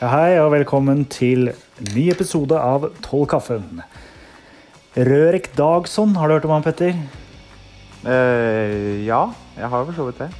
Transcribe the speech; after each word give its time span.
Ja, 0.00 0.08
hei 0.14 0.38
og 0.40 0.54
velkommen 0.54 1.02
til 1.12 1.50
ny 1.92 2.06
episode 2.08 2.56
av 2.56 2.86
Tolv 3.04 3.26
kaffen. 3.28 3.82
Rørik 4.96 5.50
Dagsson, 5.58 6.14
har 6.16 6.24
du 6.24 6.32
hørt 6.38 6.46
om 6.48 6.54
han, 6.54 6.64
Petter? 6.64 6.96
Eh, 8.08 9.04
ja, 9.04 9.18
jeg 9.58 9.68
har 9.68 9.84
for 9.84 9.98
så 9.98 10.06
vidt 10.08 10.22
det. 10.22 10.30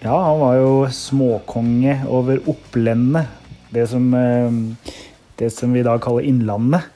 Ja, 0.00 0.16
han 0.16 0.40
var 0.40 0.56
jo 0.56 0.72
småkonge 0.88 1.98
over 2.08 2.40
Opplendet. 2.48 3.28
Det 3.76 3.84
som, 3.92 4.08
eh, 4.16 4.88
det 5.36 5.52
som 5.52 5.76
vi 5.76 5.84
i 5.84 5.84
dag 5.84 6.00
kaller 6.00 6.24
Innlandet. 6.24 6.88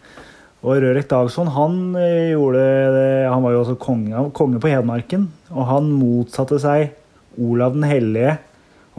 Og 0.64 0.80
Rørik 0.80 1.10
Dagsson 1.12 1.52
han 1.52 1.96
eh, 2.00 2.32
gjorde 2.32 3.28
Han 3.28 3.42
var 3.44 3.52
jo 3.52 3.60
også 3.66 3.76
konge, 3.76 4.30
konge 4.32 4.56
på 4.56 4.72
Hedmarken. 4.72 5.28
Og 5.52 5.68
han 5.68 5.92
motsatte 5.92 6.56
seg 6.56 6.94
Olav 7.36 7.76
den 7.76 7.84
hellige 7.84 8.38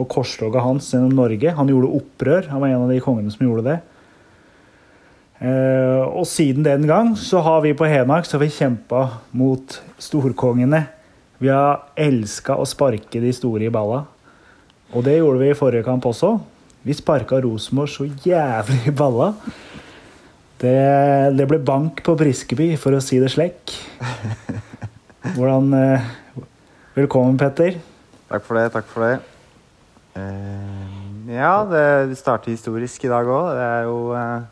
og 0.02 0.10
korstoget 0.10 0.64
hans 0.64 0.90
gjennom 0.92 1.14
Norge. 1.16 1.54
Han 1.56 1.70
gjorde 1.70 1.94
opprør. 1.98 2.48
Han 2.50 2.62
var 2.62 2.72
en 2.72 2.84
av 2.84 2.92
de 2.92 3.00
kongene 3.02 3.32
som 3.32 3.46
gjorde 3.46 3.66
det. 3.70 3.78
Eh, 5.42 6.02
og 6.06 6.26
siden 6.30 6.62
den 6.66 6.86
gang 6.86 7.14
så 7.18 7.40
har 7.42 7.64
vi 7.64 7.74
på 7.74 7.88
Hedmark 7.88 8.28
så 8.28 8.36
har 8.36 8.44
vi 8.44 8.54
kjempa 8.54 9.06
mot 9.34 9.78
storkongene. 9.98 10.84
Vi 11.42 11.50
har 11.50 11.88
elska 11.98 12.54
å 12.54 12.66
sparke 12.68 13.22
de 13.22 13.32
store 13.34 13.66
i 13.66 13.74
balla. 13.74 14.04
Og 14.92 15.02
det 15.06 15.16
gjorde 15.18 15.40
vi 15.40 15.50
i 15.50 15.58
forrige 15.58 15.86
kamp 15.86 16.06
også. 16.06 16.36
Vi 16.86 16.94
sparka 16.94 17.40
Rosenborg 17.42 17.90
så 17.90 18.06
jævlig 18.06 18.80
i 18.90 18.94
balla. 18.94 19.32
Det, 20.62 20.78
det 21.34 21.46
ble 21.50 21.58
bank 21.58 22.04
på 22.06 22.14
Briskeby, 22.18 22.74
for 22.78 22.94
å 22.94 23.02
si 23.02 23.18
det 23.18 23.32
slekk. 23.34 23.74
Hvordan 25.34 25.74
eh, 25.74 26.10
Velkommen, 26.92 27.38
Petter. 27.40 27.80
Takk 28.28 28.44
for 28.44 28.60
det. 28.60 28.68
takk 28.74 28.90
for 28.92 29.08
det. 29.08 29.31
Eh, 30.16 31.32
ja, 31.32 31.52
det 31.70 32.16
starter 32.20 32.52
historisk 32.52 33.04
i 33.06 33.10
dag 33.12 33.28
òg. 33.32 33.46
Det 33.56 33.68
er 33.68 33.86
jo 33.88 33.96
eh, 34.16 34.42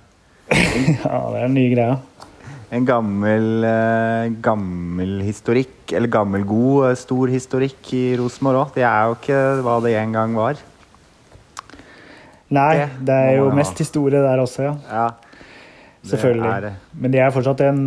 Ja, 1.04 1.18
det 1.34 1.42
er 1.44 1.52
nye 1.52 1.74
greia. 1.74 1.98
en 2.70 2.84
gammel, 2.86 3.64
eh, 3.66 4.30
gammel 4.42 5.16
historikk, 5.26 5.90
eller 5.92 6.08
gammel, 6.12 6.44
god, 6.46 6.90
eh, 6.90 6.96
stor 6.98 7.28
historikk 7.32 7.92
i 7.98 8.04
Rosenborg 8.20 8.60
òg. 8.64 8.74
Det 8.78 8.84
er 8.86 9.08
jo 9.10 9.16
ikke 9.18 9.40
hva 9.66 9.78
det 9.84 9.96
en 9.98 10.12
gang 10.14 10.36
var. 10.38 10.60
Nei, 12.50 12.76
Det 12.82 13.06
det 13.06 13.16
er 13.28 13.36
jo 13.38 13.50
mest 13.54 13.78
historie 13.78 14.18
der 14.22 14.40
også, 14.42 14.62
ja. 14.66 14.74
Ja, 14.90 15.08
det 16.02 16.10
Selvfølgelig. 16.14 16.72
Men 16.98 17.12
de 17.12 17.18
er 17.22 17.30
fortsatt 17.30 17.60
en, 17.62 17.82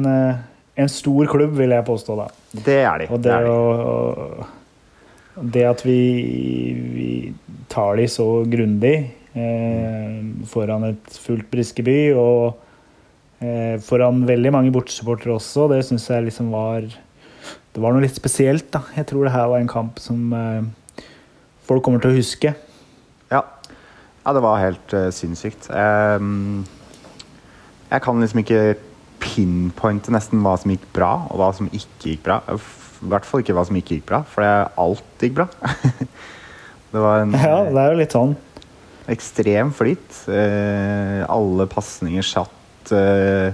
en 0.78 0.90
stor 0.92 1.28
klubb, 1.32 1.56
vil 1.58 1.74
jeg 1.76 1.84
påstå, 1.88 2.16
da. 2.22 2.28
Det 2.54 2.78
er 2.84 2.98
de. 3.04 3.08
Og 3.10 3.18
Det 3.20 3.28
det, 3.28 3.34
er 3.34 3.44
de. 3.44 3.52
å, 3.52 4.46
det 5.36 5.64
at 5.66 5.82
vi, 5.86 6.00
vi 6.94 7.12
tar 7.72 7.98
de 7.98 8.06
så 8.12 8.28
grundig 8.50 8.96
eh, 9.34 10.20
foran 10.50 10.92
et 10.92 11.18
fullt 11.24 11.48
Briskeby 11.52 12.14
og 12.14 12.60
eh, 13.42 13.80
foran 13.84 14.24
veldig 14.30 14.54
mange 14.54 14.74
bortesupportere 14.76 15.34
også, 15.38 15.68
det 15.72 15.82
syns 15.88 16.10
jeg 16.10 16.28
liksom 16.30 16.54
var 16.54 16.86
Det 17.74 17.82
var 17.82 17.96
noe 17.96 18.04
litt 18.04 18.14
spesielt, 18.14 18.68
da. 18.70 18.84
Jeg 18.94 19.08
tror 19.10 19.26
det 19.26 19.34
her 19.34 19.50
var 19.50 19.58
en 19.58 19.72
kamp 19.72 19.98
som 19.98 20.30
eh, 20.38 21.02
folk 21.66 21.82
kommer 21.82 22.04
til 22.04 22.14
å 22.14 22.18
huske. 22.20 22.54
Ja. 23.34 23.42
ja, 23.42 24.34
det 24.36 24.44
var 24.46 24.62
helt 24.62 24.94
uh, 24.94 25.08
sinnssykt. 25.10 25.72
Um, 25.74 26.68
jeg 27.90 28.04
kan 28.06 28.22
liksom 28.22 28.44
ikke 28.44 28.76
pinpointe 29.24 30.14
nesten 30.14 30.44
hva 30.46 30.54
som 30.62 30.70
gikk 30.70 30.86
bra, 30.94 31.16
og 31.32 31.42
hva 31.42 31.50
som 31.58 31.72
ikke 31.74 32.12
gikk 32.12 32.24
bra. 32.28 32.44
I 33.04 33.12
hvert 33.12 33.28
fall 33.28 33.44
ikke 33.44 33.56
hva 33.58 33.66
som 33.68 33.78
ikke 33.80 33.98
gikk 33.98 34.08
bra, 34.10 34.22
for 34.24 34.48
alt 34.48 35.24
gikk 35.24 35.36
bra. 35.42 35.48
det 36.94 37.04
var 37.04 37.24
en 37.26 37.36
Ja, 37.36 37.58
det 37.68 37.82
er 37.84 37.92
jo 37.92 38.00
litt 38.00 38.16
sånn. 38.16 38.36
ekstrem 39.12 39.74
flyt. 39.76 40.22
Eh, 40.32 41.24
alle 41.28 41.68
pasninger 41.68 42.24
satt. 42.24 42.92
eh, 42.96 43.52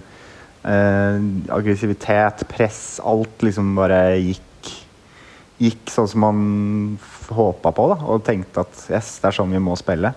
eh, 0.70 1.18
aggressivitet, 1.54 2.46
press. 2.50 3.00
Alt 3.06 3.42
liksom 3.46 3.74
bare 3.78 4.04
gikk 4.20 4.46
Gikk 5.60 5.90
sånn 5.92 6.08
som 6.08 6.22
man 6.24 6.38
håpa 7.36 7.74
på, 7.76 7.88
da, 7.92 7.98
og 8.08 8.22
tenkte 8.24 8.62
at 8.64 8.78
yes, 8.94 9.10
det 9.20 9.28
er 9.28 9.36
sånn 9.36 9.52
vi 9.52 9.60
må 9.60 9.74
spille. 9.76 10.14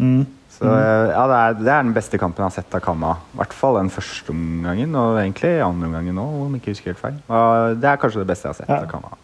Mm. 0.00 0.22
Så 0.54 0.68
eh, 0.70 1.08
ja, 1.10 1.22
det 1.30 1.36
er, 1.40 1.54
det 1.58 1.70
er 1.74 1.82
den 1.88 1.94
beste 1.96 2.18
kampen 2.20 2.44
jeg 2.44 2.50
har 2.52 2.54
sett 2.60 2.74
av 2.78 2.82
Kamma. 2.84 3.16
I 3.34 3.38
hvert 3.40 3.54
fall 3.58 3.78
den 3.80 3.90
første 3.90 4.30
omgangen, 4.30 4.94
og 4.94 5.16
egentlig 5.18 5.54
andre 5.64 5.88
omgangen 5.90 6.20
òg, 6.22 6.36
om 6.46 6.52
jeg 6.54 6.62
ikke 6.62 6.74
husker 6.76 6.92
helt 6.92 7.02
feil. 7.02 7.16
Og 7.26 7.80
det 7.82 7.90
er 7.90 7.98
kanskje 8.04 8.22
det 8.22 8.28
beste 8.30 8.46
jeg 8.46 8.54
har 8.54 8.60
sett 8.60 8.70
Ja. 8.70 8.80
av 8.84 8.90
Kamma. 8.92 9.16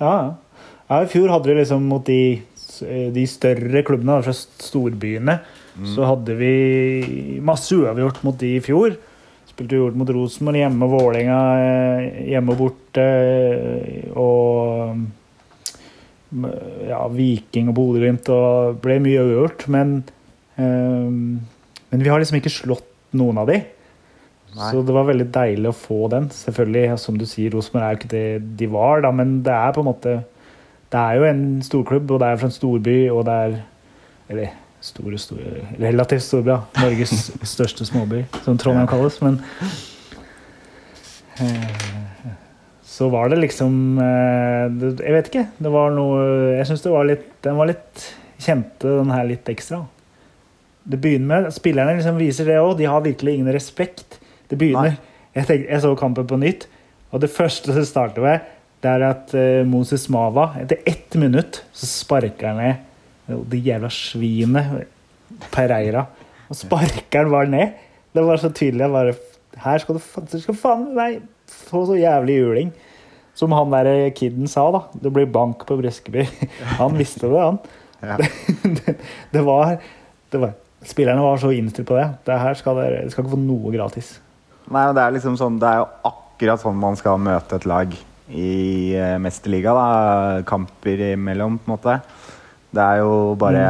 Ja, 0.00 0.12
ja. 0.88 1.00
I 1.02 1.08
fjor 1.10 1.28
hadde 1.32 1.48
vi 1.50 1.56
liksom 1.58 1.82
mot 1.88 2.04
de, 2.06 2.20
de 3.12 3.24
større 3.28 3.82
klubbene 3.84 4.20
fra 4.24 4.32
storbyene. 4.36 5.38
Så 5.94 6.02
hadde 6.08 6.34
vi 6.34 6.52
masse 7.44 7.76
uavgjort 7.76 8.22
mot 8.26 8.34
de 8.40 8.54
i 8.56 8.62
fjor. 8.64 8.96
Spilte 9.50 9.76
uavgjort 9.78 9.98
mot 10.00 10.08
Rosenborg 10.16 10.58
hjemme 10.62 10.86
og 10.88 10.94
Vålerenga 10.96 11.40
eh, 11.62 12.06
hjemme 12.32 12.54
og 12.54 12.58
borte. 12.64 13.04
eh, 13.04 14.08
Og 14.18 14.96
mm, 14.96 15.04
ja, 16.88 17.00
Viking 17.12 17.70
og 17.72 17.78
Bodø-Glimt. 17.78 18.28
Og 18.34 18.78
ble 18.84 18.98
mye 19.04 19.24
uavgjort. 19.24 19.66
Men, 19.72 19.98
eh, 20.58 21.08
men 21.08 22.04
vi 22.04 22.12
har 22.12 22.20
liksom 22.20 22.40
ikke 22.40 22.52
slått 22.52 22.86
noen 23.16 23.40
av 23.40 23.48
de. 23.50 23.62
Nei. 24.56 24.70
Så 24.72 24.82
det 24.82 24.94
var 24.96 25.06
veldig 25.08 25.28
deilig 25.32 25.70
å 25.70 25.76
få 25.76 26.08
den. 26.12 26.30
Selvfølgelig, 26.34 26.98
som 27.00 27.18
du 27.20 27.26
sier, 27.28 27.52
Rosenborg 27.52 27.84
er 27.84 27.94
jo 27.94 28.00
ikke 28.00 28.12
det 28.14 28.56
de 28.60 28.68
var, 28.72 29.02
da, 29.04 29.12
men 29.14 29.42
det 29.46 29.52
er 29.54 29.74
på 29.76 29.84
en 29.84 29.90
måte 29.90 30.14
Det 30.88 30.96
er 30.98 31.18
jo 31.18 31.26
en 31.28 31.42
storklubb, 31.62 32.10
og 32.10 32.22
det 32.22 32.30
er 32.30 32.40
fra 32.40 32.48
en 32.48 32.54
storby, 32.54 32.96
og 33.12 33.26
det 33.28 33.34
er 33.44 33.58
Eller 34.32 34.56
store, 34.80 35.18
store 35.20 35.66
Relativt 35.80 36.24
storby, 36.24 36.54
ja. 36.54 36.60
Norges 36.80 37.30
største 37.54 37.84
småby, 37.84 38.24
som 38.44 38.58
Trondheim 38.58 38.88
kalles. 38.88 39.20
Men 39.22 39.40
eh, 41.44 41.88
så 42.98 43.06
var 43.12 43.30
det 43.30 43.36
liksom 43.38 43.98
eh, 44.02 44.64
Jeg 45.04 45.14
vet 45.14 45.28
ikke. 45.30 45.44
Det 45.62 45.70
var 45.70 45.92
noe 45.94 46.22
Jeg 46.56 46.66
syns 46.66 46.82
det 46.82 46.90
var 46.90 47.06
litt 47.06 47.28
Den 47.46 47.58
var 47.60 47.70
litt 47.70 48.06
Kjente 48.42 48.90
den 49.00 49.10
her 49.10 49.26
litt 49.26 49.48
ekstra. 49.50 49.80
Det 50.88 50.98
begynner 51.02 51.44
med 51.44 51.54
Spillerne 51.54 51.96
liksom 51.98 52.18
viser 52.18 52.46
det 52.46 52.58
òg. 52.62 52.76
De 52.78 52.86
har 52.86 53.02
virkelig 53.02 53.32
ingen 53.34 53.50
respekt. 53.54 54.20
Det 54.46 54.58
begynner 54.58 54.92
jeg, 55.34 55.46
tenkte, 55.46 55.66
jeg 55.66 55.82
så 55.82 55.90
kampen 55.98 56.26
på 56.26 56.38
nytt, 56.40 56.68
og 57.10 57.20
det 57.22 57.28
første 57.30 57.74
som 57.74 57.84
starter 57.86 58.24
med, 58.24 58.46
det 58.82 58.90
er 58.90 59.04
at 59.06 59.34
eh, 59.36 59.66
Moses 59.66 60.06
Mava 60.10 60.52
Etter 60.62 60.80
ett 60.88 61.14
minutt 61.18 61.60
så 61.74 61.86
sparker 61.90 62.52
han 62.52 62.62
ned 62.62 63.42
det 63.50 63.60
jævla 63.60 63.90
svinet 63.92 64.86
Pereira. 65.52 66.06
Og 66.48 66.56
sparker 66.56 67.26
han 67.26 67.32
bare 67.34 67.52
ned. 67.52 67.74
Det 68.14 68.24
var 68.24 68.40
så 68.40 68.48
tydelig. 68.48 68.86
Jeg 68.86 68.94
bare 68.94 69.16
Her 69.58 69.82
skal 69.82 69.98
du, 69.98 70.06
du 70.32 70.38
skal 70.40 70.56
faen 70.56 70.86
meg 70.96 71.18
få 71.68 71.84
så 71.88 71.98
jævlig 71.98 72.38
juling. 72.38 72.70
Som 73.38 73.54
han 73.54 73.70
der 73.70 74.10
kiden 74.18 74.50
sa, 74.50 74.64
da. 74.74 74.80
Det 74.98 75.12
blir 75.14 75.28
bank 75.30 75.62
på 75.68 75.76
Briskeby. 75.78 76.24
Han 76.80 76.96
visste 76.98 77.28
det, 77.30 77.38
han. 77.38 77.58
Ja. 78.02 78.16
det, 78.78 78.96
det, 79.30 79.42
var, 79.46 79.76
det 80.30 80.40
var 80.42 80.56
Spillerne 80.86 81.22
var 81.22 81.38
så 81.42 81.50
innstilt 81.54 81.88
på 81.88 81.96
det. 81.98 82.06
Det 82.26 82.38
her 82.38 82.58
skal 82.58 82.78
dere 82.78 83.04
skal 83.10 83.24
ikke 83.24 83.34
få 83.34 83.40
noe 83.42 83.72
gratis. 83.74 84.12
Nei, 84.68 84.82
men 84.84 84.94
det 84.98 85.02
er 85.02 85.14
liksom 85.16 85.38
sånn 85.40 85.56
Det 85.58 85.70
er 85.70 85.80
jo 85.80 85.86
akkurat 86.10 86.62
sånn 86.62 86.76
man 86.78 86.98
skal 86.98 87.18
møte 87.22 87.58
et 87.58 87.66
lag 87.66 87.94
i 88.28 88.50
eh, 88.98 89.14
Mesterliga, 89.22 89.72
da. 89.74 90.42
Kamper 90.46 91.06
imellom, 91.12 91.56
på 91.62 91.70
en 91.70 91.74
måte. 91.74 91.96
Det 92.74 92.84
er 92.84 93.00
jo 93.02 93.14
bare 93.40 93.64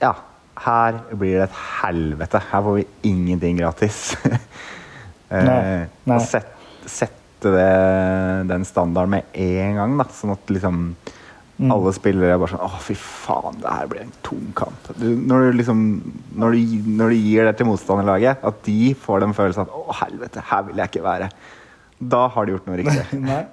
Ja, 0.00 0.12
her 0.64 1.00
blir 1.12 1.40
det 1.40 1.48
et 1.48 1.60
helvete. 1.82 2.40
Her 2.52 2.64
får 2.68 2.80
vi 2.80 2.86
ingenting 3.10 3.60
gratis. 3.62 4.06
Eh, 5.34 5.40
Nei, 5.42 5.86
nei. 6.04 6.16
Og 6.20 6.22
set, 6.86 7.14
sette 7.44 7.52
det, 7.54 8.48
den 8.48 8.64
standarden 8.64 9.10
med 9.18 9.36
en 9.44 9.76
gang, 9.78 9.98
da. 10.00 10.08
Sånn 10.16 10.32
at 10.36 10.50
liksom 10.52 10.94
Mm. 11.54 11.70
alle 11.70 11.92
spillere 11.94 12.34
er 12.34 12.38
bare 12.42 12.50
sånn 12.50 12.64
Å, 12.66 12.78
fy 12.82 12.94
faen, 12.98 13.60
det 13.62 13.70
her 13.70 13.86
blir 13.86 14.00
en 14.02 14.12
tung 14.26 14.48
kamp. 14.58 14.88
Du, 14.98 15.04
når, 15.14 15.52
du 15.52 15.58
liksom, 15.60 15.82
når, 16.34 16.50
du, 16.56 16.88
når 16.98 17.12
du 17.14 17.14
gir 17.14 17.44
det 17.46 17.52
til 17.60 17.68
motstanderlaget, 17.68 18.40
at 18.42 18.56
de 18.66 18.88
får 18.98 19.20
den 19.22 19.34
følelsen 19.38 19.62
at 19.62 19.70
å, 19.70 19.84
helvete, 20.00 20.42
her 20.50 20.64
vil 20.66 20.80
jeg 20.82 20.90
ikke 20.90 21.04
være. 21.04 21.28
Da 22.02 22.24
har 22.34 22.44
de 22.48 22.56
gjort 22.56 22.66
noe 22.66 22.78
riktig. 22.80 23.20
Nei. 23.30 23.44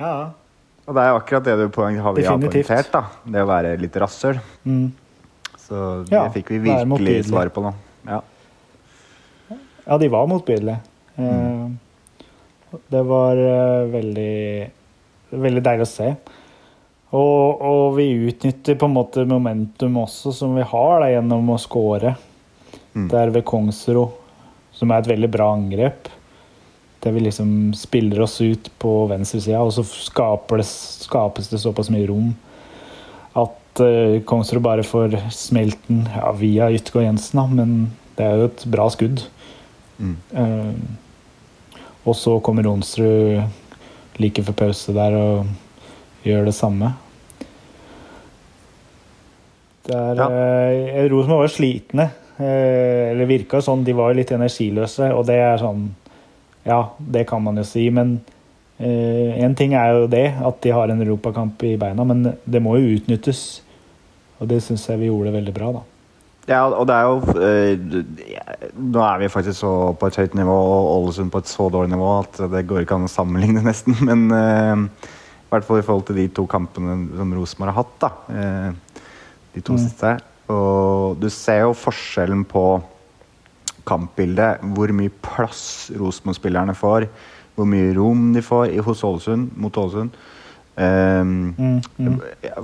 Ja. 0.00 0.32
Og 0.88 0.96
det 0.98 1.04
er 1.04 1.14
akkurat 1.20 1.46
det 1.46 1.54
du 1.60 1.68
poeng, 1.70 2.00
har 2.02 2.16
vi 2.18 2.26
poengtert, 2.26 2.90
da. 2.90 3.04
Det 3.22 3.44
å 3.44 3.46
være 3.52 3.76
litt 3.78 4.00
rasshøl. 4.02 4.40
Mm. 4.66 4.88
Så 5.62 5.84
det 6.08 6.16
Ja, 6.16 6.24
fikk 6.34 6.50
vi 6.56 6.58
virkelig 6.66 7.20
svar 7.30 7.52
på 7.54 7.62
nå. 7.68 7.70
Ja. 8.10 8.18
Ja, 9.86 9.96
de 10.02 10.10
var 10.10 10.26
motbydelige. 10.26 10.80
Eh, 11.22 11.70
Det 12.70 13.02
var 13.06 13.40
eh, 13.40 13.88
veldig 13.92 14.36
Veldig 15.30 15.60
deilig 15.62 15.84
å 15.84 15.86
se. 15.86 16.06
Og, 17.14 17.60
og 17.62 17.84
vi 17.94 18.08
utnytter 18.26 18.74
på 18.74 18.88
en 18.88 18.96
måte 18.96 19.22
momentum 19.30 20.00
også, 20.02 20.32
som 20.34 20.56
vi 20.58 20.64
har 20.66 20.96
da, 20.98 21.06
gjennom 21.12 21.52
å 21.54 21.58
score. 21.62 22.16
Mm. 22.96 23.04
Der 23.12 23.30
ved 23.36 23.44
Kongsro, 23.46 24.08
som 24.74 24.90
er 24.90 25.04
et 25.04 25.10
veldig 25.12 25.30
bra 25.30 25.52
angrep. 25.54 26.10
Der 27.06 27.14
vi 27.14 27.22
liksom 27.28 27.70
spiller 27.78 28.24
oss 28.26 28.40
ut 28.42 28.72
på 28.82 28.96
venstresida, 29.12 29.62
og 29.62 29.70
så 29.76 29.86
skaper 29.86 30.64
det, 30.64 30.66
skapes 31.06 31.52
det 31.52 31.62
såpass 31.62 31.92
mye 31.94 32.10
rom 32.10 32.32
at 33.38 33.82
uh, 33.82 34.18
Kongsro 34.26 34.60
bare 34.60 34.82
får 34.86 35.14
smelten 35.34 36.08
ja, 36.10 36.32
via 36.34 36.70
Yttergård 36.74 37.06
Jensen, 37.06 37.38
da, 37.38 37.46
men 37.46 37.76
det 38.18 38.26
er 38.26 38.40
jo 38.40 38.48
et 38.50 38.64
bra 38.70 38.88
skudd. 38.90 39.22
Mm. 40.00 40.16
Uh, 40.34 40.74
og 42.04 42.16
så 42.16 42.38
kommer 42.40 42.64
Ronsrud 42.64 43.42
like 44.20 44.42
før 44.44 44.56
pause 44.64 44.92
der 44.96 45.16
og 45.16 45.46
gjør 46.24 46.48
det 46.48 46.54
samme. 46.56 46.92
Det 49.86 49.96
er, 49.96 50.14
Ja. 50.16 50.26
uh, 50.28 51.10
Rosenborg 51.10 51.46
var 51.46 51.52
slitne. 51.52 52.10
Uh, 52.40 53.12
eller 53.12 53.28
virka 53.28 53.60
sånn. 53.60 53.84
De 53.84 53.92
var 53.96 54.14
litt 54.14 54.30
energiløse, 54.32 55.10
og 55.14 55.26
det 55.26 55.40
er 55.40 55.58
sånn 55.58 55.90
Ja, 56.64 56.90
det 57.00 57.26
kan 57.26 57.42
man 57.42 57.56
jo 57.56 57.64
si, 57.64 57.86
men 57.90 58.20
én 58.80 59.54
ting 59.56 59.72
er 59.74 59.92
jo 59.92 60.06
det, 60.06 60.26
at 60.44 60.60
de 60.60 60.70
har 60.72 60.88
en 60.88 61.00
europakamp 61.00 61.62
i 61.64 61.76
beina, 61.76 62.04
men 62.04 62.34
det 62.44 62.60
må 62.62 62.76
jo 62.76 62.96
utnyttes. 62.96 63.62
Og 64.40 64.48
det 64.48 64.62
syns 64.62 64.86
jeg 64.88 65.00
vi 65.00 65.08
gjorde 65.08 65.32
veldig 65.32 65.54
bra, 65.56 65.72
da. 65.72 65.80
Ja, 66.48 66.64
og 66.72 66.86
det 66.88 66.94
er 66.96 67.04
jo 67.06 67.34
eh, 67.36 68.70
Nå 68.80 69.02
er 69.04 69.18
vi 69.20 69.28
faktisk 69.30 69.60
så 69.60 69.70
på 70.00 70.08
et 70.08 70.16
høyt 70.18 70.34
nivå, 70.34 70.54
og 70.56 70.88
Ålesund 71.04 71.30
på 71.30 71.38
et 71.42 71.50
så 71.50 71.68
dårlig 71.70 71.92
nivå 71.92 72.08
at 72.22 72.40
det 72.50 72.64
går 72.66 72.82
ikke 72.84 72.96
an 72.96 73.06
å 73.06 73.12
sammenligne, 73.12 73.62
nesten. 73.68 73.94
Men 74.08 74.24
uh, 74.32 74.86
i 74.86 75.50
hvert 75.52 75.66
fall 75.68 75.82
i 75.82 75.84
forhold 75.86 76.06
til 76.08 76.18
de 76.22 76.28
to 76.34 76.46
kampene 76.50 76.96
som 77.18 77.34
Rosenborg 77.36 77.72
har 77.74 77.78
hatt, 77.82 77.94
da. 78.02 78.10
eh, 78.32 79.04
de 79.54 79.60
to 79.66 79.74
Mm. 79.76 79.82
siste. 79.84 80.14
Og 80.50 81.20
du 81.22 81.28
ser 81.30 81.60
jo 81.64 81.72
forskjellen 81.78 82.44
på 82.48 82.64
kampbildet. 83.86 84.60
Hvor 84.74 84.90
mye 84.94 85.12
plass 85.22 85.90
Rosenborg-spillerne 85.94 86.74
får. 86.74 87.06
Hvor 87.56 87.66
mye 87.68 87.92
rom 87.96 88.32
de 88.34 88.42
får 88.42 88.72
hos 88.86 89.02
Ålesund, 89.06 89.50
mot 89.56 89.76
Ålesund. 89.78 90.10
Um, 90.80 91.32
Mm, 91.58 91.80
mm. 91.98 92.14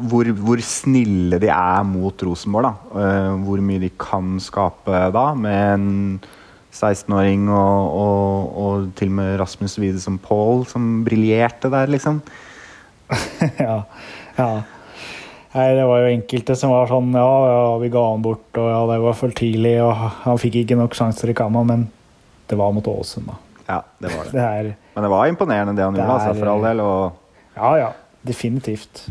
hvor, 0.09 0.29
hvor 0.41 0.61
snille 0.65 1.37
de 1.43 1.51
er 1.53 1.83
mot 1.85 2.23
Rosenborg. 2.25 2.73
Eh, 2.97 3.33
hvor 3.45 3.61
mye 3.61 3.83
de 3.83 3.91
kan 4.01 4.39
skape 4.41 5.03
da, 5.13 5.27
med 5.37 5.75
en 5.75 5.89
16-åring 6.73 7.49
og, 7.49 7.99
og, 8.01 8.57
og 8.63 8.87
til 8.97 9.13
og 9.13 9.19
med 9.19 9.35
Rasmus 9.41 9.77
Wiede 9.81 10.01
som 10.01 10.19
Paul, 10.23 10.65
som 10.69 11.05
briljerte 11.05 11.71
der, 11.73 11.93
liksom. 11.93 12.23
ja. 13.67 13.83
ja. 14.39 14.49
Nei, 15.57 15.67
det 15.79 15.85
var 15.89 16.03
jo 16.03 16.13
enkelte 16.13 16.57
som 16.59 16.73
var 16.75 16.89
sånn 16.91 17.15
Ja, 17.17 17.29
ja, 17.49 17.61
vi 17.81 17.89
ga 17.93 18.03
han 18.11 18.25
bort, 18.25 18.49
og 18.61 18.67
ja, 18.69 18.81
det 18.91 18.99
var 19.05 19.17
for 19.17 19.37
tidlig, 19.37 19.77
og 19.85 19.95
han 20.25 20.41
fikk 20.43 20.63
ikke 20.65 20.77
nok 20.81 20.97
sjanser 20.99 21.33
i 21.33 21.37
Kama, 21.37 21.63
men 21.69 21.87
det 22.51 22.59
var 22.61 22.75
mot 22.77 22.89
Ålesund, 22.93 23.31
da. 23.31 23.39
Ja, 23.67 23.79
det 24.03 24.13
var 24.13 24.27
det. 24.27 24.35
Det 24.37 24.43
er 24.43 24.75
Men 24.95 25.07
det 25.07 25.11
var 25.11 25.31
imponerende, 25.31 25.77
det 25.77 25.85
han 25.85 25.97
Det 25.97 26.03
gjorde, 26.05 26.19
altså, 26.21 26.35
for 26.39 26.53
all 26.53 26.67
del. 26.69 26.83
Og 26.85 27.23
Ja, 27.57 27.71
ja. 27.81 27.89
Definitivt. 28.27 29.07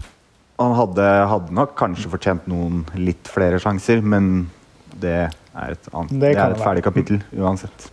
han 0.59 0.71
hadde, 0.77 1.03
hadde 1.31 1.55
nok 1.55 1.73
kanskje 1.79 2.09
fortjent 2.11 2.45
noen 2.47 2.85
litt 2.95 3.27
flere 3.27 3.59
sjanser, 3.59 3.99
men 4.03 4.49
det 4.95 5.15
er 5.55 5.73
et, 5.75 5.89
annet, 5.91 6.11
Det 6.13 6.31
det 6.31 6.37
er 6.39 6.55
et 6.55 6.63
ferdig 6.63 6.83
kapittel 6.85 7.21
uansett. 7.35 7.89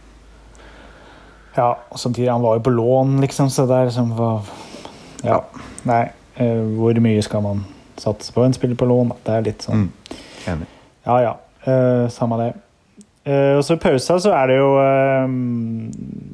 Ja, 1.56 1.72
og 1.90 1.98
samtidig, 2.00 2.30
han 2.32 2.42
var 2.42 2.56
jo 2.56 2.64
på 2.64 2.72
lån, 2.72 3.19
liksom, 3.20 3.50
så 3.52 3.66
det 3.69 3.76
er 3.80 3.90
liksom 3.90 4.14
var 4.16 4.42
Ja. 5.24 5.40
Nei, 5.84 6.10
eh, 6.36 6.62
hvor 6.78 6.98
mye 7.02 7.22
skal 7.22 7.42
man 7.42 7.64
satse 8.00 8.32
på 8.32 8.44
en 8.44 8.54
spiller 8.56 8.78
på 8.78 8.86
lån? 8.88 9.12
Det 9.25 9.34
er 9.34 9.42
litt 9.42 9.62
sånn 9.66 9.82
Mm. 9.82 9.90
Enig. 10.46 10.66
Ja, 11.06 11.18
ja. 11.20 11.34
Eh, 11.66 12.08
samme 12.08 12.38
det. 12.38 12.54
Eh, 13.22 13.54
og 13.54 13.62
så 13.62 13.76
i 13.76 13.82
pausa 13.82 14.16
så 14.19 14.32
er 14.34 14.50
det 14.50 14.56
jo 14.58 14.70
uh, 14.82 15.34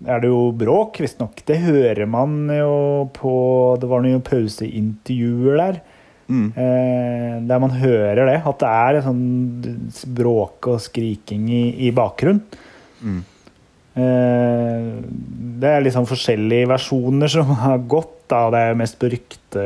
er 0.09 0.23
det 0.23 0.31
jo 0.31 0.41
bråk, 0.57 1.01
visstnok. 1.05 1.43
Det 1.45 1.61
hører 1.67 2.09
man 2.09 2.47
jo 2.49 3.09
på 3.13 3.33
Det 3.81 3.91
var 3.91 4.05
noen 4.05 4.25
pauseintervjuer 4.25 5.61
der. 5.61 5.81
Mm. 6.29 6.47
Uh, 6.57 7.35
der 7.49 7.61
man 7.65 7.75
hører 7.77 8.23
det. 8.31 8.39
At 8.41 8.63
det 8.65 8.71
er 8.73 9.03
sånn 9.05 9.27
bråk 10.17 10.71
og 10.73 10.81
skriking 10.85 11.51
i, 11.53 11.65
i 11.89 11.93
bakgrunnen. 11.97 12.65
Mm. 12.99 13.21
Det 13.99 15.67
er 15.67 15.81
liksom 15.83 16.05
forskjellige 16.07 16.69
versjoner 16.71 17.31
som 17.33 17.49
har 17.65 17.81
gått. 17.91 18.15
Da. 18.31 18.45
Det 18.55 18.61
er 18.63 18.77
mest 18.79 18.95
på 19.01 19.09
rykte, 19.11 19.65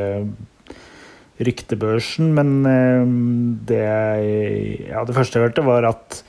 ryktebørsen, 1.44 2.30
men 2.32 3.58
det, 3.68 3.82
ja, 4.88 5.02
det 5.04 5.16
første 5.16 5.36
jeg 5.36 5.50
hørte, 5.50 5.66
var 5.66 5.88
at 5.90 6.22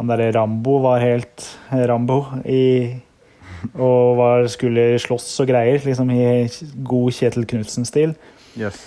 han 0.00 0.08
derre 0.08 0.30
Rambo 0.32 0.78
var 0.80 1.02
helt 1.02 1.44
Rambo 1.68 2.22
i 2.48 2.96
Og 3.76 4.16
var, 4.16 4.46
skulle 4.48 4.94
slåss 5.02 5.28
og 5.42 5.50
greier, 5.50 5.82
liksom 5.84 6.08
i 6.14 6.22
god 6.88 7.12
Kjetil 7.12 7.44
Knutsen-stil. 7.44 8.14
Yes. 8.56 8.78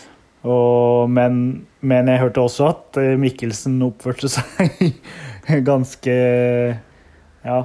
Og, 0.41 1.05
men, 1.13 1.67
men 1.85 2.09
jeg 2.09 2.23
hørte 2.23 2.41
også 2.41 2.65
at 2.71 2.97
eh, 2.99 3.13
Mikkelsen 3.21 3.77
oppførte 3.85 4.31
seg 4.33 4.81
ganske 5.69 6.15
Ja, 7.43 7.59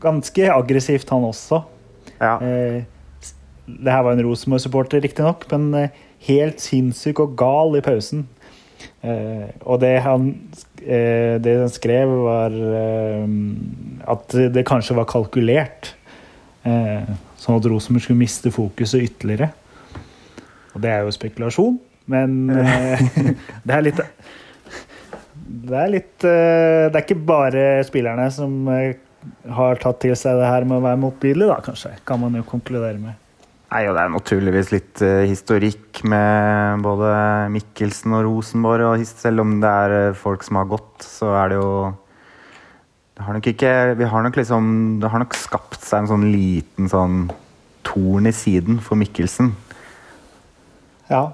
ganske 0.00 0.48
aggressivt, 0.54 1.12
han 1.12 1.28
også. 1.28 1.60
Ja. 2.16 2.38
Eh, 2.40 2.80
det 3.68 3.92
her 3.92 4.02
var 4.06 4.16
en 4.16 4.24
Rosenborg-supporter, 4.24 5.04
riktignok, 5.04 5.44
men 5.52 5.68
eh, 5.78 6.02
helt 6.26 6.64
sinnssyk 6.64 7.20
og 7.22 7.36
gal 7.38 7.76
i 7.76 7.84
pausen. 7.84 8.24
Eh, 9.04 9.50
og 9.62 9.80
det 9.84 9.98
han, 10.04 10.30
eh, 10.32 10.73
det 10.84 11.58
den 11.60 11.70
skrev, 11.72 12.10
var 12.26 12.54
eh, 12.54 13.26
at 14.14 14.36
det 14.54 14.66
kanskje 14.68 14.96
var 14.98 15.08
kalkulert. 15.10 15.94
Eh, 16.64 17.12
sånn 17.40 17.58
at 17.60 17.68
Rosenborg 17.68 18.04
skulle 18.04 18.20
miste 18.20 18.52
fokuset 18.54 19.04
ytterligere. 19.08 19.50
Og 20.74 20.82
det 20.82 20.90
er 20.90 21.04
jo 21.06 21.14
spekulasjon, 21.14 21.78
men 22.10 22.38
eh, 22.50 23.02
det 23.66 23.76
er 23.76 23.84
litt 23.86 24.00
Det 25.44 25.76
er 25.78 25.92
litt 25.92 26.26
eh, 26.26 26.86
Det 26.90 26.98
er 26.98 27.04
ikke 27.04 27.20
bare 27.28 27.66
spillerne 27.86 28.26
som 28.34 28.56
eh, 28.74 28.96
har 29.56 29.80
tatt 29.80 30.02
til 30.04 30.16
seg 30.18 30.40
det 30.40 30.50
her 30.50 30.66
med 30.68 30.80
å 30.80 30.84
være 30.84 31.00
motbydelig, 31.00 31.46
da, 31.48 31.60
kanskje. 31.64 31.94
Kan 32.04 32.20
man 32.20 32.34
jo 32.36 32.44
konkludere 32.48 32.98
med. 33.00 33.20
Nei, 33.74 33.88
og 33.90 33.96
Det 33.96 34.02
er 34.04 34.10
naturligvis 34.14 34.68
litt 34.70 35.00
uh, 35.02 35.24
historikk 35.26 36.04
med 36.06 36.84
både 36.84 37.08
Mikkelsen 37.50 38.12
og 38.14 38.22
Rosenborg. 38.28 38.84
Og 38.86 39.06
selv 39.08 39.42
om 39.42 39.56
det 39.58 39.70
er 39.82 39.94
uh, 40.12 40.14
folk 40.14 40.46
som 40.46 40.60
har 40.60 40.68
gått, 40.70 41.02
så 41.02 41.32
er 41.40 41.50
det 41.50 41.58
jo 41.58 41.72
det 43.14 43.26
har 43.26 43.34
nok 43.34 43.48
ikke, 43.50 43.72
vi 43.98 44.06
har 44.10 44.22
nok 44.26 44.38
liksom, 44.38 44.70
det 45.02 45.10
har 45.10 45.22
nok 45.22 45.34
skapt 45.38 45.82
seg 45.82 46.02
en 46.02 46.10
sånn 46.10 46.28
liten 46.30 46.90
sånn 46.90 47.18
torn 47.86 48.30
i 48.30 48.34
siden 48.34 48.78
for 48.82 48.98
Mikkelsen. 48.98 49.52
Ja. 51.10 51.24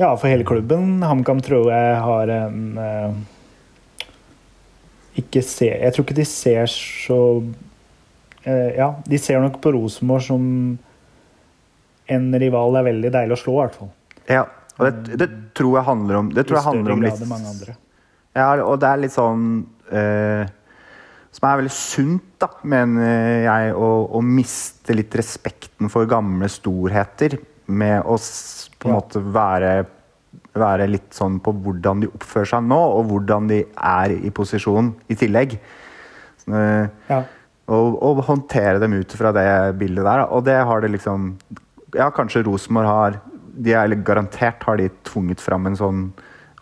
ja, 0.00 0.10
for 0.16 0.28
hele 0.28 0.48
klubben. 0.48 0.98
HamKam 1.04 1.44
tror 1.44 1.68
jeg 1.72 2.02
har 2.08 2.34
en 2.40 2.58
uh, 2.80 4.08
ikke 5.20 5.44
se, 5.44 5.74
Jeg 5.76 5.92
tror 5.92 6.08
ikke 6.08 6.22
de 6.22 6.28
ser 6.32 6.68
så 6.72 7.22
Ja, 8.48 8.94
de 9.04 9.18
ser 9.20 9.42
nok 9.42 9.58
på 9.60 9.74
Rosenborg 9.74 10.22
som 10.24 10.44
en 12.08 12.28
rival 12.40 12.72
det 12.74 12.80
er 12.82 12.86
veldig 12.92 13.10
deilig 13.14 13.36
å 13.36 13.40
slå, 13.42 13.54
i 13.58 13.62
hvert 13.66 13.78
fall. 13.80 13.90
Ja, 14.28 14.44
og 14.78 14.86
det, 15.08 15.18
det 15.20 15.28
tror 15.58 15.74
jeg 15.78 15.84
handler 15.88 16.16
om 16.20 16.28
Det 16.30 16.44
tror 16.46 16.58
jeg 16.60 16.66
handler 16.68 16.92
om 16.94 17.02
litt. 17.02 17.70
Ja, 18.36 18.48
og 18.62 18.76
det 18.82 18.88
er 18.92 19.00
litt 19.02 19.14
sånn 19.14 19.44
eh, 19.90 20.44
Som 21.34 21.48
er 21.48 21.58
veldig 21.62 21.72
sunt, 21.74 22.26
da, 22.40 22.48
mener 22.62 23.42
jeg, 23.44 23.72
å, 23.74 23.88
å 24.14 24.20
miste 24.24 24.94
litt 24.96 25.14
respekten 25.18 25.90
for 25.92 26.06
gamle 26.10 26.48
storheter 26.52 27.38
med 27.68 28.00
å 28.08 28.16
på 28.18 28.88
en 28.88 28.94
Ja. 28.94 29.00
måte 29.00 29.20
være, 29.34 29.72
være 30.56 30.86
litt 30.88 31.10
sånn 31.16 31.40
på 31.44 31.52
hvordan 31.52 32.00
de 32.04 32.08
oppfører 32.14 32.48
seg 32.54 32.62
nå, 32.70 32.78
og 32.78 33.10
hvordan 33.10 33.48
de 33.50 33.58
er 33.76 34.14
i 34.16 34.30
posisjon 34.32 34.92
i 35.10 35.16
tillegg. 35.18 35.58
Så, 36.44 36.54
eh, 36.54 36.88
Ja. 37.10 37.22
og, 37.68 37.98
og 38.02 38.22
håndtere 38.30 38.78
dem 38.80 38.94
ut 38.96 39.12
fra 39.18 39.32
det 39.36 39.48
bildet 39.80 40.06
der. 40.06 40.24
Og 40.32 40.44
det 40.46 40.56
har 40.64 40.80
det 40.80 40.92
liksom 40.94 41.32
Ja, 41.96 42.10
kanskje 42.14 42.44
Rosenborg 42.46 42.88
har 42.88 43.18
de 43.58 43.74
er, 43.74 43.94
Garantert 44.06 44.62
har 44.68 44.78
de 44.78 44.88
tvunget 45.06 45.42
fram 45.42 45.66
en 45.66 45.78
sånn 45.78 46.04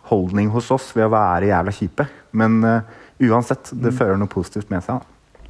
holdning 0.08 0.48
hos 0.54 0.70
oss 0.74 0.92
ved 0.96 1.08
å 1.08 1.12
være 1.12 1.50
jævla 1.50 1.74
kjipe. 1.74 2.06
Men 2.36 2.58
uh, 2.64 2.96
uansett, 3.26 3.72
det 3.74 3.94
fører 3.96 4.18
noe 4.20 4.30
positivt 4.32 4.70
med 4.72 4.84
seg. 4.86 5.02
Da. 5.02 5.46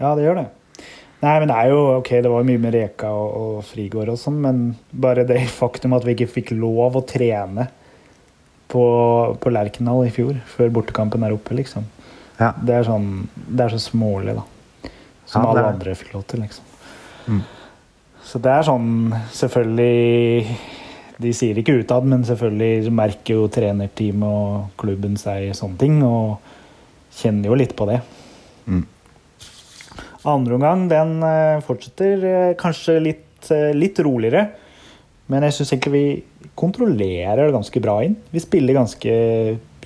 Ja, 0.00 0.14
det 0.16 0.26
gjør 0.26 0.40
det. 0.42 0.48
Nei, 1.24 1.38
men 1.40 1.48
det 1.48 1.56
er 1.56 1.70
jo 1.72 1.80
ok, 2.00 2.10
det 2.24 2.30
var 2.32 2.42
jo 2.42 2.48
mye 2.50 2.60
med 2.60 2.74
Reka 2.74 3.08
og, 3.14 3.28
og 3.40 3.62
Frigård 3.64 4.10
og 4.12 4.18
sånn, 4.20 4.42
men 4.44 4.64
bare 4.90 5.24
det 5.28 5.38
faktum 5.60 5.94
at 5.96 6.04
vi 6.04 6.16
ikke 6.16 6.32
fikk 6.34 6.52
lov 6.58 6.98
å 6.98 7.04
trene 7.08 7.68
på, 8.68 8.84
på 9.40 9.52
Lerkendal 9.54 10.04
i 10.08 10.12
fjor, 10.12 10.36
før 10.50 10.72
bortekampen 10.74 11.24
er 11.24 11.36
oppe, 11.36 11.56
liksom. 11.56 11.86
Ja. 12.40 12.50
Det 12.58 12.74
er 12.74 12.82
sånn 12.82 13.28
Det 13.30 13.62
er 13.62 13.76
så 13.76 13.78
smålig, 13.78 14.34
da. 14.34 14.42
Som 15.30 15.44
Ja, 15.44 15.52
alle 15.52 15.68
andre 15.70 15.94
fikk 15.96 16.16
lov 16.16 16.26
til, 16.28 16.42
liksom. 16.42 16.66
Mm. 17.30 17.44
Så 18.24 18.40
det 18.42 18.50
er 18.50 18.66
sånn 18.66 19.12
Selvfølgelig 19.36 20.56
De 21.22 21.32
sier 21.36 21.58
ikke 21.60 21.76
utad, 21.82 22.06
men 22.10 22.24
selvfølgelig 22.26 22.90
merker 22.94 23.38
jo 23.38 23.50
trenerteamet 23.52 24.26
og 24.26 24.72
klubben 24.80 25.14
seg 25.20 25.52
sånne 25.54 25.78
ting, 25.78 26.00
og 26.02 26.40
kjenner 27.14 27.52
jo 27.52 27.58
litt 27.60 27.76
på 27.78 27.86
det. 27.86 28.00
Mm. 28.66 28.82
Andre 30.26 30.56
omgang 30.56 30.86
den 30.90 31.14
eh, 31.22 31.62
fortsetter 31.62 32.26
eh, 32.26 32.52
kanskje 32.58 32.96
litt, 33.04 33.50
eh, 33.54 33.70
litt 33.76 34.00
roligere. 34.02 34.48
Men 35.30 35.46
jeg 35.46 35.56
syns 35.58 35.72
egentlig 35.74 35.94
vi 35.94 36.50
kontrollerer 36.58 37.46
det 37.46 37.54
ganske 37.54 37.82
bra 37.84 37.98
inn. 38.04 38.16
Vi 38.32 38.42
spiller 38.42 38.76
ganske 38.76 39.14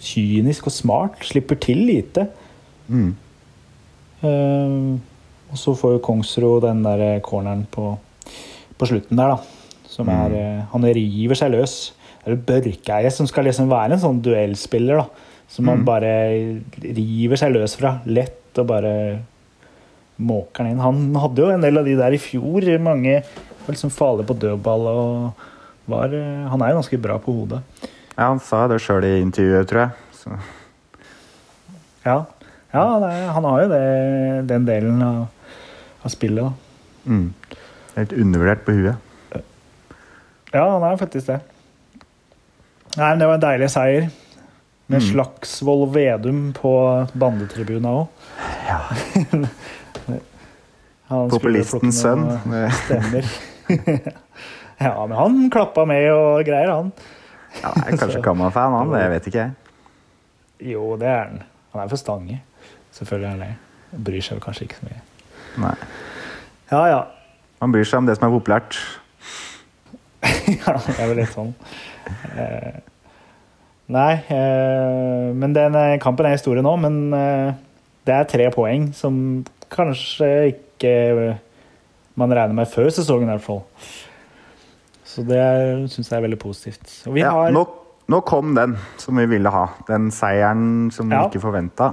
kynisk 0.00 0.71
og 0.71 0.75
smart. 0.75 1.21
Slipper 1.26 1.59
til 1.62 1.85
lite. 1.90 2.26
Mm. 2.88 3.12
Uh, 4.18 4.99
og 5.52 5.59
så 5.61 5.75
får 5.78 5.92
jo 5.95 6.02
Kongsro 6.02 6.57
den 6.64 6.80
der 6.83 7.21
corneren 7.25 7.62
på, 7.71 7.92
på 8.78 8.88
slutten 8.90 9.18
der, 9.18 9.35
da. 9.37 9.85
Som 9.88 10.08
er 10.12 10.35
mm. 10.35 10.66
Han 10.73 10.85
river 10.94 11.38
seg 11.38 11.52
løs. 11.54 11.78
Det 12.25 12.35
er 12.35 12.42
Børkeie 12.49 13.11
som 13.14 13.26
skal 13.30 13.47
liksom 13.49 13.70
være 13.70 13.97
en 13.97 14.02
sånn 14.02 14.23
duellspiller, 14.23 15.00
da. 15.02 15.06
Som 15.49 15.64
man 15.70 15.80
Mm. 15.80 15.85
bare 15.88 16.12
river 16.85 17.37
seg 17.40 17.54
løs 17.54 17.75
fra. 17.80 17.94
Lett 18.06 18.58
og 18.61 18.66
bare 18.68 18.92
måker 20.20 20.64
den 20.66 20.73
inn. 20.75 20.82
Han 20.82 21.14
hadde 21.23 21.44
jo 21.44 21.50
en 21.54 21.62
del 21.62 21.78
av 21.78 21.85
de 21.87 21.94
der 21.97 22.12
i 22.16 22.18
fjor. 22.20 22.66
Mange 22.82 23.23
var 23.23 23.73
liksom 23.75 23.90
farlige 23.94 24.26
på 24.28 24.37
dødball 24.38 24.87
og 24.90 25.44
var 25.88 26.12
eh, 26.12 26.49
Han 26.50 26.61
er 26.62 26.73
jo 26.75 26.80
ganske 26.82 27.00
bra 27.00 27.16
på 27.23 27.32
hodet. 27.32 27.62
Ja, 28.18 28.28
han 28.28 28.40
sa 28.42 28.66
det 28.68 28.80
sjøl 28.82 29.04
i 29.06 29.20
intervjuet, 29.23 29.68
tror 29.70 29.87
jeg. 29.87 29.90
Så, 30.18 30.38
Ja, 32.04 32.25
ja 32.75 32.85
er, 33.08 33.26
han 33.35 33.44
har 33.44 33.62
jo 33.62 33.68
det, 33.73 33.82
den 34.50 34.66
delen 34.68 35.02
av, 35.02 35.28
av 36.04 36.12
spillet, 36.12 36.44
da. 36.44 36.52
mm. 37.06 37.28
Helt 37.99 38.12
undervurdert 38.14 38.64
på 38.67 38.73
huet. 38.78 38.97
Ja, 40.55 40.62
han 40.71 40.85
er 40.87 40.97
faktisk 41.00 41.26
det. 41.28 41.40
Nei, 42.97 43.09
men 43.11 43.19
Det 43.21 43.26
var 43.28 43.35
en 43.40 43.43
deilig 43.45 43.71
seier. 43.75 44.09
Med 44.88 45.02
Mm. 45.02 45.09
Slagsvold 45.11 45.90
Vedum 45.93 46.38
på 46.57 46.71
bandetribuna 47.12 47.90
òg. 47.93 48.07
Ja. 48.64 48.78
Populistens 51.28 52.00
sønn. 52.02 52.25
Stemmer. 52.85 53.28
ja, 54.87 54.93
men 55.07 55.17
han 55.17 55.38
klappa 55.52 55.85
med 55.88 56.09
og 56.12 56.43
greier, 56.49 56.73
han. 56.73 56.90
Ja, 57.62 57.73
jeg 57.85 57.95
er 57.95 58.00
kanskje 58.00 58.23
Kamma-fan, 58.26 58.73
han. 58.76 58.93
Det 58.93 59.05
vet 59.14 59.28
ikke 59.31 59.45
jeg. 59.45 59.52
Jo, 60.73 60.97
det 61.00 61.09
er 61.09 61.23
han. 61.26 61.43
Han 61.75 61.85
er 61.85 61.93
for 61.93 62.00
Stange. 62.00 62.40
Selvfølgelig 62.97 63.28
er 63.28 63.37
han 63.37 63.45
det. 63.45 64.00
Bryr 64.09 64.25
seg 64.25 64.40
kanskje 64.45 64.67
ikke 64.69 64.81
så 64.81 64.88
mye. 64.88 65.00
Nei. 65.64 65.75
Ja, 66.73 66.83
ja. 66.93 66.99
Man 67.61 67.73
bryr 67.75 67.87
seg 67.88 67.99
om 68.03 68.07
det 68.09 68.17
som 68.19 68.29
er 68.29 68.35
populært. 68.37 68.79
ja, 70.59 70.75
det 70.79 70.95
er 70.99 71.09
vel 71.11 71.19
litt 71.21 71.33
sånn. 71.35 71.53
Eh, 72.38 72.79
nei, 73.95 74.12
eh, 74.35 75.29
men 75.38 75.55
den 75.57 75.75
eh, 75.79 75.97
kampen 76.03 76.29
er 76.29 76.37
historie 76.37 76.62
nå. 76.65 76.75
Men 76.83 77.00
eh, 77.17 77.50
det 78.09 78.15
er 78.15 78.29
tre 78.31 78.49
poeng 78.55 78.91
som 78.97 79.19
kanskje 79.75 80.31
ikke 80.55 80.93
eh, 81.29 81.41
man 82.19 82.33
regner 82.35 82.57
med 82.62 82.71
før 82.71 82.88
sesongen, 82.95 83.29
i 83.29 83.35
hvert 83.37 83.45
fall. 83.47 83.61
Så 85.09 85.23
det 85.27 85.43
syns 85.93 86.09
jeg 86.11 86.19
er 86.19 86.25
veldig 86.27 86.41
positivt. 86.43 86.87
Og 87.09 87.15
vi 87.17 87.23
Ja, 87.23 87.31
har 87.35 87.53
nå, 87.55 87.62
nå 88.11 88.19
kom 88.27 88.55
den 88.59 88.75
som 89.03 89.19
vi 89.19 89.27
ville 89.31 89.50
ha. 89.55 89.67
Den 89.88 90.11
seieren 90.15 90.91
som 90.95 91.11
vi 91.11 91.15
Ja. 91.19 91.27
ikke 91.29 91.43
forventa. 91.43 91.93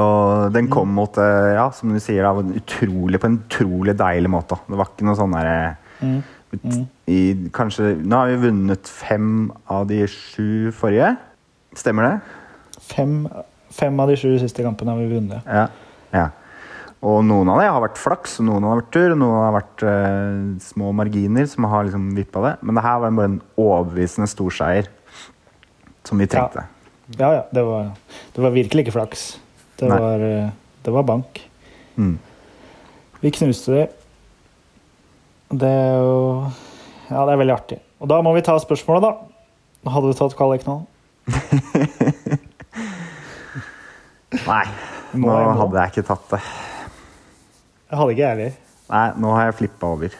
Og 0.00 0.50
den 0.54 0.68
kom 0.72 0.92
mot, 0.94 1.18
eh, 1.18 1.54
ja, 1.56 1.68
som 1.74 1.92
du 1.94 2.00
sier, 2.02 2.26
da, 2.26 2.58
utrolig, 2.60 3.20
på 3.20 3.30
en 3.30 3.40
utrolig 3.42 3.96
deilig 3.98 4.30
måte. 4.32 4.58
Det 4.66 4.78
var 4.78 4.92
ikke 4.92 5.08
noe 5.08 5.18
sånn 5.18 5.38
derre 5.38 5.62
Mm. 6.00 6.22
Kanskje 7.54 7.90
Nå 8.00 8.16
har 8.16 8.30
vi 8.32 8.48
vunnet 8.48 8.88
fem 8.88 9.52
av 9.70 9.84
de 9.86 10.00
sju 10.08 10.72
forrige. 10.74 11.12
Stemmer 11.76 12.06
det? 12.08 12.14
fem, 12.90 13.28
fem 13.70 14.00
av 14.02 14.10
de 14.10 14.18
sju 14.18 14.34
siste 14.40 14.64
kampene 14.66 14.94
har 14.94 15.00
vi 15.00 15.10
vunnet. 15.14 15.46
Ja. 15.46 15.66
ja. 16.14 16.28
Og 17.06 17.22
noen 17.24 17.48
av 17.52 17.62
det 17.62 17.68
har 17.70 17.82
vært 17.84 18.00
flaks, 18.00 18.38
og 18.42 18.48
noen 18.50 18.66
har 18.68 18.80
vært 18.82 18.90
tur, 18.96 19.14
og 19.14 19.20
noen 19.22 19.38
har 19.38 19.54
vært 19.56 19.84
uh, 19.86 20.40
små 20.64 20.90
marginer 20.96 21.48
som 21.48 21.68
har 21.70 21.86
liksom 21.88 22.10
vippa 22.18 22.42
det. 22.44 22.54
Men 22.60 22.76
det 22.76 22.84
her 22.84 22.98
var 23.04 23.14
bare 23.16 23.32
en 23.32 23.38
overbevisende 23.60 24.28
storseier 24.30 24.90
som 26.06 26.20
vi 26.20 26.28
trengte. 26.30 26.66
Ja, 27.16 27.30
ja. 27.38 27.46
Det 27.50 27.64
var, 27.66 27.94
det 28.34 28.44
var 28.44 28.52
virkelig 28.54 28.86
ikke 28.86 28.98
flaks. 28.98 29.30
Det 29.80 29.88
Nei. 29.88 29.96
var, 30.02 30.20
eh, 30.26 30.50
det 30.84 30.92
var 30.92 31.02
bank. 31.08 31.40
Mm. 31.96 32.18
Vi 33.22 33.30
knuste 33.32 33.72
de. 33.74 33.86
Det 35.60 35.68
er 35.68 35.96
jo 35.98 36.18
Ja, 37.10 37.24
det 37.26 37.32
er 37.32 37.40
veldig 37.40 37.54
artig. 37.56 37.78
Og 38.00 38.08
da 38.08 38.20
må 38.22 38.32
vi 38.36 38.42
ta 38.46 38.54
spørsmålet, 38.62 39.02
da. 39.08 39.90
Hadde 39.90 40.12
du 40.12 40.16
tatt 40.18 40.36
kvaliken? 40.38 40.84
Nei, 44.46 44.64
Må 45.18 45.26
nå 45.26 45.38
jeg 45.40 45.56
hadde 45.58 45.80
jeg 45.80 45.90
ikke 45.94 46.04
tatt 46.10 46.26
det. 46.34 46.40
Jeg 47.90 47.98
hadde 47.98 48.12
ikke 48.14 48.22
jeg 48.22 48.30
heller. 48.36 48.52
Nei, 48.90 49.06
nå 49.22 49.32
har 49.34 49.48
jeg 49.48 49.56
flippa 49.60 49.90
over. 49.96 50.14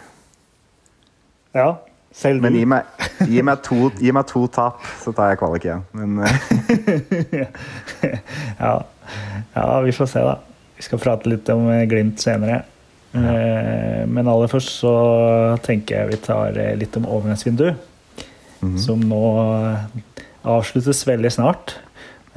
Ja, 1.55 1.69
selv 2.15 2.43
Men 2.43 2.53
du. 2.55 2.59
gi 2.59 2.65
meg, 2.71 3.07
gi 3.31 3.43
meg, 3.47 3.63
to, 3.67 3.79
gi 3.99 4.11
meg 4.15 4.27
to 4.31 4.43
tap, 4.51 4.83
så 5.03 5.13
tar 5.15 5.31
jeg 5.33 5.39
kvalik 5.41 5.67
igjen. 5.69 5.85
Men 5.95 6.09
eh, 6.27 6.35
Ja. 8.65 8.75
Ja, 9.55 9.69
vi 9.85 9.95
får 9.97 10.11
se, 10.13 10.25
da. 10.27 10.37
Vi 10.77 10.87
skal 10.87 11.01
prate 11.03 11.29
litt 11.29 11.49
om 11.53 11.67
eh, 11.73 11.87
Glimt 11.91 12.23
senere. 12.23 12.63
Ja. 13.11 13.33
Men 14.07 14.29
aller 14.31 14.47
først 14.47 14.77
så 14.85 14.91
tenker 15.67 15.97
jeg 15.97 16.11
vi 16.13 16.19
tar 16.23 16.55
eh, 16.55 16.77
litt 16.79 16.95
om 17.01 17.09
overgangsvindu. 17.11 17.73
-hmm. 18.61 18.79
Som 18.79 19.05
nå 19.09 19.23
eh, 19.67 20.27
avsluttes 20.49 21.03
veldig 21.09 21.33
snart. 21.33 21.77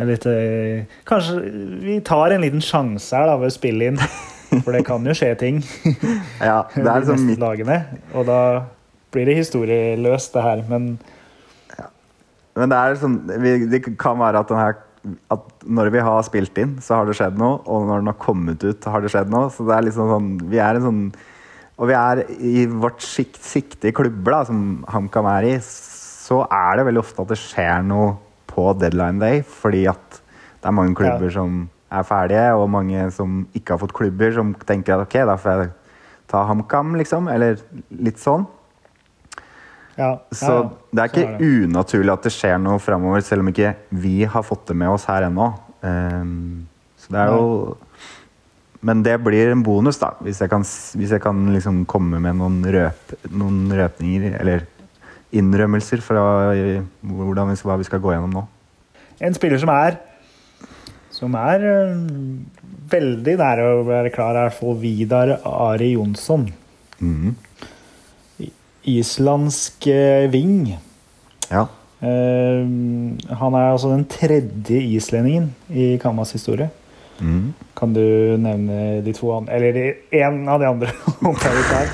Litt, 0.03 0.25
eh, 0.25 0.85
kanskje 1.07 1.39
vi 1.83 1.99
tar 2.05 2.33
en 2.33 2.43
liten 2.43 2.63
sjanse 2.63 3.13
her 3.15 3.29
da, 3.29 3.37
ved 3.41 3.51
å 3.51 3.57
spille 3.57 3.91
inn. 3.91 3.99
For 4.63 4.75
det 4.75 4.83
kan 4.85 5.01
jo 5.01 5.15
skje 5.17 5.31
ting 5.41 5.63
ja, 6.37 6.59
det 6.75 6.83
er 6.83 6.99
liksom 7.01 7.15
neste 7.15 7.29
mitt 7.31 7.41
dagene. 7.41 7.79
Og 8.13 8.27
da 8.29 8.39
blir 9.13 9.29
det 9.29 9.39
historieløst, 9.39 10.33
det 10.35 10.45
her. 10.45 10.63
Men 10.69 10.91
Men 12.53 12.69
det 12.69 12.77
er 12.77 12.99
sånn 13.01 13.15
Det 13.25 13.79
kan 13.97 14.19
være 14.19 14.43
at, 14.43 14.51
den 14.51 14.61
her, 14.61 14.75
at 15.33 15.63
når 15.67 15.89
vi 15.91 16.01
har 16.05 16.23
spilt 16.23 16.57
inn, 16.61 16.77
så 16.83 16.99
har 16.99 17.07
det 17.09 17.15
skjedd 17.17 17.37
noe. 17.39 17.59
Og 17.67 17.87
når 17.89 18.03
den 18.03 18.11
har 18.11 18.19
kommet 18.21 18.63
ut, 18.63 18.85
har 18.87 19.03
det 19.03 19.11
skjedd 19.11 19.31
noe. 19.33 19.49
Så 19.51 19.65
det 19.67 19.75
er 19.75 19.87
liksom 19.89 20.11
sånn 20.11 20.29
Vi 20.51 20.61
er 20.63 20.79
en 20.79 20.85
sånn 20.87 21.01
Og 21.79 21.89
vi 21.89 21.95
er 21.97 22.21
i 22.37 22.65
vårt 22.69 23.01
sikt, 23.01 23.39
sikte 23.41 23.89
i 23.89 23.95
klubber, 23.95 24.31
da, 24.31 24.43
som 24.45 24.85
HamKam 24.87 25.25
er 25.31 25.47
i, 25.49 25.53
så 25.63 26.43
er 26.45 26.77
det 26.77 26.85
veldig 26.85 27.01
ofte 27.01 27.23
at 27.25 27.31
det 27.33 27.39
skjer 27.41 27.81
noe 27.87 28.11
på 28.47 28.67
deadline 28.77 29.19
day. 29.19 29.41
Fordi 29.41 29.87
at 29.89 30.19
det 30.61 30.69
er 30.69 30.75
mange 30.77 30.95
klubber 30.95 31.27
Ja. 31.31 31.33
som 31.41 31.63
er 31.91 32.03
ferdige, 32.07 32.45
og 32.55 32.69
mange 32.69 33.11
som 33.11 33.47
ikke 33.53 33.73
har 33.73 33.81
fått 33.81 33.93
klubber, 33.97 34.31
som 34.33 34.53
tenker 34.53 34.95
at 34.95 35.07
ok, 35.07 35.17
da 35.25 35.35
får 35.35 35.57
jeg 35.63 35.71
ta 36.29 36.45
HamKam, 36.47 36.93
liksom. 37.01 37.27
Eller 37.33 37.57
litt 37.91 38.21
sånn. 38.21 38.45
Ja. 39.97 40.11
Så 40.33 40.49
ja, 40.49 40.59
ja. 40.59 40.91
det 40.91 41.03
er 41.03 41.11
ikke 41.11 41.23
er 41.23 41.33
det. 41.37 41.49
unaturlig 41.67 42.13
at 42.13 42.27
det 42.27 42.33
skjer 42.33 42.61
noe 42.61 42.81
framover, 42.81 43.23
selv 43.25 43.45
om 43.45 43.51
ikke 43.51 43.73
vi 44.03 44.23
har 44.29 44.45
fått 44.45 44.67
det 44.71 44.77
med 44.79 44.93
oss 44.93 45.07
her 45.09 45.27
ennå. 45.29 45.51
Um, 45.83 46.63
så 46.97 47.11
det 47.11 47.19
er 47.19 47.33
jo 47.33 47.75
Men 48.83 49.01
det 49.03 49.17
blir 49.23 49.51
en 49.51 49.63
bonus, 49.63 49.99
da, 49.99 50.13
hvis 50.23 50.41
jeg 50.43 50.51
kan, 50.51 50.63
hvis 50.99 51.11
jeg 51.15 51.21
kan 51.23 51.45
liksom 51.53 51.85
komme 51.87 52.19
med 52.19 52.35
noen, 52.39 52.59
røp, 52.67 53.13
noen 53.31 53.71
røpninger, 53.71 54.35
eller 54.41 54.65
innrømmelser 55.33 56.03
fra 56.03 56.23
eh, 56.51 56.83
hvordan 57.01 57.55
hva 57.63 57.77
vi 57.79 57.87
skal 57.87 58.01
gå 58.03 58.11
gjennom 58.11 58.33
nå. 58.35 58.43
En 59.23 59.33
spiller 59.37 59.61
som 59.61 59.71
er 59.71 59.95
som 61.13 61.35
er 61.39 61.63
øh, 61.69 61.95
veldig 62.91 63.35
nære 63.39 63.69
å 63.77 63.83
være 63.87 64.11
klar, 64.13 64.37
er 64.41 64.79
Vidar 64.81 65.37
Ari 65.45 65.93
Jonsson. 65.93 66.49
Mhm. 66.99 67.35
Islandsk 68.85 69.87
øh, 69.87 70.31
ving. 70.33 70.73
Ja. 71.51 71.65
Eh, 72.03 72.63
han 73.39 73.53
er 73.55 73.71
altså 73.71 73.91
den 73.93 74.05
tredje 74.11 74.79
islendingen 74.97 75.51
i 75.69 75.97
Kamas 76.01 76.31
historie. 76.35 76.69
Mm. 77.21 77.53
Kan 77.77 77.93
du 77.95 78.01
nevne 78.41 79.01
de 79.05 79.13
to 79.13 79.29
andre 79.37 79.53
Eller 79.55 79.93
én 80.11 80.49
av 80.49 80.59
de 80.59 80.67
andre. 80.67 80.87
her. 81.73 81.93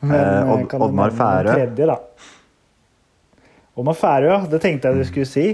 Men, 0.00 0.14
Eh, 0.14 0.50
Odd- 0.52 0.66
kan 0.70 0.80
du 0.80 0.84
Oddmar 0.86 1.10
Færø. 1.10 1.52
Tredje, 1.54 1.86
da? 1.86 1.96
Oddmar 3.76 3.94
Færø, 3.98 4.28
ja. 4.32 4.40
Det 4.50 4.60
tenkte 4.62 4.88
jeg 4.88 4.98
du 5.00 5.04
skulle 5.08 5.26
si. 5.26 5.46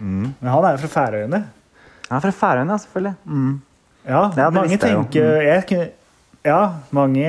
Mm. 0.00 0.32
Men 0.40 0.50
han 0.50 0.64
er 0.64 0.70
jo 0.76 0.80
fra 0.86 0.90
Færøyene. 0.94 1.42
Han 2.08 2.16
er 2.16 2.20
fra 2.24 2.30
Færøyene, 2.40 2.78
selvfølgelig. 2.78 3.14
Mm. 3.24 3.60
Ja, 4.08 4.22
det 4.34 4.48
mange 4.54 4.76
tenker 4.82 5.42
jeg 5.42 5.90
Ja, 6.44 6.58
mange 6.90 7.22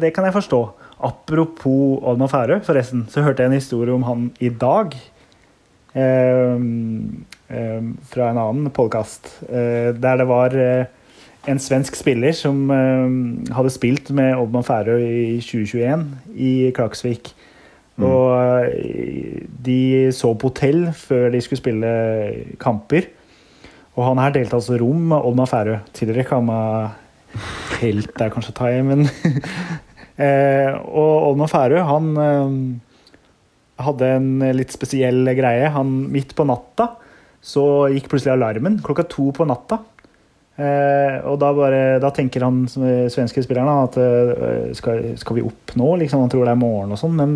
Det 0.00 0.12
kan 0.14 0.24
jeg 0.24 0.32
forstå. 0.32 0.60
Apropos 1.04 2.00
Oddmar 2.00 2.32
Færø, 2.32 2.60
forresten, 2.64 3.04
så 3.12 3.22
hørte 3.22 3.44
jeg 3.44 3.52
en 3.52 3.58
historie 3.58 3.92
om 3.92 4.06
han 4.08 4.28
i 4.40 4.48
dag. 4.48 4.96
Eh, 5.94 6.60
fra 8.10 8.30
en 8.30 8.40
annen 8.40 8.70
podkast. 8.74 9.28
der 9.48 10.16
det 10.16 10.26
var 10.26 10.56
eh, 10.56 10.86
en 11.50 11.60
svensk 11.60 11.96
spiller 11.98 12.32
som 12.36 12.70
ehm, 12.72 13.44
hadde 13.52 13.72
spilt 13.72 14.10
med 14.16 14.36
Oddmar 14.38 14.64
Færø 14.64 14.96
i 14.96 15.40
2021 15.44 16.06
i 16.40 16.52
Klaksvik. 16.76 17.34
Mm. 17.96 18.06
Og 18.08 18.70
eh, 18.72 19.44
de 19.66 20.10
så 20.14 20.32
på 20.34 20.50
hotell 20.50 20.88
før 20.96 21.30
de 21.34 21.42
skulle 21.44 21.60
spille 21.60 21.92
kamper. 22.62 23.10
Og 23.94 24.08
han 24.08 24.18
her 24.18 24.34
delte 24.34 24.56
altså 24.58 24.78
rom 24.80 25.10
med 25.12 25.20
Oddmar 25.20 25.50
Færø. 25.50 25.78
Tidligere 25.94 26.30
Kamma 26.32 26.58
helt 27.80 28.20
er 28.22 28.32
kanskje 28.32 28.54
å 28.54 28.58
ta 28.58 28.70
i, 28.72 28.80
men 28.86 29.06
eh, 29.06 29.38
Og 30.14 31.14
Olmar 31.28 31.50
Færø, 31.50 31.80
han 31.82 32.10
hadde 33.82 34.10
en 34.20 34.28
litt 34.54 34.70
spesiell 34.70 35.26
greie. 35.34 35.72
Han, 35.74 35.96
midt 36.14 36.36
på 36.38 36.46
natta 36.46 36.92
så 37.44 37.64
gikk 37.92 38.08
plutselig 38.08 38.38
alarmen 38.38 38.78
klokka 38.84 39.04
to 39.10 39.28
på 39.36 39.44
natta. 39.48 39.82
Eh, 40.54 41.16
og 41.26 41.36
da, 41.42 41.50
bare, 41.56 41.82
da 42.00 42.12
tenker 42.14 42.44
han 42.46 42.62
svenske 42.70 43.42
spilleren 43.42 43.88
at 43.88 43.98
eh, 43.98 44.68
skal, 44.78 45.10
skal 45.20 45.40
vi 45.40 45.44
opp 45.44 45.74
nå? 45.76 45.88
Liksom, 46.00 46.22
han 46.24 46.30
tror 46.32 46.46
det 46.46 46.54
er 46.54 46.60
morgen 46.60 46.94
og 46.94 47.00
sånn. 47.00 47.18
Men 47.18 47.34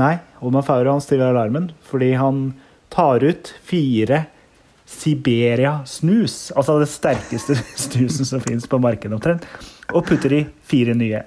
nei, 0.00 0.16
Olmar 0.42 0.66
Faure 0.66 0.96
han 0.96 1.04
stiller 1.04 1.30
alarmen 1.30 1.70
fordi 1.86 2.14
han 2.18 2.48
tar 2.92 3.22
ut 3.22 3.52
fire 3.66 4.24
Siberia 4.86 5.80
snus, 5.88 6.52
altså 6.56 6.78
det 6.80 6.88
sterkeste 6.92 7.56
snusen 7.86 8.28
som 8.28 8.42
fins 8.44 8.68
på 8.70 8.78
markedet 8.82 9.16
omtrent, 9.18 9.46
og 9.92 10.06
putter 10.06 10.32
i 10.38 10.42
fire 10.66 10.94
nye. 10.98 11.22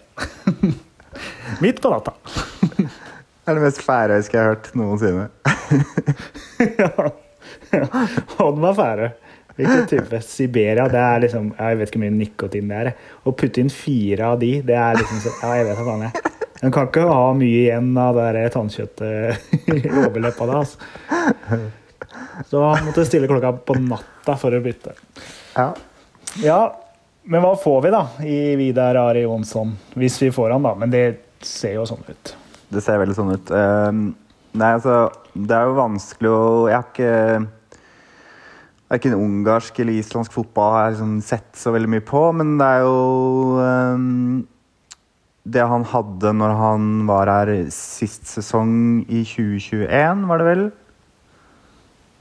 Midt 1.64 1.82
på 1.84 1.92
natta. 1.92 2.16
Det 3.50 3.56
er 3.56 3.58
det 3.58 3.64
mest 3.66 3.80
færøyske 3.82 4.36
jeg 4.38 4.44
har 4.46 4.52
hørt 4.52 4.68
noensinne. 4.78 5.24
ja. 6.78 7.08
Oddmar 8.46 8.76
Færøy. 8.78 9.08
Hvilken 9.58 9.88
type? 9.90 10.20
Siberia, 10.22 10.86
det 10.88 11.00
er 11.02 11.24
liksom 11.24 11.48
Jeg 11.58 11.80
vet 11.80 11.90
ikke 11.90 11.98
hvor 11.98 12.04
mye 12.06 12.14
nikotin 12.20 12.70
det 12.70 12.78
er. 12.84 12.92
Å 13.26 13.34
putte 13.34 13.64
inn 13.64 13.72
fire 13.74 14.30
av 14.30 14.38
de, 14.44 14.52
det 14.68 14.78
er 14.78 15.00
liksom 15.02 15.24
så, 15.24 15.34
Ja, 15.42 15.56
jeg 15.58 15.66
vet 15.66 15.82
hva 15.82 15.88
faen, 15.90 16.06
jeg. 16.06 16.36
man 16.62 16.76
kan 16.78 16.92
ikke 16.92 17.08
ha 17.10 17.26
mye 17.42 17.58
igjen 17.66 17.90
av 18.06 18.22
det 18.38 18.46
tannkjøttet 18.54 19.74
i 19.74 19.82
overleppa 20.04 20.48
da, 20.52 20.62
altså. 20.62 20.78
Så 22.48 22.62
han 22.64 22.86
måtte 22.86 23.06
stille 23.08 23.28
klokka 23.28 23.52
på 23.66 23.76
natta 23.84 24.36
for 24.40 24.56
å 24.56 24.62
bytte. 24.64 24.94
Ja. 25.58 25.74
Ja, 26.44 26.60
men 27.30 27.44
hva 27.44 27.56
får 27.60 27.82
vi 27.84 27.92
da 27.94 28.04
i 28.26 28.38
Vidar 28.60 28.98
Ari 29.02 29.26
Jonsson? 29.26 29.74
Hvis 30.00 30.20
vi 30.22 30.32
får 30.34 30.56
han, 30.56 30.66
da. 30.66 30.76
Men 30.80 30.94
det 30.94 31.04
ser 31.46 31.76
jo 31.76 31.86
sånn 31.90 32.06
ut. 32.08 32.36
Det 32.70 32.84
ser 32.86 33.02
veldig 33.02 33.18
sånn 33.18 33.34
ut. 33.34 33.52
Ehm, 33.56 34.04
nei, 34.54 34.74
altså 34.78 35.10
Det 35.34 35.56
er 35.56 35.70
jo 35.70 35.78
vanskelig 35.78 36.30
å 36.30 36.44
Jeg 36.70 36.76
har 36.76 36.88
ikke 36.90 37.48
Verken 38.90 39.14
ungarsk 39.14 39.80
eller 39.82 40.00
islandsk 40.00 40.34
fotball 40.34 40.72
har 40.74 40.88
jeg 40.88 40.96
liksom 40.96 41.12
sett 41.22 41.50
så 41.62 41.70
veldig 41.76 41.92
mye 41.94 42.02
på, 42.02 42.24
men 42.34 42.56
det 42.58 42.66
er 42.66 42.80
jo 42.82 43.60
ehm, 43.62 44.40
Det 45.46 45.68
han 45.70 45.86
hadde 45.92 46.32
når 46.34 46.56
han 46.58 46.88
var 47.10 47.30
her 47.30 47.52
sist 47.74 48.26
sesong 48.30 49.04
i 49.06 49.22
2021, 49.30 50.26
var 50.30 50.42
det 50.42 50.48
vel? 50.50 50.64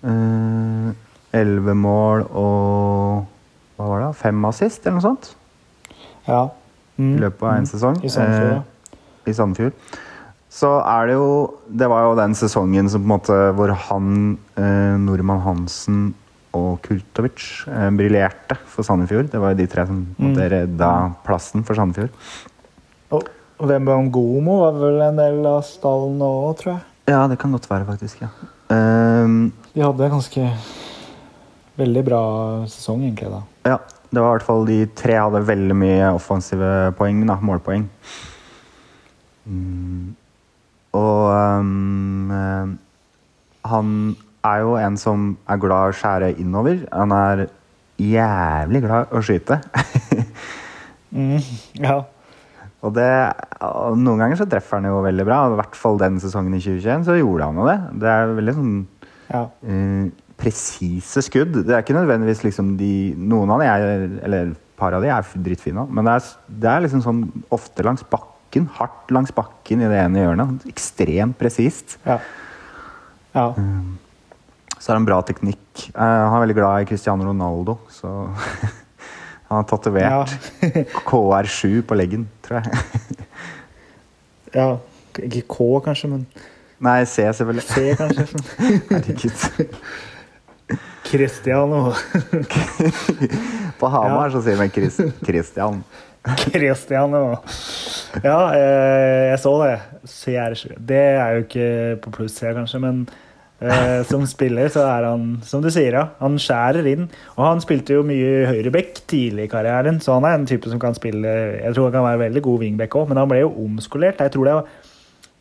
Elleve 0.02 1.74
mål 1.76 2.22
og 2.30 3.26
Hva 3.78 3.86
var 3.92 4.00
det? 4.06 4.10
Fem 4.18 4.44
assist, 4.48 4.86
eller 4.86 4.98
noe 4.98 5.04
sånt? 5.06 5.32
Ja. 6.28 6.48
Mm. 6.98 7.12
I 7.14 7.20
løpet 7.22 7.42
av 7.46 7.52
en 7.56 7.66
sesong. 7.70 7.98
I 8.04 8.10
Sandefjord. 8.10 8.56
Eh, 8.58 9.30
I 9.30 9.34
Sandefjord. 9.36 9.72
Så 10.50 10.70
er 10.80 11.06
det 11.10 11.14
jo 11.18 11.28
Det 11.68 11.86
var 11.92 12.06
jo 12.08 12.14
den 12.18 12.34
sesongen 12.34 12.88
som 12.90 13.02
på 13.04 13.06
en 13.06 13.12
måte 13.14 13.36
hvor 13.54 13.70
han, 13.88 14.38
eh, 14.56 14.96
Nordmann 14.98 15.42
Hansen 15.44 16.14
og 16.56 16.80
Kultovic 16.82 17.66
eh, 17.68 17.90
briljerte 17.94 18.56
for 18.66 18.82
Sandefjord. 18.82 19.30
Det 19.30 19.38
var 19.40 19.52
jo 19.52 19.60
de 19.60 19.66
tre 19.70 19.84
som 19.86 20.06
på 20.16 20.22
en 20.24 20.30
måte 20.32 20.46
Mm. 20.48 20.52
redda 20.56 20.90
plassen 21.24 21.62
for 21.64 21.74
Sandefjord. 21.78 22.10
Og 23.12 23.28
og 23.60 23.66
Wemba 23.66 23.96
Ngomo 23.98 24.60
var 24.60 24.72
vel 24.78 25.00
en 25.02 25.16
del 25.18 25.46
av 25.46 25.62
stallen 25.66 26.20
òg, 26.22 26.56
tror 26.60 26.72
jeg. 26.76 26.82
Ja, 27.08 27.26
det 27.26 27.38
kan 27.40 27.50
godt 27.50 27.66
være, 27.68 27.84
faktisk. 27.88 28.20
ja. 28.22 28.28
Ehm, 28.70 29.50
De 29.78 29.84
hadde 29.86 30.08
en 30.08 30.16
ganske 30.16 30.44
veldig 31.78 32.00
bra 32.02 32.22
sesong, 32.66 33.04
egentlig. 33.06 33.28
da. 33.30 33.42
ja, 33.70 33.76
det 34.10 34.22
var 34.24 34.32
i 34.32 34.34
hvert 34.34 34.46
fall 34.48 34.64
de 34.66 34.78
tre 34.98 35.14
hadde 35.14 35.44
veldig 35.46 35.76
mye 35.78 36.08
offensive 36.16 36.70
poeng, 36.98 37.20
da, 37.28 37.36
målpoeng. 37.38 37.84
Mm. 39.46 40.16
Og 40.98 41.22
ehm, 41.30 42.74
han 43.70 43.94
er 44.50 44.64
jo 44.64 44.74
en 44.82 44.98
som 44.98 45.30
er 45.46 45.62
glad 45.62 45.86
i 45.86 45.94
å 45.94 45.98
skjære 46.00 46.34
innover. 46.42 46.82
Han 46.90 47.14
er 47.14 47.46
jævlig 48.02 48.82
glad 48.82 49.06
i 49.06 49.18
å 49.20 49.26
skyte. 49.30 49.62
Mm. 51.08 51.38
Ja. 51.80 52.02
Og 52.84 52.90
det, 52.92 53.06
noen 53.96 54.20
ganger 54.20 54.36
så 54.36 54.44
treffer 54.44 54.76
han 54.76 54.90
jo 54.90 54.98
veldig 55.00 55.24
bra. 55.24 55.38
I 55.48 55.56
hvert 55.56 55.78
fall 55.80 55.96
den 56.02 56.18
sesongen 56.20 56.52
i 56.52 56.60
2021 56.60 57.06
så 57.06 57.16
gjorde 57.16 57.46
han 57.48 57.56
jo 57.56 57.64
det. 57.64 57.76
Det 58.02 58.10
er 58.12 58.34
veldig 58.36 58.54
sånn 58.58 58.74
ja. 59.28 59.44
eh, 59.66 60.08
presise 60.38 61.22
skudd. 61.26 61.60
Det 61.66 61.74
er 61.74 61.84
ikke 61.84 61.96
nødvendigvis 61.96 62.44
liksom 62.46 62.76
de 62.78 62.92
Noen 63.18 63.52
av 63.54 63.62
de 63.62 63.68
er, 63.68 64.08
eller 64.26 64.50
et 64.52 64.58
par 64.78 64.94
av 64.94 65.02
de 65.02 65.10
er 65.10 65.30
drittfine, 65.34 65.88
men 65.90 66.06
det 66.06 66.18
er, 66.18 66.26
det 66.62 66.72
er 66.72 66.84
liksom 66.84 67.04
sånn 67.04 67.22
ofte 67.54 67.86
langs 67.86 68.04
bakken. 68.06 68.68
Hardt 68.78 69.10
langs 69.12 69.34
bakken 69.34 69.82
i 69.82 69.88
det 69.90 70.02
ene 70.04 70.22
hjørnet. 70.22 70.68
Ekstremt 70.70 71.38
presist. 71.40 71.98
Ja. 72.06 72.20
ja. 73.34 73.48
Så 74.78 74.92
har 74.92 75.00
han 75.00 75.08
bra 75.08 75.18
teknikk. 75.26 75.88
Eh, 75.90 75.98
han 75.98 76.36
er 76.36 76.44
veldig 76.46 76.58
glad 76.60 76.84
i 76.84 76.88
Cristiano 76.88 77.26
Ronaldo, 77.26 77.78
så 77.90 78.12
han 79.48 79.58
har 79.58 79.66
tatovert 79.68 80.06
Ja. 80.06 80.22
KR7 81.10 81.82
på 81.82 81.98
leggen, 81.98 82.28
tror 82.46 82.62
jeg. 82.62 83.26
ja. 84.60 84.70
Ikke 85.18 85.42
K, 85.50 85.66
kanskje, 85.82 86.12
men 86.12 86.26
Nei, 86.84 87.04
C, 87.10 87.26
selvfølgelig. 87.34 87.62
C, 87.62 87.94
kanskje. 87.98 88.26
Herregud. 88.90 89.74
Cristiano. 91.08 91.92
På 93.80 93.88
Hamar 93.88 94.30
så 94.34 94.42
sier 94.44 94.58
man 94.60 94.70
Kristian 94.70 95.14
Kristian 95.24 95.80
Cristiano. 96.36 97.38
Ja, 98.24 98.40
eh, 98.52 99.30
jeg 99.30 99.38
så 99.40 99.54
det. 99.62 99.78
CR7. 100.04 100.74
Det 100.88 100.98
er 100.98 101.30
jo 101.32 101.44
ikke 101.46 101.70
på 102.02 102.12
plussida, 102.18 102.52
kanskje, 102.56 102.80
men 102.82 102.98
eh, 103.62 104.02
som 104.08 104.26
spiller 104.28 104.68
så 104.72 104.84
er 104.88 105.06
han, 105.08 105.38
som 105.46 105.62
du 105.64 105.70
sier, 105.72 105.94
ja, 105.96 106.04
han 106.20 106.36
skjærer 106.42 106.90
inn. 106.90 107.06
Og 107.36 107.46
han 107.46 107.62
spilte 107.64 107.96
jo 107.96 108.04
mye 108.06 108.48
høyreback 108.50 109.00
tidlig 109.08 109.46
i 109.46 109.52
karrieren, 109.52 110.02
så 110.04 110.18
han 110.18 110.28
er 110.28 110.36
en 110.36 110.46
type 110.50 110.68
som 110.68 110.82
kan 110.82 110.96
spille 110.98 111.32
Jeg 111.62 111.72
tror 111.74 111.88
han 111.88 111.96
kan 111.96 112.08
være 112.10 112.24
veldig 112.26 112.44
god 112.44 112.62
wingback 112.66 112.98
òg, 112.98 113.08
men 113.08 113.22
han 113.22 113.30
ble 113.30 113.42
jo 113.46 113.54
omskolert. 113.64 114.20
Jeg 114.20 114.34
tror 114.34 114.50
det 114.50 114.58
var 114.58 114.76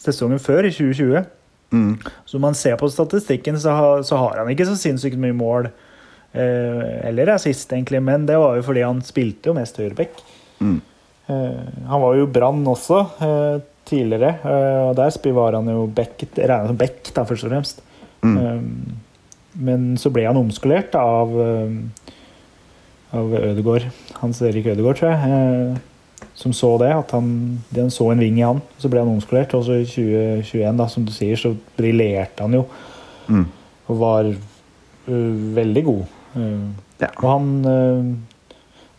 sesongen 0.01 0.41
før, 0.41 0.67
i 0.67 0.73
2020. 0.73 1.25
Mm. 1.73 1.97
Så 2.25 2.39
man 2.39 2.55
ser 2.55 2.77
på 2.79 2.89
statistikken, 2.91 3.59
så 3.59 3.75
har, 3.75 4.03
så 4.07 4.19
har 4.21 4.41
han 4.41 4.51
ikke 4.53 4.67
så 4.69 4.77
sinnssykt 4.79 5.19
mye 5.19 5.35
mål. 5.35 5.71
Eh, 6.31 7.07
eller 7.09 7.33
assist, 7.33 7.71
egentlig, 7.73 8.01
men 8.03 8.27
det 8.27 8.37
var 8.39 8.57
jo 8.57 8.65
fordi 8.67 8.85
han 8.85 9.01
spilte 9.05 9.51
jo 9.51 9.57
mest 9.57 9.79
høyreback. 9.79 10.21
Mm. 10.59 10.77
Eh, 11.27 11.65
han 11.89 12.03
var 12.03 12.19
jo 12.19 12.29
Brann 12.31 12.63
også 12.67 13.01
eh, 13.25 13.65
tidligere, 13.87 14.37
eh, 14.43 14.83
og 14.89 14.95
der 14.99 15.33
var 15.35 15.57
han 15.59 15.71
jo 15.71 15.87
back, 15.87 16.23
regnet 16.37 16.71
som 16.71 16.79
back, 16.79 17.01
da, 17.15 17.25
først 17.27 17.47
og 17.47 17.53
fremst. 17.53 17.83
Mm. 18.23 18.37
Eh, 18.37 18.61
men 19.67 19.89
så 19.97 20.11
ble 20.13 20.27
han 20.27 20.37
omskolert 20.37 20.95
av, 20.99 21.33
eh, 21.41 22.13
av 23.17 23.37
Ødegård. 23.41 23.87
Hans 24.21 24.41
Erik 24.45 24.67
Ødegård, 24.73 24.99
tror 24.99 25.15
jeg. 25.15 25.77
Som 26.37 26.53
så 26.53 26.77
det, 26.81 26.91
at 26.93 27.11
han, 27.15 27.27
den 27.73 27.89
så 27.93 28.11
en 28.11 28.19
ving 28.21 28.37
i 28.39 28.45
han. 28.45 28.61
Så 28.77 28.89
ble 28.89 29.01
han 29.01 29.09
omskolert. 29.09 29.53
Og 29.57 29.63
så 29.65 29.79
i 29.81 29.85
2021, 29.89 30.77
da, 30.77 30.87
som 30.89 31.05
du 31.05 31.11
sier, 31.13 31.37
så 31.39 31.53
briljerte 31.77 32.45
han 32.45 32.53
jo. 32.59 32.63
Mm. 33.27 33.45
Og 33.89 33.99
var 34.01 34.29
uh, 34.31 35.55
veldig 35.57 35.83
god. 35.87 36.03
Uh, 36.35 36.67
Ja. 36.97 37.11
og 37.21 37.27
han 37.29 37.49
uh, 37.61 38.05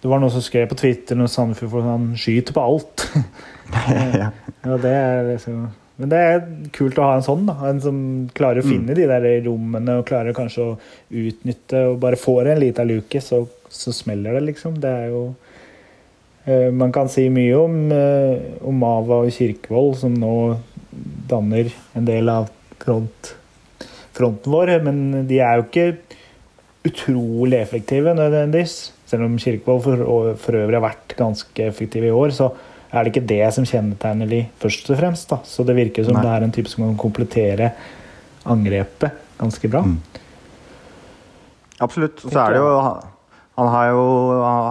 Det 0.03 0.07
var 0.11 0.21
noen 0.23 0.31
som 0.31 0.43
skrev 0.43 0.69
på 0.71 0.77
Twitter 0.79 1.17
når 1.19 1.27
Sandefjord 1.33 1.71
for 1.73 1.83
han 1.83 2.05
skyter 2.15 2.55
på 2.55 2.63
alt. 2.63 3.09
ja. 4.15 4.29
ja, 4.69 4.77
det 4.79 4.93
er 4.95 5.25
liksom 5.33 5.65
Men 5.99 6.13
det 6.13 6.19
er 6.23 6.45
kult 6.77 6.99
å 7.03 7.09
ha 7.09 7.17
en 7.19 7.27
sånn. 7.27 7.43
da 7.49 7.57
En 7.67 7.81
som 7.83 7.99
klarer 8.39 8.63
å 8.63 8.67
Mm. 8.67 8.71
finne 8.71 8.95
de 8.95 9.07
der 9.11 9.27
rommene 9.49 9.97
og 9.99 10.07
klarer 10.07 10.33
kanskje 10.37 10.63
å 10.63 10.77
utnytte 11.11 11.81
og 11.91 11.99
bare 12.01 12.17
får 12.17 12.53
en 12.53 12.61
liten 12.63 12.87
luke, 12.87 13.21
så, 13.21 13.43
så 13.69 13.91
smeller 13.93 14.39
det, 14.39 14.45
liksom. 14.53 14.79
Det 14.79 14.89
er 14.95 15.09
jo 15.11 15.25
Man 16.49 16.93
kan 16.95 17.11
si 17.13 17.27
mye 17.33 17.57
om, 17.59 17.77
eh, 17.93 18.39
om 18.65 18.79
Mava 18.81 19.23
og 19.25 19.33
Kirkevold, 19.35 19.99
som 20.01 20.15
nå 20.17 20.35
danner 21.29 21.69
en 21.99 22.07
del 22.09 22.31
av 22.33 22.49
front, 22.81 23.35
fronten 24.17 24.55
vår, 24.55 24.79
men 24.87 25.27
de 25.29 25.43
er 25.45 25.59
jo 25.59 25.67
ikke 25.67 25.89
utrolig 26.89 27.59
effektive 27.61 28.15
nødvendigvis. 28.17 28.79
Selv 29.09 29.27
om 29.27 29.37
Kirkevold 29.41 29.85
for, 29.85 30.07
for 30.41 30.61
øvrig 30.63 30.79
har 30.79 30.87
vært 30.89 31.17
ganske 31.19 31.69
effektiv 31.69 32.09
i 32.09 32.15
år, 32.15 32.33
så 32.37 32.51
er 32.89 33.05
det 33.05 33.13
ikke 33.13 33.29
det 33.29 33.43
som 33.53 33.67
kjennetegner 33.69 34.31
de 34.31 34.41
først 34.63 34.89
og 34.93 35.01
fremst. 35.03 35.29
da. 35.29 35.41
Så 35.45 35.67
det 35.69 35.77
virker 35.77 36.07
som 36.07 36.17
Nei. 36.17 36.25
det 36.25 36.33
er 36.33 36.47
en 36.47 36.55
type 36.55 36.73
som 36.73 36.87
kan 36.87 36.97
komplettere 37.01 37.73
angrepet 38.49 39.25
ganske 39.39 39.71
bra. 39.71 39.85
Mm. 39.85 40.01
Absolutt. 41.85 42.25
Så 42.25 42.41
er 42.41 42.57
det 42.57 42.63
jo 42.63 42.73
Han, 43.59 43.69
har 43.75 43.89
jo, 43.91 44.03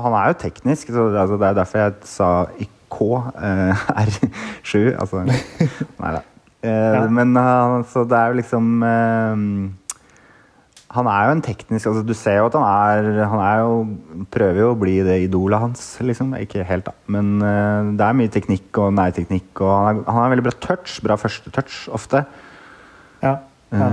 han 0.06 0.14
er 0.16 0.30
jo 0.32 0.38
teknisk, 0.46 0.88
så 0.96 1.10
det, 1.12 1.20
altså, 1.20 1.38
det 1.42 1.48
er 1.50 1.58
derfor 1.58 1.82
jeg 1.82 1.96
sa 2.08 2.28
IK 2.64 3.00
eh, 3.36 3.88
R7. 4.08 4.94
Altså 4.96 5.26
Nei 5.28 6.14
da. 6.16 6.24
Eh, 6.24 6.24
Ja. 6.68 7.04
Men 7.14 7.36
han- 7.38 7.84
så 7.88 8.02
det 8.10 8.18
er 8.18 8.32
jo 8.32 8.38
liksom 8.40 8.70
eh, 8.84 9.42
Han 10.98 11.10
er 11.12 11.28
jo 11.28 11.34
en 11.36 11.44
teknisk 11.46 11.86
altså 11.92 12.02
Du 12.08 12.14
ser 12.18 12.40
jo 12.40 12.48
at 12.48 12.56
han 12.58 12.66
er 12.66 13.28
Han 13.30 13.44
er 13.46 13.60
jo, 13.62 13.76
prøver 14.34 14.60
jo 14.64 14.72
å 14.72 14.80
bli 14.80 14.96
det 15.06 15.20
idolet 15.28 15.62
hans, 15.62 15.84
liksom. 16.02 16.34
Ikke 16.42 16.64
helt, 16.66 16.88
da. 16.90 16.96
Men 17.14 17.38
det 18.00 18.08
er 18.08 18.18
mye 18.18 18.32
teknikk 18.34 18.80
og 18.82 18.96
nærteknikk, 18.98 19.52
og 19.62 19.70
han, 19.76 20.02
er, 20.02 20.08
han 20.10 20.24
har 20.24 20.34
veldig 20.34 20.48
bra 20.48 20.56
touch. 20.64 20.98
Bra 21.06 21.20
første 21.20 21.52
touch, 21.54 21.84
ofte. 21.94 22.24
Ja. 23.22 23.36
ja. 23.76 23.92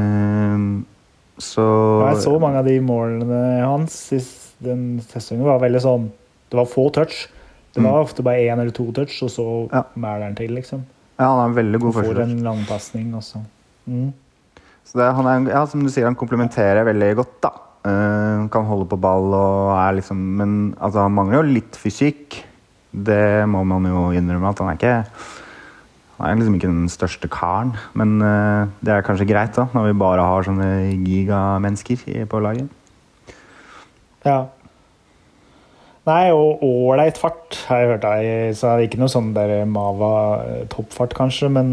Så 1.43 1.65
jeg 2.07 2.23
så 2.23 2.39
mange 2.39 2.63
av 2.63 2.67
de 2.71 2.79
målene 2.85 3.43
hans 3.67 3.95
sist 4.13 4.44
den 4.63 5.01
sesongen 5.09 5.45
var 5.45 5.59
veldig 5.63 5.81
sånn 5.83 6.11
Det 6.51 6.57
var 6.61 6.67
få 6.71 6.91
touch. 6.93 7.29
Det 7.75 7.83
var 7.83 8.05
ofte 8.05 8.23
bare 8.23 8.45
én 8.47 8.61
eller 8.61 8.71
to 8.71 8.85
touch, 8.93 9.17
og 9.23 9.31
så 9.31 9.45
Mm. 9.67 9.73
Ja. 9.73 9.83
mæler 9.97 10.23
han 10.29 10.35
til, 10.37 10.51
liksom. 10.55 10.85
Ja, 11.19 11.25
han 11.27 11.41
er 11.41 11.49
en 11.49 11.57
veldig 11.57 11.81
god 11.81 11.93
får 11.95 12.03
førstetouch. 12.05 12.31
en 12.31 12.43
langpasning, 12.45 13.15
også. 13.15 13.41
mm. 13.89 14.13
Så 14.85 14.99
det, 15.01 15.15
han 15.17 15.27
er, 15.27 15.51
ja, 15.51 15.65
som 15.67 15.83
du 15.83 15.89
sier, 15.91 16.05
han 16.05 16.15
komplementerer 16.15 16.85
veldig 16.85 17.17
godt, 17.17 17.41
da. 17.43 17.51
Uh, 17.87 18.47
kan 18.49 18.65
holde 18.65 18.87
på 18.89 18.97
ball 19.01 19.27
og 19.35 19.73
er 19.77 19.97
liksom 19.99 20.17
Men 20.17 20.75
altså, 20.81 21.03
han 21.03 21.13
mangler 21.13 21.43
jo 21.43 21.53
litt 21.55 21.77
fysikk. 21.77 22.45
Det 22.95 23.47
må 23.49 23.65
man 23.67 23.85
jo 23.85 24.11
innrømme 24.17 24.49
at 24.49 24.59
han 24.59 24.69
er 24.71 24.79
ikke 24.79 25.07
Han 26.19 26.29
er 26.31 26.37
liksom 26.37 26.55
ikke 26.55 26.71
den 26.71 26.89
største 26.89 27.29
karen. 27.29 27.75
Men 27.95 28.23
uh, 28.23 28.67
det 28.81 28.93
er 28.95 29.03
kanskje 29.03 29.27
greit, 29.29 29.53
da, 29.57 29.67
når 29.75 29.91
vi 29.93 29.99
bare 29.99 30.23
har 30.23 30.43
sånne 30.47 30.71
gigamennesker 31.05 32.27
på 32.31 32.41
laget. 32.41 32.69
Ja. 34.25 34.47
Nei, 36.07 36.31
og 36.37 36.61
ålreit 36.65 37.17
fart 37.17 37.57
har 37.69 37.79
jeg 37.81 37.89
hørt 37.95 38.03
deg, 38.05 38.57
så 38.59 38.75
det 38.77 38.91
ikke 38.91 38.99
noe 39.01 39.09
sånn 39.13 39.31
der 39.37 39.65
Mava-toppfart, 39.65 41.15
kanskje, 41.17 41.49
men 41.53 41.71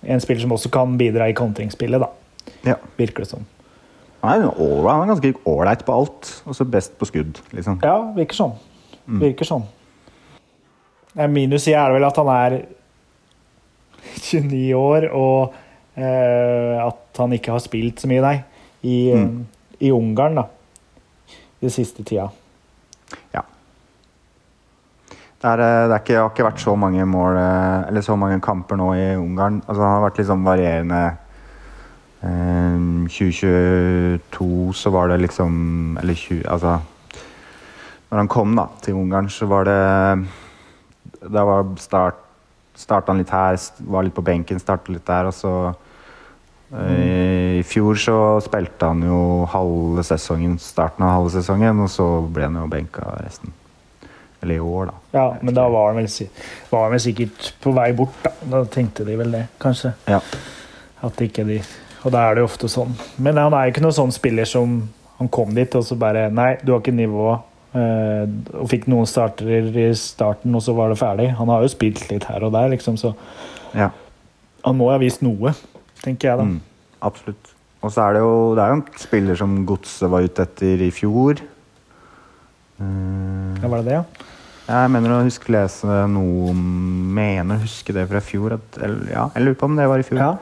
en 0.00 0.22
spiller 0.24 0.40
som 0.46 0.54
også 0.56 0.70
kan 0.72 0.94
bidra 1.00 1.26
i 1.28 1.34
kontringsspillet, 1.36 2.00
da, 2.00 2.08
Ja. 2.64 2.76
virker 2.96 3.24
det 3.24 3.28
som. 3.28 3.44
Han 4.22 4.42
er, 4.42 4.50
han 4.52 5.02
er 5.08 5.14
ganske 5.14 5.34
ålreit 5.48 5.84
på 5.84 5.92
alt, 5.96 6.42
og 6.46 6.54
så 6.56 6.64
best 6.68 6.96
på 6.98 7.06
skudd, 7.08 7.40
liksom. 7.52 7.80
Ja, 7.84 7.98
virker 8.16 8.34
sånn. 8.36 8.54
Virker 9.20 9.44
sånn. 9.48 9.64
Minus 11.28 11.66
i 11.68 11.72
er 11.74 11.90
vel 11.92 12.04
at 12.06 12.16
han 12.16 12.28
er 12.28 12.58
29 14.20 14.72
år, 14.76 15.08
og 15.12 15.54
eh, 16.00 16.76
at 16.86 17.18
han 17.20 17.32
ikke 17.36 17.52
har 17.52 17.60
spilt 17.64 18.00
så 18.00 18.08
mye, 18.08 18.22
nei, 18.24 18.36
i, 18.82 19.10
eh, 19.10 19.18
Mm. 19.20 19.46
i 19.80 19.90
Ungarn, 19.90 20.34
da. 20.36 20.46
Den 21.60 21.72
siste 21.72 22.04
tida. 22.04 22.28
Ja. 23.34 23.42
Det, 25.40 25.48
er, 25.48 25.62
eh, 25.64 25.88
det 25.88 25.96
er 25.96 25.98
ikke, 26.02 26.18
har 26.20 26.30
ikke 26.30 26.46
vært 26.46 26.62
så 26.62 26.76
mange 26.76 27.04
mål 27.08 27.36
eh, 27.40 27.88
Eller 27.88 28.04
så 28.04 28.16
mange 28.16 28.40
kamper 28.44 28.76
nå 28.80 28.92
i 28.94 29.08
Ungarn. 29.16 29.60
Altså, 29.66 29.80
det 29.80 29.90
har 29.90 30.04
vært 30.04 30.20
litt 30.20 30.30
sånn 30.30 30.46
varierende. 30.46 31.02
Eh, 32.20 32.78
2022 33.08 34.72
så 34.76 34.92
var 34.92 35.08
det 35.08 35.22
liksom 35.22 35.98
Eller 36.02 36.14
20, 36.14 36.42
altså 36.52 36.78
Når 38.10 38.18
han 38.18 38.28
kom 38.28 38.56
da 38.58 38.66
til 38.84 38.98
Ungarn, 39.00 39.30
så 39.32 39.48
var 39.48 39.64
det 39.64 39.78
Da 41.32 41.44
var 41.48 41.70
start 41.80 42.26
Starta 42.80 43.12
han 43.12 43.18
litt 43.20 43.32
her, 43.32 43.58
var 43.92 44.06
litt 44.06 44.14
på 44.16 44.24
benken, 44.24 44.60
starta 44.60 44.92
litt 44.92 45.04
der, 45.04 45.26
og 45.28 45.34
så 45.36 45.50
eh, 45.68 45.89
I 46.70 47.62
fjor 47.66 47.98
så 47.98 48.16
spilte 48.44 48.86
han 48.92 49.02
jo 49.02 49.46
halve 49.50 50.04
sesongen, 50.06 50.54
starten 50.62 51.02
av 51.02 51.16
halve 51.16 51.32
sesongen, 51.34 51.80
og 51.82 51.90
så 51.90 52.06
ble 52.30 52.46
han 52.46 52.60
jo 52.60 52.68
benka 52.70 53.08
resten. 53.18 53.50
Eller 54.40 54.54
i 54.54 54.62
år, 54.62 54.86
da. 54.86 54.94
Ja, 55.18 55.24
men 55.42 55.54
da 55.56 55.66
var 55.68 55.90
han 55.90 55.98
vel, 55.98 56.08
var 56.70 56.86
han 56.86 56.94
vel 56.94 57.02
sikkert 57.02 57.50
på 57.60 57.74
vei 57.76 57.90
bort, 57.96 58.16
da. 58.22 58.32
Da 58.54 58.62
tenkte 58.70 59.04
de 59.04 59.18
vel 59.18 59.34
det, 59.34 59.42
kanskje. 59.60 59.92
Ja. 60.08 60.22
At 61.04 61.20
ikke 61.24 61.46
de 61.48 61.62
Og 62.04 62.12
da 62.12 62.22
er 62.24 62.36
det 62.36 62.42
jo 62.42 62.48
ofte 62.48 62.68
sånn. 62.68 62.94
Men 63.20 63.36
han 63.36 63.52
er 63.56 63.66
jo 63.66 63.72
ikke 63.74 63.82
noen 63.84 63.96
sånn 63.96 64.12
spiller 64.12 64.48
som 64.48 64.82
Han 65.18 65.28
kom 65.28 65.50
dit, 65.56 65.74
og 65.76 65.84
så 65.84 65.96
bare 66.00 66.30
Nei, 66.32 66.54
du 66.64 66.72
har 66.72 66.80
ikke 66.80 66.96
nivå. 66.96 67.32
eh, 67.76 68.24
og 68.56 68.70
fikk 68.70 68.86
noen 68.88 69.06
starter 69.06 69.68
i 69.76 69.90
starten, 69.94 70.54
og 70.56 70.62
så 70.64 70.72
var 70.74 70.88
det 70.88 70.98
ferdig. 70.98 71.28
Han 71.36 71.52
har 71.52 71.60
jo 71.62 71.68
spilt 71.68 72.06
litt 72.10 72.24
her 72.24 72.42
og 72.42 72.54
der, 72.56 72.70
liksom, 72.72 72.96
så 72.96 73.12
ja. 73.76 73.90
han 74.64 74.76
må 74.76 74.88
ha 74.90 74.96
vist 74.98 75.20
noe, 75.22 75.52
tenker 76.04 76.30
jeg 76.30 76.40
da. 76.40 76.48
Mm, 76.48 76.58
absolutt. 77.10 77.54
Og 77.80 77.92
så 77.94 78.04
er 78.04 78.16
det 78.16 78.24
jo 78.24 78.34
det 78.56 78.64
er 78.64 78.72
jo 78.72 78.78
en 78.80 78.86
spiller 79.00 79.38
som 79.40 79.54
Godset 79.68 80.10
var 80.12 80.26
ute 80.26 80.44
etter 80.44 80.84
i 80.84 80.90
fjor. 80.94 81.40
Uh, 82.80 83.56
Ja, 83.60 83.68
var 83.68 83.80
det 83.80 83.90
det, 83.90 84.00
ja? 84.00 84.28
Jeg 84.70 84.90
mener 84.94 85.16
å 85.16 85.24
huske 85.26 85.50
lese 85.50 86.04
noe 86.06 86.52
Mener 86.54 87.58
å 87.58 87.62
huske 87.64 87.92
det 87.96 88.04
fra 88.08 88.20
i 88.22 88.24
fjor. 88.24 88.54
At, 88.60 88.78
eller, 88.78 89.08
ja, 89.10 89.28
jeg 89.34 89.46
lurer 89.46 89.58
på 89.58 89.68
om 89.68 89.78
det 89.78 89.88
var 89.90 90.02
i 90.02 90.06
fjor. 90.06 90.22
Ja, 90.22 90.34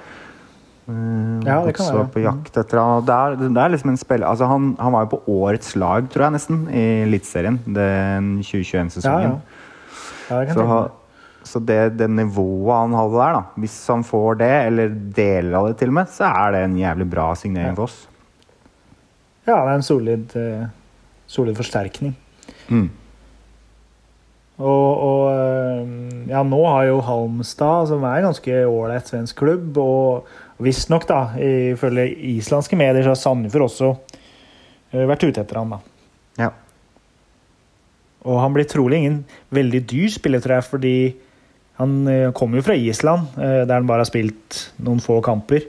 Uh, 0.89 1.45
Ja, 1.45 1.59
det 1.67 1.75
kan 1.77 1.85
være. 1.93 2.09
på 2.15 2.21
jakt 2.25 2.55
etter 2.57 2.79
han. 2.81 3.05
Det 3.05 3.13
er, 3.13 3.35
det 3.37 3.61
er 3.61 3.73
liksom 3.75 3.91
en 3.93 4.01
spiller 4.01 4.25
altså 4.27 4.47
han, 4.49 4.71
han 4.81 4.95
var 4.95 5.05
jo 5.05 5.11
på 5.19 5.35
årets 5.35 5.75
lag, 5.77 6.09
tror 6.09 6.25
jeg 6.25 6.33
nesten, 6.39 6.63
i 6.73 6.85
Eliteserien 7.05 7.59
den 7.67 8.39
2021-sesongen. 8.41 9.35
ja. 9.37 10.31
ja 10.31 10.45
kan 10.49 10.55
Så, 10.57 10.65
ha. 10.65 10.79
Så 11.47 11.61
det, 11.63 11.81
det 11.97 12.09
nivået 12.11 12.75
han 12.75 12.97
hadde 12.99 13.19
der, 13.19 13.37
da, 13.39 13.61
hvis 13.63 13.77
han 13.89 14.05
får 14.07 14.41
det, 14.43 14.53
eller 14.69 14.95
deler 15.17 15.59
av 15.61 15.69
det 15.71 15.79
til 15.81 15.93
og 15.93 15.99
med, 16.01 16.13
så 16.13 16.31
er 16.31 16.55
det 16.55 16.63
en 16.67 16.79
jævlig 16.81 17.09
bra 17.13 17.29
signering 17.39 17.77
for 17.79 17.89
oss. 17.89 17.99
Ja, 19.49 19.63
det 19.63 19.69
er 19.71 19.77
en 19.79 19.87
solid, 19.87 20.35
uh, 20.37 20.67
solid 21.31 21.57
forsterkning. 21.57 22.17
Mm. 22.69 22.89
Og, 24.59 25.03
og 25.07 25.21
eh, 25.31 25.91
ja, 26.33 26.41
nå 26.43 26.59
har 26.67 26.89
jo 26.89 27.03
Halmstad, 27.07 27.87
som 27.93 28.03
er 28.03 28.19
en 28.19 28.33
ganske 28.33 28.57
ålreit 28.67 29.07
svensk 29.07 29.39
klubb, 29.39 29.79
og 29.79 30.27
visstnok, 30.65 31.07
da, 31.07 31.21
ifølge 31.39 32.09
islandske 32.35 32.79
medier, 32.79 33.05
så 33.07 33.15
har 33.15 33.21
Sandefjord 33.21 33.69
også 33.69 33.93
eh, 33.95 35.05
vært 35.07 35.29
ute 35.29 35.45
etter 35.45 35.61
han, 35.61 35.77
da. 35.77 35.79
Ja. 36.43 36.51
Og 38.27 38.41
han 38.43 38.57
blir 38.57 38.67
trolig 38.67 38.99
ingen 38.99 39.21
veldig 39.55 39.85
dyr 39.95 40.11
spiller, 40.11 40.43
tror 40.43 40.59
jeg, 40.59 40.69
fordi 40.73 40.97
han 41.79 41.93
eh, 42.11 42.31
kommer 42.37 42.59
jo 42.61 42.67
fra 42.67 42.75
Island, 42.77 43.29
eh, 43.39 43.65
der 43.69 43.75
han 43.79 43.87
bare 43.87 44.03
har 44.05 44.11
spilt 44.11 44.71
noen 44.83 45.01
få 45.05 45.21
kamper 45.23 45.63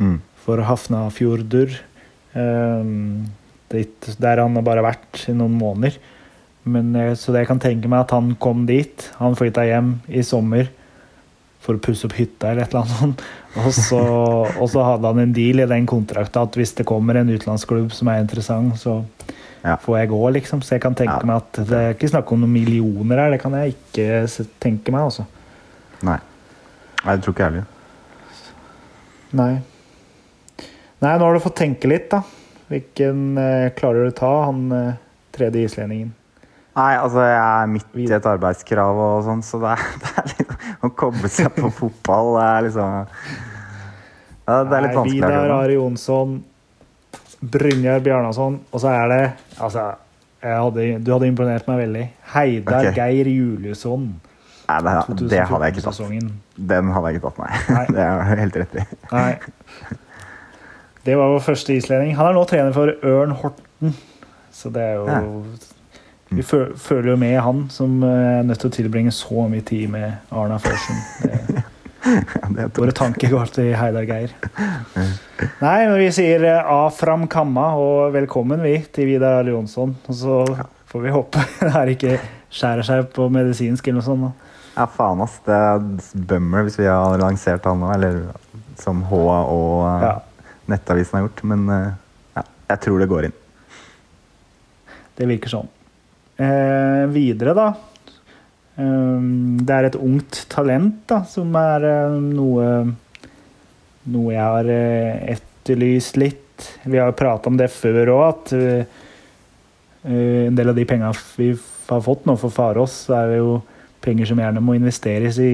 Mm. 0.00 0.20
for 0.42 0.58
Hafnafjordur. 0.66 1.70
Um, 2.34 3.26
der 3.70 4.40
han 4.40 4.54
har 4.58 4.64
bare 4.66 4.82
vært 4.84 5.26
i 5.28 5.34
noen 5.36 5.54
måneder. 5.60 5.94
Men, 6.64 6.94
eh, 6.96 7.12
så 7.18 7.32
det 7.32 7.42
jeg 7.44 7.48
kan 7.50 7.60
tenke 7.62 7.88
meg 7.90 8.04
at 8.06 8.10
han 8.16 8.34
kom 8.40 8.64
dit. 8.68 9.10
Han 9.18 9.34
flytta 9.38 9.64
hjem 9.68 9.94
i 10.08 10.22
sommer 10.26 10.68
for 11.62 11.76
å 11.78 11.82
pusse 11.84 12.04
opp 12.08 12.16
hytta 12.18 12.50
eller 12.50 12.64
et 12.66 12.74
eller 12.74 12.90
annet. 13.04 13.22
Og 13.62 13.68
så, 13.76 14.00
og 14.58 14.68
så 14.72 14.82
hadde 14.86 15.10
han 15.12 15.18
en 15.26 15.32
deal 15.36 15.60
i 15.60 15.66
den 15.68 15.84
kontrakta 15.86 16.42
at 16.46 16.54
hvis 16.56 16.72
det 16.78 16.86
kommer 16.88 17.18
en 17.20 17.28
utenlandsklubb 17.28 17.92
som 17.92 18.08
er 18.08 18.22
interessant, 18.24 18.74
så 18.80 19.02
Ja. 19.62 19.76
får 19.76 19.98
jeg 20.00 20.08
gå, 20.10 20.22
liksom. 20.32 20.62
Så 20.64 20.74
jeg 20.74 20.80
kan 20.82 20.94
tenke 20.98 21.20
Ja. 21.20 21.26
meg 21.28 21.36
at 21.36 21.52
det 21.68 21.76
er 21.78 21.92
ikke 21.94 22.08
snakk 22.10 22.32
om 22.32 22.40
noen 22.40 22.52
millioner 22.52 23.16
her. 23.20 23.30
Det 23.30 23.40
kan 23.44 23.52
jeg 23.52 23.74
ikke 23.76 24.48
tenke 24.58 24.90
meg, 24.90 25.02
altså. 25.04 25.26
Nei. 26.06 26.18
Nei, 27.02 27.14
det 27.16 27.22
tror 27.24 27.34
ikke 27.34 27.46
jeg 27.46 27.52
heller. 27.52 27.68
Nei. 29.32 29.52
Nei, 31.02 31.12
nå 31.18 31.26
har 31.26 31.34
du 31.34 31.42
fått 31.42 31.58
tenke 31.58 31.90
litt, 31.90 32.10
da. 32.12 32.22
Hvilken 32.72 33.38
eh, 33.40 33.70
klarer 33.76 34.06
du 34.06 34.12
å 34.12 34.16
ta, 34.16 34.32
han 34.46 34.66
eh, 34.76 35.00
tredje 35.34 35.66
islendingen? 35.66 36.12
Nei, 36.72 36.92
altså 36.96 37.24
jeg 37.26 37.40
er 37.40 37.66
midt 37.68 37.96
i 38.00 38.06
et 38.16 38.28
arbeidskrav 38.28 39.00
og 39.02 39.26
sånn, 39.26 39.42
så 39.44 39.60
det 39.60 39.74
er, 39.74 39.82
det 40.04 40.12
er 40.22 40.30
litt 40.30 40.54
Å 40.80 40.90
koble 41.02 41.28
seg 41.32 41.50
på 41.56 41.68
fotball 41.82 42.32
det 42.38 42.46
er 42.46 42.64
liksom 42.68 42.94
ja, 42.96 44.54
Det 44.56 44.78
er 44.78 44.86
litt 44.86 44.96
vanskelig. 44.96 45.18
Vidar. 45.18 45.52
Ari 45.58 45.76
Jonsson, 45.76 46.38
Brynjar 47.42 48.00
Bjarnason, 48.04 48.56
og 48.70 48.82
så 48.82 48.94
er 48.94 49.12
det 49.12 49.22
Altså, 49.58 49.84
hadde, 50.42 50.86
du 51.04 51.12
hadde 51.12 51.28
imponert 51.28 51.68
meg 51.68 51.84
veldig. 51.84 52.06
Heidar 52.32 52.88
okay. 52.88 52.96
Geir 52.96 53.30
Juliusson. 53.30 54.08
Nei, 54.80 54.94
det, 55.08 55.28
det 55.30 55.42
hadde 55.50 55.68
jeg 55.68 55.76
ikke 55.76 55.84
tatt. 55.90 55.98
Den 56.72 56.92
hadde 56.94 57.10
jeg 57.12 57.18
ikke 57.20 57.28
tatt, 57.28 57.42
nei. 57.42 57.76
Nei. 57.76 57.84
Det 57.96 58.06
er 58.06 58.40
helt 58.42 58.56
rett 58.62 58.78
i. 58.80 58.86
Nei. 59.12 59.32
Det 61.04 61.16
var 61.18 61.32
vår 61.34 61.42
første 61.42 61.74
islending. 61.74 62.14
Han 62.16 62.28
er 62.30 62.36
nå 62.38 62.44
trener 62.46 62.72
for 62.76 62.92
Ørn 63.02 63.32
Horten. 63.42 63.96
Så 64.54 64.70
det 64.74 64.82
er 64.92 64.98
jo 65.00 65.06
Ja. 65.10 65.20
Vi 66.32 66.40
føler 66.48 67.10
jo 67.10 67.16
med 67.20 67.34
han 67.44 67.66
som 67.68 67.98
eh, 68.06 68.38
er 68.38 68.42
nødt 68.48 68.62
til 68.62 68.70
å 68.70 68.72
tilbringe 68.72 69.10
så 69.12 69.42
mye 69.52 69.60
tid 69.68 69.90
med 69.92 70.14
Arna 70.32 70.56
Førsen. 70.62 71.02
Det- 71.26 71.64
Ja, 72.02 72.64
Våre 72.74 72.90
tanker 72.90 73.30
går 73.30 73.50
til 73.54 73.68
Heidar 73.78 74.02
Geir. 74.08 74.32
Nei, 75.62 75.84
men 75.86 75.92
vi 76.00 76.08
sier 76.10 76.42
eh, 76.48 76.64
A 76.72 76.88
fram 76.90 77.28
kamma 77.30 77.68
og 77.78 78.08
velkommen 78.16 78.58
vi 78.64 78.72
til 78.94 79.06
Vidar 79.12 79.38
Arle 79.42 79.52
Jonsson. 79.54 79.92
Og 80.10 80.16
så 80.18 80.38
får 80.90 81.04
vi 81.04 81.12
håpe 81.14 81.44
det 81.60 81.70
her 81.76 81.92
ikke 81.92 82.16
skjærer 82.52 82.88
seg 82.88 83.06
på 83.14 83.28
medisinsk 83.32 83.86
eller 83.86 84.00
noe 84.00 84.08
sånt. 84.08 84.26
da. 84.26 84.41
Ja, 84.72 84.86
faen, 84.88 85.20
ass. 85.24 85.36
Det 85.44 85.56
er 85.56 85.82
bummer 86.30 86.66
hvis 86.66 86.78
vi 86.80 86.88
har 86.88 87.20
lansert 87.20 87.66
han 87.68 87.82
nå, 87.82 87.90
eller 87.92 88.22
som 88.80 89.04
H 89.10 89.20
og 89.20 89.78
uh, 89.84 90.06
Ja. 90.06 90.16
Nettavisen 90.70 91.18
har 91.18 91.26
gjort. 91.26 91.44
Men 91.50 91.68
uh, 91.68 91.92
ja, 92.38 92.44
jeg 92.72 92.84
tror 92.86 93.02
det 93.02 93.10
går 93.10 93.28
inn. 93.28 93.38
Det 95.18 95.28
virker 95.28 95.52
sånn. 95.52 95.68
Eh, 96.40 97.04
videre, 97.12 97.52
da. 97.54 97.66
Um, 98.74 99.58
det 99.60 99.74
er 99.76 99.90
et 99.90 99.98
ungt 100.00 100.46
talent 100.50 101.02
da, 101.10 101.18
som 101.28 101.52
er 101.60 101.84
eh, 101.84 102.14
noe 102.32 102.68
Noe 104.02 104.32
jeg 104.32 104.42
har 104.42 104.66
eh, 104.72 105.34
etterlyst 105.36 106.16
litt. 106.18 106.64
Vi 106.82 106.98
har 106.98 107.12
prata 107.14 107.46
om 107.46 107.58
det 107.60 107.68
før 107.70 108.08
òg, 108.16 108.22
at 108.32 108.54
eh, 108.56 108.96
eh, 110.02 110.48
en 110.48 110.56
del 110.58 110.72
av 110.72 110.74
de 110.74 110.86
penga 110.90 111.12
vi 111.36 111.52
har 111.86 112.02
fått 112.02 112.26
nå 112.26 112.34
for 112.40 112.50
Farås, 112.50 112.96
er 113.14 113.36
jo 113.36 113.60
penger 114.02 114.26
som 114.30 114.38
gjerne 114.42 114.62
må 114.64 114.72
investeres 114.78 115.36
i 115.42 115.50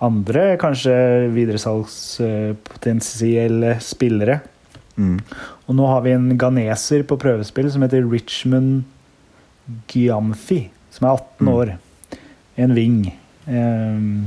andre 0.00 0.56
kanskje 0.60 0.94
videresalgspotensielle 1.34 3.74
spillere. 3.84 4.36
Mm. 5.00 5.18
Og 5.68 5.72
nå 5.76 5.84
har 5.88 6.00
vi 6.04 6.10
en 6.16 6.30
ganeser 6.40 7.02
på 7.08 7.16
prøvespill 7.20 7.68
som 7.72 7.82
heter 7.84 8.06
Richmond 8.10 8.70
Gyamfi, 9.92 10.62
som 10.92 11.06
er 11.06 11.10
18 11.16 11.46
Mm. 11.46 11.52
år. 11.54 11.66
En 12.58 12.74
wing. 12.74 13.12
ehm, 13.48 14.24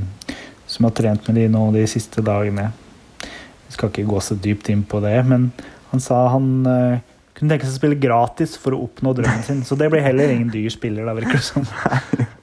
som 0.66 0.84
har 0.84 0.90
trent 0.92 1.26
med 1.28 1.36
de 1.36 1.48
nå 1.48 1.72
de 1.72 1.86
siste 1.86 2.22
dagene. 2.22 2.72
Vi 3.20 3.70
skal 3.72 3.88
ikke 3.88 4.06
gå 4.10 4.20
så 4.20 4.34
dypt 4.40 4.68
inn 4.68 4.82
på 4.84 5.00
det, 5.00 5.24
men 5.26 5.52
han 5.92 6.00
sa 6.00 6.28
han 6.28 6.66
eh, 6.66 6.98
kunne 7.34 7.48
tenke 7.50 7.64
seg 7.64 7.72
å 7.74 7.78
spille 7.78 8.00
gratis 8.00 8.56
for 8.58 8.72
å 8.72 8.82
oppnå 8.88 9.14
drømmen 9.14 9.42
sin. 9.42 9.62
Så 9.64 9.76
det 9.78 9.90
blir 9.90 10.00
heller 10.02 10.28
ingen 10.30 10.50
dyr 10.50 10.68
spiller, 10.70 11.04
da, 11.06 11.14
virker 11.14 11.32
det 11.38 11.42
som. 11.42 11.66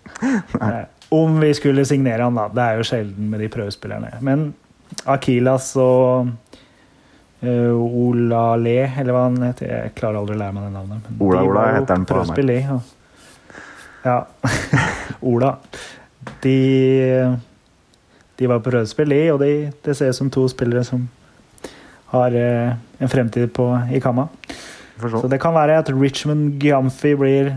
Om 1.12 1.40
vi 1.42 1.54
skulle 1.54 1.86
signere 1.86 2.24
han, 2.24 2.38
da. 2.38 2.48
Det 2.56 2.64
er 2.64 2.80
jo 2.80 2.88
sjelden 2.88 3.30
med 3.32 3.42
de 3.44 3.50
prøvespillerne. 3.52 4.14
Men 4.24 4.54
Akilas 5.10 5.74
og 5.80 6.32
uh, 7.44 7.76
Ola 7.76 8.44
Le, 8.60 8.78
eller 8.88 9.16
hva 9.16 9.24
han 9.28 9.38
heter 9.44 9.70
Jeg 9.72 9.94
klarer 9.98 10.22
aldri 10.22 10.38
å 10.38 10.42
lære 10.42 10.56
meg 10.56 10.68
det 10.68 10.74
navnet. 10.76 11.08
men 11.10 11.24
Ola 11.28 11.42
de 11.42 11.52
Ola 11.52 11.66
heter 11.76 11.96
han 11.96 12.06
på 12.08 12.16
prøvespill, 12.16 12.54
ja. 14.06 14.18
Ola. 15.32 15.56
De, 16.42 16.58
de 18.38 18.48
var 18.50 18.62
på 18.62 18.70
prøvespill, 18.72 19.12
de, 19.12 19.24
og 19.34 19.42
de, 19.42 19.52
det 19.84 19.98
ser 19.98 20.14
ut 20.14 20.20
som 20.22 20.32
to 20.34 20.46
spillere 20.52 20.86
som 20.88 21.10
har 22.12 22.36
eh, 22.36 22.74
en 23.00 23.10
fremtid 23.10 23.54
på, 23.56 23.68
i 23.94 24.02
Kamma. 24.04 24.28
Så 25.02 25.28
det 25.28 25.40
kan 25.42 25.56
være 25.56 25.80
at 25.82 25.90
Richmond 25.90 26.62
Giamfi 26.62 27.16
blir 27.18 27.56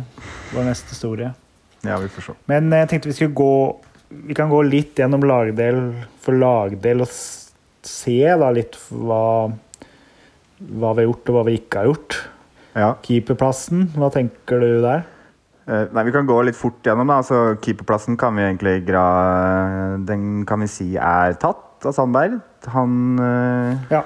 vår 0.55 0.69
neste 0.69 0.95
store. 0.97 1.33
Ja, 1.85 1.99
vi 2.01 2.09
får 2.09 2.23
se. 2.31 2.35
Men 2.51 2.71
jeg 2.73 2.89
tenkte 2.89 3.11
vi 3.11 3.17
skulle 3.19 3.35
gå 3.37 3.55
Vi 4.29 4.35
kan 4.37 4.51
gå 4.53 4.61
litt 4.63 4.95
gjennom 5.01 5.25
lagdel 5.27 5.81
for 6.23 6.37
lagdel 6.39 7.01
og 7.03 7.09
se 7.85 8.21
da 8.41 8.51
litt 8.55 8.77
hva 8.91 9.51
hva 10.65 10.93
vi 10.95 11.03
har 11.03 11.09
gjort 11.11 11.29
og 11.29 11.35
hva 11.37 11.43
vi 11.49 11.57
ikke 11.59 11.81
har 11.83 11.89
gjort. 11.91 12.15
Ja. 12.79 12.93
Keeperplassen, 13.05 13.89
hva 13.99 14.09
tenker 14.15 14.63
du 14.63 14.81
der? 14.85 15.03
Eh, 15.67 15.87
nei, 15.93 16.05
Vi 16.07 16.13
kan 16.15 16.27
gå 16.29 16.37
litt 16.47 16.57
fort 16.57 16.81
gjennom. 16.87 17.07
da, 17.11 17.19
altså 17.23 17.57
Keeperplassen 17.61 18.17
kan 18.21 18.37
vi 18.37 18.43
egentlig 18.47 18.87
gra 18.87 19.05
Den 20.07 20.45
kan 20.47 20.61
vi 20.61 20.67
si 20.71 20.89
er 20.97 21.35
tatt 21.41 21.85
av 21.85 21.93
Sandberg. 21.97 22.39
Han, 22.73 23.19
eh, 23.19 23.77
Ja. 23.91 24.03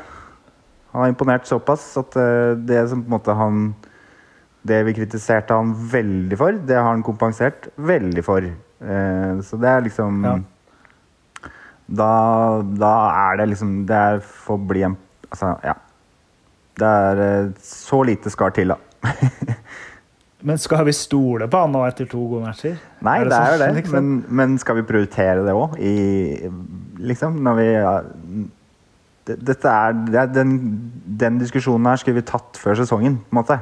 han 0.92 1.02
har 1.02 1.08
imponert 1.12 1.46
såpass 1.46 1.96
at 1.98 2.16
eh, 2.16 2.54
det 2.56 2.88
som 2.88 3.02
på 3.04 3.06
en 3.12 3.18
måte 3.18 3.36
han 3.36 3.74
Det 4.68 4.78
vi 4.86 4.94
kritiserte 4.98 5.56
han 5.56 5.74
veldig 5.92 6.38
for, 6.40 6.60
det 6.68 6.76
har 6.78 6.90
han 6.90 7.04
kompensert 7.06 7.70
veldig 7.76 8.24
for. 8.26 8.46
Eh, 8.46 9.42
så 9.44 9.58
det 9.60 9.72
er 9.72 9.84
liksom 9.88 10.24
Ja. 10.24 10.36
da, 11.88 12.12
da 12.62 12.94
er 13.10 13.40
det 13.40 13.48
liksom 13.48 13.86
Det 13.88 13.96
er 13.96 14.20
får 14.20 14.58
bli 14.68 14.84
en 14.86 14.96
Altså, 15.28 15.56
ja. 15.64 15.74
Det 16.78 16.86
er 16.86 17.22
eh, 17.24 17.50
Så 17.60 18.02
lite 18.06 18.30
skal 18.30 18.52
til, 18.52 18.68
da. 18.68 18.76
Men 20.42 20.58
skal 20.58 20.84
vi 20.86 20.92
stole 20.94 21.48
på 21.50 21.60
han 21.64 21.72
nå 21.74 21.80
etter 21.88 22.06
to 22.06 22.20
gode 22.30 22.46
matcher? 22.46 22.76
Nei, 23.02 23.16
det, 23.24 23.32
det, 23.32 23.38
er 23.38 23.54
jo 23.54 23.58
det. 23.62 23.70
liksom? 23.80 23.96
Men, 23.96 24.36
men 24.38 24.58
skal 24.62 24.78
vi 24.78 24.84
prioritere 24.86 25.42
det 25.42 25.54
òg? 25.56 25.74
Liksom, 27.02 27.40
når 27.42 27.58
vi 27.58 27.66
ja, 27.72 27.94
Dette 29.28 29.72
er, 29.72 29.96
det 30.08 30.20
er 30.22 30.30
den, 30.32 30.52
den 31.20 31.40
diskusjonen 31.42 31.90
her 31.90 31.98
skulle 32.00 32.20
vi 32.20 32.28
tatt 32.30 32.56
før 32.56 32.78
sesongen, 32.78 33.18
på 33.18 33.34
en 33.34 33.40
måte. 33.42 33.58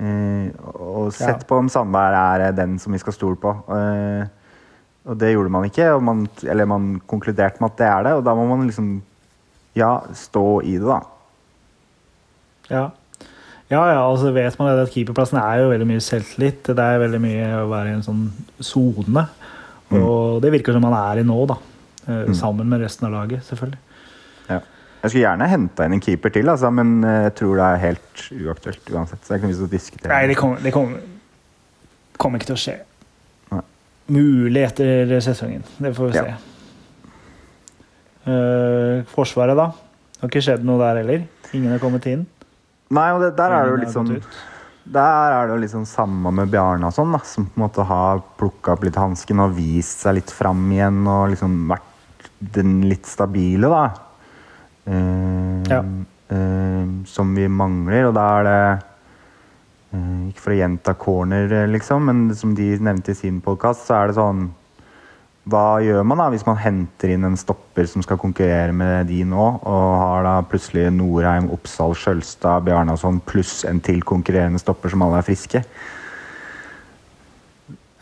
Eh, 0.00 0.48
og 0.72 1.12
sett 1.14 1.44
på 1.46 1.58
om 1.60 1.68
Sandberg 1.70 2.16
er 2.46 2.52
den 2.56 2.78
som 2.82 2.92
vi 2.94 2.98
skal 3.02 3.12
stole 3.16 3.36
på. 3.40 3.52
Eh, 3.76 4.24
og 5.06 5.18
det 5.18 5.32
gjorde 5.34 5.50
man 5.50 5.64
ikke. 5.68 5.90
Og 5.96 6.02
man, 6.06 6.24
eller 6.46 6.68
man 6.70 7.00
konkluderte 7.10 7.60
med 7.62 7.72
at 7.72 7.78
det 7.78 7.86
er 7.90 8.02
det, 8.08 8.12
og 8.18 8.24
da 8.24 8.34
må 8.38 8.46
man 8.50 8.66
liksom 8.68 9.00
Ja, 9.74 10.02
stå 10.12 10.60
i 10.68 10.74
det, 10.76 10.84
da. 10.84 10.98
Ja. 12.68 12.82
ja, 13.70 13.82
ja, 13.88 14.00
altså 14.04 14.28
vet 14.34 14.58
man 14.60 14.68
at 14.78 14.90
keeperplassen 14.92 15.38
er 15.40 15.62
jo 15.62 15.70
veldig 15.70 15.86
mye 15.88 16.02
selvtillit. 16.04 16.66
Det 16.68 16.78
er 16.78 17.00
veldig 17.00 17.20
mye 17.24 17.46
å 17.62 17.70
være 17.70 17.88
i 17.88 17.94
en 17.96 18.04
sånn 18.04 18.26
sone. 18.60 19.24
Og 19.92 20.42
det 20.44 20.52
virker 20.52 20.76
som 20.76 20.84
man 20.84 20.92
er 20.96 21.22
i 21.22 21.24
nå, 21.26 21.38
da. 21.48 21.56
Eh, 22.06 22.26
Mm. 22.28 22.34
Sammen 22.34 22.68
med 22.68 22.80
resten 22.82 23.06
av 23.06 23.12
laget, 23.14 23.44
selvfølgelig. 23.48 23.78
Jeg 25.02 25.10
skulle 25.10 25.24
gjerne 25.24 25.48
henta 25.50 25.84
inn 25.88 25.96
en 25.96 26.00
keeper 26.04 26.30
til, 26.30 26.48
altså, 26.48 26.70
men 26.70 27.02
eh, 27.02 27.24
jeg 27.26 27.34
tror 27.40 27.56
det 27.58 27.66
er 27.66 27.80
helt 27.82 28.22
uaktuelt 28.38 28.92
uansett. 28.94 29.18
Så 29.24 29.32
det 29.32 29.34
er 29.34 29.40
ikke 29.40 29.48
noe 29.48 29.54
vits 29.56 29.64
å 29.66 29.72
diskutere. 29.72 30.12
Nei, 30.14 30.26
det 30.30 30.36
kommer 30.38 30.62
det 30.62 30.72
kommer 30.74 31.08
kommer 32.22 32.38
ikke 32.38 32.52
til 32.52 32.58
å 32.58 32.62
skje. 32.62 32.76
Nei. 33.50 33.62
Mulig 34.14 34.62
etter 34.68 35.10
sesongen. 35.24 35.64
Det 35.82 35.90
får 35.96 36.12
vi 36.12 36.18
Ja. 36.20 36.24
se. 36.28 36.36
Eh, 38.30 39.02
forsvaret, 39.10 39.56
da? 39.58 39.66
Det 39.72 40.20
har 40.22 40.30
ikke 40.30 40.44
skjedd 40.46 40.64
noe 40.64 40.78
der 40.78 41.00
heller? 41.02 41.24
Ingen 41.52 41.72
har 41.74 41.82
kommet 41.82 42.06
inn? 42.06 42.26
Nei, 42.92 43.08
og 43.10 43.22
det, 43.24 43.32
der 43.36 43.50
er 43.56 43.64
det 43.66 43.72
jo 43.72 43.80
litt 43.82 43.94
sånn. 43.94 44.12
Der 44.92 45.34
er 45.34 45.48
det 45.48 45.56
jo 45.56 45.72
sånn 45.78 45.86
samme 45.86 46.30
med 46.34 46.50
Bjarne 46.50 46.86
og 46.86 46.94
sånn, 46.94 47.12
da, 47.14 47.18
som 47.26 47.46
på 47.46 47.58
en 47.58 47.64
måte 47.64 47.84
har 47.86 48.22
plukka 48.38 48.74
opp 48.76 48.84
litt 48.86 48.98
hansken 48.98 49.42
og 49.42 49.54
vist 49.56 50.02
seg 50.04 50.14
litt 50.20 50.30
fram 50.30 50.62
igjen 50.74 51.02
og 51.06 51.30
liksom 51.34 51.68
vært 51.70 52.30
den 52.54 52.80
litt 52.90 53.06
stabile, 53.06 53.70
da. 53.70 53.82
Eh, 54.86 55.62
Ja. 55.70 55.82
eh, 56.30 56.86
som 57.06 57.34
vi 57.34 57.46
mangler, 57.48 58.08
og 58.08 58.14
da 58.14 58.24
er 58.40 58.44
det 58.48 58.82
eh, 59.94 60.28
Ikke 60.30 60.40
for 60.40 60.52
å 60.52 60.56
gjenta 60.58 60.94
corner, 60.98 61.52
eh, 61.52 61.68
liksom, 61.68 62.02
men 62.08 62.34
som 62.34 62.54
de 62.54 62.78
nevnte 62.78 63.12
i 63.12 63.14
sin 63.14 63.40
podkast, 63.40 63.86
så 63.86 64.02
er 64.02 64.06
det 64.08 64.16
sånn 64.16 64.50
hva 65.50 65.82
gjør 65.82 66.04
man 66.06 66.18
da 66.18 66.28
hvis 66.30 66.44
man 66.46 66.56
henter 66.62 67.10
inn 67.10 67.24
en 67.26 67.36
stopper 67.36 67.88
som 67.90 68.02
skal 68.04 68.16
konkurrere 68.16 68.72
med 68.72 69.08
de 69.08 69.24
nå, 69.26 69.46
og 69.66 69.98
har 69.98 70.22
da 70.22 70.34
plutselig 70.46 70.84
Norheim, 70.94 71.48
Oppsal, 71.50 71.96
Skjølstad, 71.98 72.62
Bjarnason 72.62 73.18
pluss 73.26 73.64
en 73.66 73.80
til 73.82 74.04
konkurrerende 74.06 74.60
stopper 74.62 74.88
som 74.94 75.02
alle 75.02 75.18
er 75.18 75.26
friske? 75.26 75.64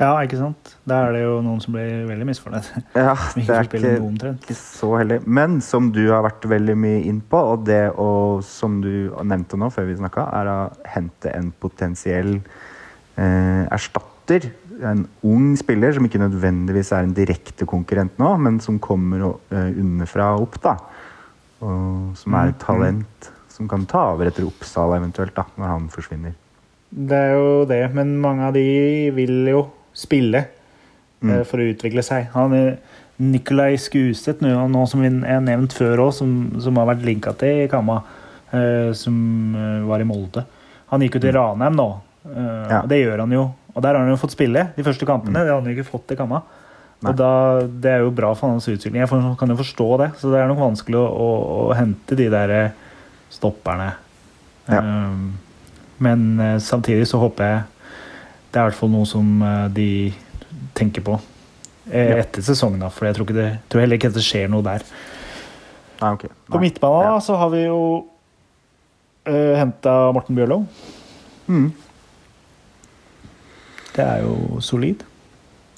Ja, 0.01 0.15
ikke 0.25 0.39
sant? 0.41 0.71
Da 0.89 1.03
er 1.05 1.13
det 1.13 1.21
jo 1.27 1.35
noen 1.45 1.59
som 1.61 1.75
blir 1.77 2.07
veldig 2.09 2.27
misfornøyd. 2.31 2.69
Ja, 2.97 3.13
det 3.37 3.53
er 3.53 3.67
ikke, 3.69 3.91
ikke 4.33 4.57
så 4.57 4.95
heldig. 4.97 5.19
Men 5.29 5.59
som 5.65 5.91
du 5.93 6.01
har 6.09 6.25
vært 6.25 6.47
veldig 6.49 6.77
mye 6.81 7.03
inn 7.11 7.19
på, 7.21 7.41
og 7.53 7.67
det 7.69 7.83
og 8.01 8.41
som 8.49 8.79
du 8.81 9.11
nevnte 9.21 9.59
nå 9.61 9.69
før 9.75 9.91
vi 9.91 9.99
snakka, 10.01 10.25
er 10.41 10.49
å 10.49 10.59
hente 10.89 11.33
en 11.37 11.51
potensiell 11.61 12.39
eh, 12.41 13.67
erstatter. 13.69 14.49
En 14.81 15.03
ung 15.29 15.51
spiller 15.61 15.93
som 15.93 16.07
ikke 16.09 16.23
nødvendigvis 16.23 16.95
er 16.97 17.05
en 17.05 17.13
direkte 17.17 17.69
konkurrent 17.69 18.17
nå, 18.23 18.31
men 18.41 18.57
som 18.65 18.79
kommer 18.81 19.27
eh, 19.53 19.69
underfra 19.83 20.31
og 20.39 20.47
opp, 20.49 20.57
da. 20.65 20.79
Og 21.61 22.17
som 22.17 22.39
er 22.41 22.55
et 22.55 22.57
Mm, 22.57 22.65
talent 22.65 23.29
som 23.53 23.69
kan 23.69 23.85
ta 23.85 24.07
over 24.15 24.31
etter 24.31 24.47
Oppsal 24.49 24.95
eventuelt, 24.97 25.35
da, 25.37 25.45
når 25.61 25.75
han 25.75 25.91
forsvinner. 25.93 26.33
Det 26.91 27.19
er 27.19 27.35
jo 27.37 27.51
det, 27.69 27.83
men 27.93 28.17
mange 28.23 28.49
av 28.49 28.57
de 28.57 28.65
vil 29.13 29.45
jo 29.53 29.61
spille 29.96 30.46
Mm. 31.20 31.35
uh, 31.35 31.44
for 31.44 31.61
å 31.61 31.66
utvikle 31.68 32.00
seg. 32.00 32.31
Han 32.33 32.55
Nikolai 33.20 33.74
Skuset, 33.76 34.40
nå, 34.40 34.87
som 34.88 35.03
vi 35.05 35.11
er 35.29 35.42
nevnt 35.44 35.74
før 35.76 36.07
òg, 36.07 36.14
som, 36.16 36.31
som 36.64 36.79
har 36.81 36.87
vært 36.88 37.03
linka 37.05 37.35
til 37.37 37.66
Kamma, 37.68 37.98
uh, 38.55 38.92
som 38.96 39.18
eh, 39.55 39.83
var 39.85 40.00
i 40.00 40.07
Molde. 40.09 40.46
Han 40.88 41.05
gikk 41.05 41.18
jo 41.18 41.22
til 41.26 41.37
Ranheim 41.37 41.76
nå. 41.76 41.88
Eh, 41.92 42.07
Mm. 42.31 42.70
Ja. 42.70 42.79
og 42.83 42.88
Det 42.88 42.98
gjør 43.00 43.18
han 43.22 43.31
jo. 43.33 43.42
Og 43.74 43.83
der 43.83 43.94
har 43.94 44.03
han 44.05 44.11
jo 44.12 44.16
fått 44.20 44.33
spille 44.35 44.62
de 44.76 44.83
første 44.85 45.07
kampene. 45.09 45.40
Det 45.40 45.48
hadde 45.48 45.55
han 45.62 45.68
jo 45.70 45.76
ikke 45.76 45.90
fått 45.90 46.07
til 46.09 46.18
Kamma. 46.18 46.40
Mm. 46.40 47.00
Nei. 47.00 47.11
Og 47.12 47.16
da, 47.16 47.31
Det 47.81 47.90
er 47.94 48.03
jo 48.05 48.11
bra 48.11 48.35
for 48.37 48.50
hans 48.53 48.66
utvikling. 48.68 49.00
Jeg 49.00 49.37
kan 49.38 49.48
jo 49.48 49.57
forstå 49.57 49.87
det. 50.03 50.09
Så 50.20 50.29
det 50.33 50.40
er 50.42 50.48
nok 50.50 50.61
vanskelig 50.61 50.98
å, 51.00 51.07
å, 51.09 51.29
å 51.70 51.76
hente 51.79 52.16
de 52.16 52.26
der 52.33 52.50
eh, 52.50 52.70
stopperne. 53.33 53.92
Ja. 54.68 54.81
Um, 54.85 55.38
men 55.98 56.26
eh, 56.40 56.59
samtidig 56.61 57.07
så 57.09 57.20
håper 57.20 57.44
jeg 57.44 57.62
det 58.51 58.59
er 58.59 58.65
i 58.65 58.71
hvert 58.71 58.79
fall 58.79 58.91
noe 58.93 59.07
som 59.09 59.43
eh, 59.47 59.67
de 59.75 59.89
tenker 60.79 61.05
på 61.07 61.17
eh, 61.91 62.17
etter 62.19 62.43
sesongen. 62.45 62.81
da, 62.83 62.91
For 62.93 63.07
jeg 63.07 63.17
tror, 63.19 63.29
ikke 63.29 63.39
det, 63.39 63.51
tror 63.71 63.85
heller 63.85 64.01
ikke 64.01 64.11
at 64.11 64.19
det 64.19 64.25
skjer 64.27 64.51
noe 64.51 64.67
der. 64.67 64.85
Nei, 66.01 66.15
ok. 66.17 66.25
På 66.51 66.63
midtbanen 66.63 67.11
Ja. 67.13 67.21
så 67.23 67.37
har 67.37 67.51
vi 67.53 67.67
jo 67.67 67.81
uh, 69.29 69.53
henta 69.59 69.93
Morten 70.17 70.39
Bjørlo. 70.39 70.63
Mm. 71.51 71.69
Det 73.97 74.07
er 74.07 74.25
jo 74.25 74.61
solid. 74.65 75.05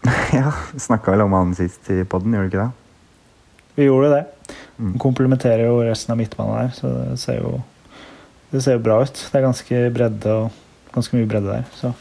Ja, 0.32 0.52
snakka 0.80 1.12
vel 1.12 1.24
om 1.26 1.34
han 1.36 1.52
sist 1.54 1.90
i 1.92 2.00
poden, 2.08 2.32
gjorde 2.34 2.48
vi 2.48 2.52
ikke 2.54 2.62
det? 2.64 2.70
Vi 3.76 3.84
gjorde 3.88 4.14
det. 4.14 4.54
Mm. 4.78 4.94
Komplementerer 5.00 5.66
jo 5.66 5.82
resten 5.84 6.14
av 6.14 6.18
midtbanen 6.20 6.56
der, 6.56 6.72
så 6.76 6.92
det 7.10 7.18
ser 7.20 7.38
jo 7.42 7.52
det 8.52 8.60
ser 8.60 8.76
jo 8.76 8.82
bra 8.84 8.98
ut. 9.00 9.16
Det 9.16 9.38
er 9.38 9.44
ganske 9.46 9.82
bredde 9.96 10.32
og 10.36 10.56
ganske 10.92 11.16
mye 11.16 11.28
bredde 11.28 11.54
der. 11.54 11.68
Så. 11.78 11.92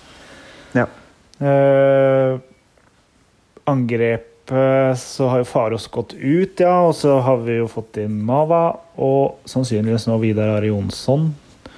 Ja. 0.78 0.88
Eh, 1.42 2.40
angrepet 3.64 5.00
så 5.00 5.28
har 5.32 5.42
jo 5.42 5.48
Faros 5.48 5.88
gått 5.88 6.14
ut, 6.14 6.60
ja. 6.60 6.74
Og 6.88 6.96
så 6.96 7.20
har 7.24 7.38
vi 7.46 7.60
jo 7.62 7.70
fått 7.72 8.02
inn 8.04 8.20
Mava 8.28 8.66
og 9.02 9.48
sannsynligvis 9.50 10.10
nå 10.10 10.18
Vidar 10.22 10.58
Ari 10.58 10.72
Jonsson. 10.72 11.30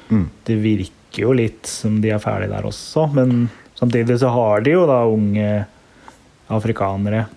Mm. 0.10 0.26
Det 0.44 0.58
virker 0.62 1.28
jo 1.28 1.36
litt 1.38 1.70
som 1.70 2.00
de 2.02 2.12
er 2.14 2.22
ferdige 2.24 2.54
der 2.56 2.66
også, 2.66 3.06
men 3.14 3.48
samtidig 3.78 4.18
så 4.22 4.32
har 4.34 4.66
de 4.66 4.74
jo 4.74 4.88
da 4.90 5.04
unge 5.06 5.48
afrikanere 6.54 7.28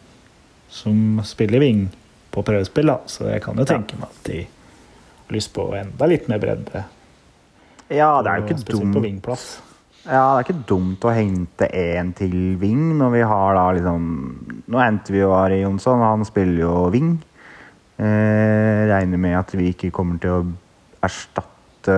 som 0.72 1.20
spiller 1.24 1.60
wing. 1.60 1.88
på 2.36 2.42
prøvespill, 2.44 2.90
da. 2.90 2.98
så 3.08 3.30
jeg 3.30 3.40
kan 3.40 3.56
jo 3.56 3.64
tenke 3.64 3.96
meg 3.96 4.10
at 4.10 4.26
de 4.28 4.42
har 4.44 5.32
lyst 5.32 5.54
på 5.56 5.70
enda 5.72 6.08
litt 6.10 6.26
mer 6.28 6.40
bredde. 6.42 6.82
Ja, 7.88 8.10
det 8.20 8.28
er 8.28 8.42
jo 8.42 8.44
ikke 8.44 8.58
Spesielt 8.60 8.92
på 8.92 9.00
dumt. 9.00 9.30
Ja, 10.06 10.22
det 10.36 10.38
er 10.38 10.44
ikke 10.46 10.66
dumt 10.70 11.02
å 11.08 11.10
hente 11.14 11.66
én 11.74 12.12
til 12.14 12.34
wing 12.60 12.92
når 13.00 13.10
vi 13.16 13.22
har 13.26 13.56
da 13.58 13.64
liksom 13.74 14.04
Nå 14.70 14.78
endte 14.82 15.10
vi 15.14 15.18
jo 15.24 15.32
Ari 15.34 15.60
Jonsson, 15.64 15.98
han 16.02 16.22
spiller 16.28 16.60
jo 16.62 16.74
wing. 16.94 17.16
Eh, 17.98 18.84
regner 18.90 19.18
med 19.18 19.38
at 19.38 19.54
vi 19.56 19.70
ikke 19.72 19.90
kommer 19.94 20.18
til 20.22 20.30
å 20.36 20.40
erstatte 21.06 21.94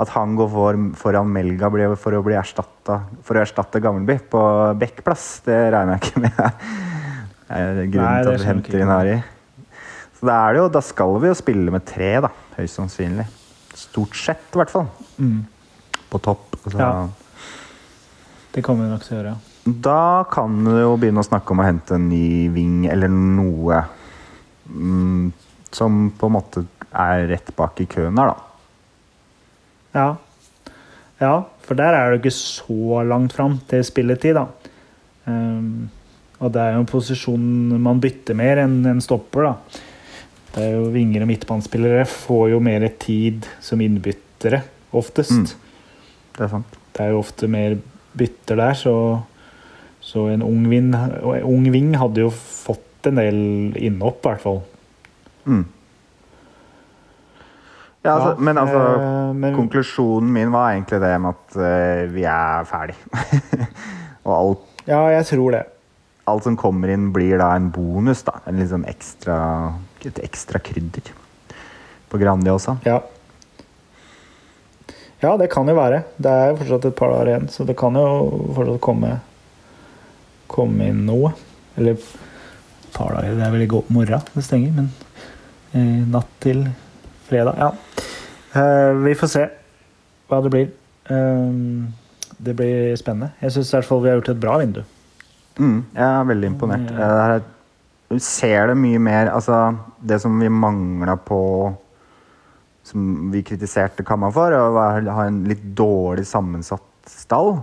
At 0.00 0.08
han 0.14 0.32
går 0.38 0.48
for, 0.50 0.78
foran 0.96 1.28
Melga 1.30 1.68
blir- 1.70 1.94
for 2.00 2.16
å 2.16 2.22
bli 2.24 2.34
erstatta 2.40 3.02
For 3.22 3.36
å 3.36 3.42
erstatte 3.44 3.82
Gammelby 3.84 4.16
på 4.32 4.40
Bekkplass, 4.80 5.42
Det 5.44 5.58
regner 5.74 5.98
jeg 5.98 6.08
ikke 6.08 6.24
med. 6.24 6.40
Det 7.52 7.58
er 7.60 7.74
Nei, 7.76 7.86
grunnen 7.92 8.16
det 8.16 8.24
til 8.24 8.32
at 8.32 8.40
vi 8.40 8.48
henter 8.48 8.78
inn. 8.80 8.90
Ari. 8.96 9.16
Så 10.16 10.24
da, 10.24 10.36
er 10.48 10.54
det 10.54 10.60
jo, 10.62 10.68
da 10.72 10.80
skal 10.80 11.18
vi 11.20 11.28
jo 11.28 11.34
spille 11.36 11.74
med 11.74 11.84
tre, 11.84 12.14
da. 12.24 12.30
Høyst 12.56 12.78
sannsynlig. 12.78 13.26
Stort 13.76 14.16
sett, 14.16 14.46
i 14.54 14.56
hvert 14.56 14.72
fall. 14.72 14.86
Mm. 15.20 15.42
På 16.12 16.20
topp. 16.20 16.58
Så. 16.66 16.76
Ja. 16.76 17.08
Det 18.52 18.62
kommer 18.64 18.84
vi 18.84 18.92
nok 18.92 19.04
til 19.06 19.16
å 19.16 19.18
gjøre. 19.20 19.34
Da 19.64 20.24
kan 20.32 20.58
du 20.66 20.72
jo 20.74 20.96
begynne 21.00 21.22
å 21.22 21.26
snakke 21.26 21.54
om 21.54 21.62
å 21.62 21.66
hente 21.66 21.96
en 21.96 22.08
ny 22.10 22.50
ving 22.52 22.84
eller 22.90 23.08
noe 23.12 23.78
mm, 24.68 25.30
som 25.72 26.08
på 26.18 26.28
en 26.28 26.34
måte 26.34 26.64
er 26.92 27.28
rett 27.30 27.52
bak 27.56 27.80
i 27.80 27.86
køen 27.88 28.18
her, 28.20 28.32
da. 28.32 28.48
Ja. 29.92 30.08
ja, 31.20 31.32
for 31.64 31.78
der 31.78 31.96
er 31.96 32.10
det 32.10 32.20
ikke 32.20 32.34
så 32.34 33.02
langt 33.06 33.36
fram 33.36 33.58
til 33.70 33.84
spilletid, 33.86 34.36
da. 34.36 34.46
Um, 35.24 35.88
og 36.42 36.52
det 36.52 36.62
er 36.62 36.74
jo 36.74 36.82
en 36.82 36.90
posisjon 36.90 37.48
man 37.80 38.00
bytter 38.02 38.36
mer 38.36 38.64
enn 38.64 38.80
en 38.90 39.02
stopper, 39.04 39.46
da. 39.46 39.82
Det 40.52 40.66
er 40.66 40.74
jo 40.76 40.90
Vinger 40.92 41.24
og 41.24 41.30
midtbanespillere 41.30 42.04
får 42.08 42.50
jo 42.52 42.60
mer 42.60 42.84
tid 43.00 43.46
som 43.64 43.80
innbyttere, 43.80 44.60
oftest. 44.92 45.54
Mm. 45.54 45.71
Det 46.36 46.46
er 46.46 46.48
sant. 46.52 46.78
Det 46.96 47.04
er 47.06 47.12
jo 47.14 47.20
ofte 47.22 47.48
mer 47.50 47.76
bytter 48.18 48.56
der, 48.60 48.74
så, 48.76 48.94
så 50.04 50.26
en 50.32 50.42
ung, 50.44 50.66
ving, 50.70 50.90
ung 51.44 51.64
ving 51.72 51.94
hadde 52.00 52.24
jo 52.26 52.30
fått 52.32 53.08
en 53.10 53.18
del 53.20 53.38
innhopp, 53.80 54.20
i 54.24 54.28
hvert 54.30 54.44
fall. 54.44 54.60
Mm. 55.48 55.64
Ja, 58.02 58.16
altså, 58.16 58.32
men 58.42 58.58
altså 58.58 58.80
eh, 58.98 59.32
men- 59.38 59.54
Konklusjonen 59.56 60.32
min 60.34 60.50
var 60.54 60.72
egentlig 60.74 60.98
det 61.04 61.12
med 61.22 61.36
at 61.36 61.56
eh, 61.62 62.00
vi 62.10 62.24
er 62.26 62.64
ferdig. 62.66 62.96
Og 64.26 64.32
alt, 64.36 64.64
Ja, 64.88 65.04
jeg 65.14 65.26
tror 65.28 65.50
det. 65.54 65.62
alt 66.26 66.42
som 66.46 66.56
kommer 66.58 66.90
inn, 66.90 67.12
blir 67.14 67.38
da 67.38 67.52
en 67.56 67.70
bonus. 67.74 68.22
da. 68.26 68.40
En 68.46 68.58
liksom 68.58 68.84
ekstra, 68.90 69.36
et 70.06 70.18
ekstra 70.22 70.58
krydder 70.62 71.12
på 72.10 72.18
Grandiosa. 72.18 72.76
Ja. 72.86 73.00
Ja, 75.22 75.36
det 75.38 75.52
kan 75.52 75.68
jo 75.70 75.76
være. 75.78 76.02
Det 76.18 76.30
er 76.30 76.50
jo 76.50 76.58
fortsatt 76.58 76.88
et 76.88 76.98
par 76.98 77.12
dager 77.14 77.30
igjen, 77.30 77.48
så 77.52 77.66
det 77.68 77.76
kan 77.78 77.94
jo 77.98 78.06
fortsatt 78.56 78.82
komme, 78.82 79.12
komme 80.50 80.88
inn 80.90 81.04
noe. 81.06 81.30
Eller 81.78 81.94
et 81.94 82.08
par 82.96 83.14
dager, 83.14 83.36
det 83.38 83.46
er 83.46 83.54
vel 83.54 83.64
i 83.64 83.70
morra, 83.70 83.86
morgen 83.94 84.34
det 84.34 84.44
stenger, 84.44 84.74
men 84.80 84.90
eh, 85.78 86.02
natt 86.10 86.32
til 86.42 86.66
fredag, 87.28 87.60
ja. 87.62 87.70
Eh, 88.52 88.90
vi 89.06 89.14
får 89.16 89.30
se 89.32 89.46
hva 90.28 90.42
det 90.44 90.52
blir. 90.52 90.72
Eh, 91.14 91.54
det 92.42 92.56
blir 92.58 92.96
spennende. 92.98 93.32
Jeg 93.40 93.54
syns 93.54 93.70
i 93.70 93.76
hvert 93.78 93.88
fall 93.88 94.02
vi 94.02 94.10
har 94.10 94.18
gjort 94.18 94.34
et 94.34 94.42
bra 94.42 94.58
vindu. 94.60 94.82
Mm, 95.60 95.78
jeg 95.94 96.06
er 96.08 96.28
veldig 96.32 96.50
imponert. 96.50 96.90
Mm. 96.90 97.00
Eh, 97.06 98.18
ser 98.20 98.68
det 98.68 98.76
mye 98.76 98.98
mer 99.00 99.30
Altså, 99.32 99.76
det 100.02 100.18
som 100.20 100.34
vi 100.40 100.50
mangla 100.52 101.16
på 101.16 101.40
Som 102.84 103.30
vi 103.30 103.42
kritiserte 103.46 104.04
Kamma 104.04 104.30
for, 104.34 104.52
å 104.52 104.72
ha 104.74 105.24
en 105.26 105.44
litt 105.48 105.62
dårlig 105.78 106.24
sammensatt 106.26 106.82
stall. 107.06 107.60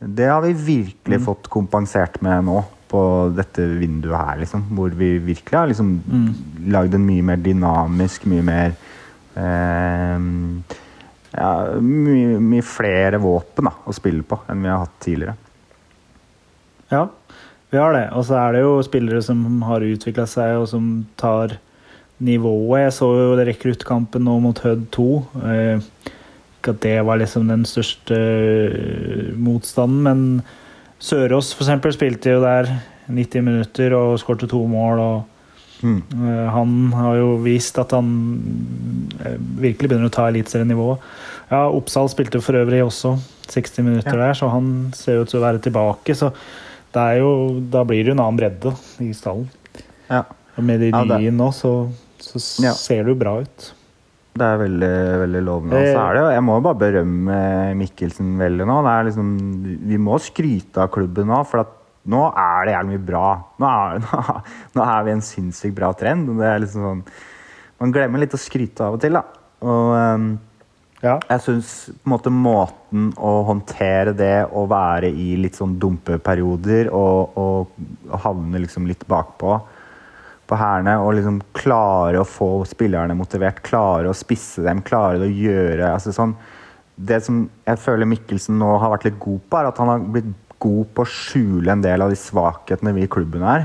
Det 0.00 0.26
har 0.26 0.40
vi 0.42 0.52
virkelig 0.52 1.18
Mm. 1.20 1.24
fått 1.24 1.48
kompensert 1.48 2.20
med 2.22 2.44
nå, 2.44 2.64
på 2.88 3.32
dette 3.36 3.62
vinduet 3.78 4.18
her, 4.18 4.38
liksom. 4.38 4.62
Hvor 4.76 4.90
vi 4.90 5.18
virkelig 5.18 5.58
har 5.58 5.66
liksom 5.68 6.02
Mm. 6.10 6.34
lagd 6.72 6.94
en 6.94 7.06
mye 7.06 7.22
mer 7.22 7.36
dynamisk, 7.36 8.26
mye 8.26 8.42
mer 8.42 8.74
eh, 9.36 10.18
ja, 11.32 11.80
mye, 11.80 12.38
mye 12.40 12.62
flere 12.62 13.18
våpen 13.18 13.64
da, 13.64 13.72
å 13.86 13.94
spille 13.94 14.22
på 14.22 14.38
enn 14.48 14.62
vi 14.62 14.68
har 14.68 14.78
hatt 14.84 14.98
tidligere. 15.00 15.36
Ja, 16.90 17.06
vi 17.70 17.78
har 17.78 17.92
det. 17.96 18.10
Og 18.12 18.24
så 18.28 18.36
er 18.36 18.52
det 18.52 18.60
jo 18.66 18.82
spillere 18.84 19.22
som 19.24 19.62
har 19.62 19.80
utvikla 19.80 20.26
seg, 20.28 20.58
og 20.60 20.68
som 20.68 21.06
tar 21.16 21.56
nivået. 22.22 22.86
Jeg 22.86 22.94
så 22.98 23.08
jo 23.18 23.34
rekruttkampen 23.38 24.24
nå 24.26 24.38
mot 24.42 24.62
Hødd 24.64 24.86
2. 24.94 25.08
Eh, 25.42 25.84
ikke 26.62 26.74
at 26.76 26.80
det 26.84 26.96
var 27.06 27.18
liksom 27.18 27.48
den 27.50 27.64
største 27.66 28.16
eh, 28.16 29.32
motstanden, 29.34 30.02
men 30.06 30.42
Sørås 31.02 31.50
eksempel 31.58 31.90
spilte 31.96 32.36
jo 32.36 32.42
der 32.44 32.68
90 33.10 33.42
minutter 33.42 33.94
og 33.98 34.20
skårte 34.22 34.46
to 34.50 34.62
mål. 34.70 34.98
og 35.02 35.22
Mm. 35.82 36.02
Eh, 36.14 36.50
Han 36.50 36.92
har 36.92 37.16
jo 37.16 37.36
vist 37.42 37.78
at 37.78 37.90
han 37.90 38.38
virkelig 39.58 39.90
begynner 39.90 40.10
å 40.10 40.14
ta 40.14 40.28
eliteserienivået. 40.30 40.98
Ja, 41.50 41.64
Oppsal 41.68 42.08
spilte 42.08 42.40
for 42.40 42.54
øvrig 42.54 42.84
også 42.84 43.16
60 43.48 43.82
minutter 43.82 44.14
Ja. 44.14 44.26
der, 44.26 44.34
så 44.34 44.48
han 44.50 44.92
ser 44.94 45.20
ut 45.20 45.28
til 45.28 45.40
å 45.40 45.42
være 45.42 45.58
tilbake. 45.58 46.14
Så 46.14 46.32
det 46.94 47.02
er 47.02 47.18
jo, 47.18 47.60
da 47.70 47.84
blir 47.84 48.04
det 48.04 48.12
jo 48.12 48.12
en 48.12 48.20
annen 48.20 48.36
bredde 48.38 48.76
i 49.00 49.12
stallen. 49.12 49.48
Ja. 50.08 50.24
Og 50.56 50.64
med 50.64 50.80
de 50.80 50.90
nye 50.92 51.24
ja, 51.24 51.30
nå, 51.30 51.52
så, 51.52 51.88
så 52.22 52.40
Ja. 52.64 52.72
ser 52.78 53.04
det 53.04 53.12
jo 53.14 53.18
bra 53.20 53.36
ut. 53.42 53.72
Det 54.32 54.46
er 54.48 54.56
veldig, 54.62 54.92
veldig 55.26 55.40
lovende. 55.44 55.76
Og 55.76 55.86
så 55.92 56.00
er 56.06 56.14
det 56.16 56.20
jo, 56.22 56.28
jeg 56.32 56.44
må 56.46 56.54
bare 56.64 56.80
berømme 56.80 57.38
Mikkelsen 57.76 58.30
veldig 58.40 58.64
nå. 58.70 58.78
Det 58.86 58.92
er 58.94 59.04
liksom, 59.10 59.32
vi 59.90 59.98
må 60.00 60.16
skryte 60.24 60.80
av 60.86 60.88
klubben 60.94 61.28
nå, 61.28 61.42
for 61.50 61.60
at 61.66 61.74
nå 62.08 62.22
er 62.32 62.64
det 62.66 62.72
jævlig 62.74 62.94
mye 62.96 63.06
bra. 63.10 63.26
Nå 63.60 63.68
er, 63.68 63.98
nå, 64.06 64.22
nå 64.78 64.86
er 64.86 65.04
vi 65.04 65.12
en 65.18 65.20
sinnssykt 65.26 65.76
bra 65.76 65.92
trend. 65.92 66.32
det 66.40 66.48
er 66.48 66.64
liksom 66.64 66.86
sånn, 66.88 67.04
Man 67.82 67.92
glemmer 67.92 68.22
litt 68.22 68.32
å 68.34 68.40
skryte 68.40 68.80
av 68.86 68.94
og 68.96 69.00
til, 69.04 69.12
da. 69.18 69.22
Og 69.66 69.92
um, 70.16 70.26
Ja. 71.02 71.16
jeg 71.28 71.40
syns 71.42 71.90
måte 72.06 72.30
måten 72.30 73.08
å 73.18 73.42
håndtere 73.48 74.12
det 74.16 74.46
å 74.54 74.64
være 74.70 75.08
i 75.10 75.32
litt 75.36 75.56
sånn 75.58 75.72
dumpeperioder 75.82 76.88
og, 76.94 77.32
og, 77.36 77.72
og 78.08 78.20
havne 78.22 78.60
liksom 78.62 78.86
litt 78.86 79.02
bakpå 79.10 79.56
på 80.52 80.60
hærene 80.60 80.98
og 81.00 81.14
liksom 81.16 81.40
klare 81.56 82.20
å 82.20 82.28
få 82.28 82.50
spillerne 82.68 83.16
motivert, 83.16 83.62
klare 83.64 84.10
å 84.10 84.16
spisse 84.16 84.64
dem, 84.64 84.84
klare 84.84 85.24
å 85.24 85.30
gjøre 85.30 85.94
altså 85.94 86.14
sånn, 86.14 86.36
Det 86.92 87.22
som 87.24 87.46
jeg 87.64 87.80
føler 87.80 88.06
Mikkelsen 88.06 88.58
nå 88.60 88.74
har 88.78 88.92
vært 88.92 89.06
litt 89.08 89.18
god 89.18 89.40
på, 89.48 89.58
er 89.58 89.68
at 89.70 89.78
han 89.80 89.88
har 89.88 90.02
blitt 90.14 90.34
god 90.62 90.90
på 90.94 91.02
å 91.02 91.08
skjule 91.08 91.72
en 91.72 91.82
del 91.82 92.04
av 92.04 92.12
de 92.12 92.18
svakhetene 92.20 92.92
vi 92.94 93.06
i 93.06 93.10
klubben 93.10 93.42
er. 93.48 93.64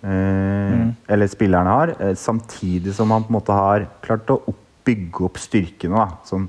Eh, 0.00 0.88
Eller 1.12 1.30
spillerne 1.30 1.74
har. 1.76 1.92
Eh, 2.00 2.16
samtidig 2.18 2.94
som 2.96 3.12
han 3.12 3.26
på 3.26 3.30
en 3.30 3.36
måte 3.36 3.54
har 3.54 3.86
klart 4.02 4.32
å 4.32 4.40
bygge 4.88 5.26
opp 5.28 5.38
styrkene. 5.38 6.00
Da. 6.00 6.24
Sånn, 6.26 6.48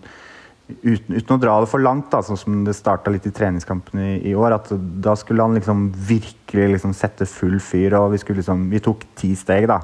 uten, 0.82 1.18
uten 1.18 1.36
å 1.36 1.40
dra 1.42 1.56
det 1.64 1.70
for 1.72 1.84
langt, 1.84 2.10
da, 2.14 2.22
sånn 2.26 2.40
som 2.40 2.62
det 2.68 2.76
starta 2.78 3.12
litt 3.14 3.28
i 3.30 3.34
treningskampen 3.36 4.00
i, 4.02 4.14
i 4.32 4.36
år. 4.38 4.56
at 4.58 4.72
Da 5.04 5.16
skulle 5.20 5.46
han 5.46 5.58
liksom 5.58 5.90
virkelig 5.96 6.78
liksom 6.78 6.96
sette 6.98 7.28
full 7.30 7.60
fyr, 7.64 7.98
og 8.00 8.14
vi, 8.16 8.22
skulle 8.22 8.42
liksom, 8.42 8.70
vi 8.72 8.82
tok 8.84 9.06
ti 9.20 9.34
steg. 9.40 9.68
da. 9.72 9.82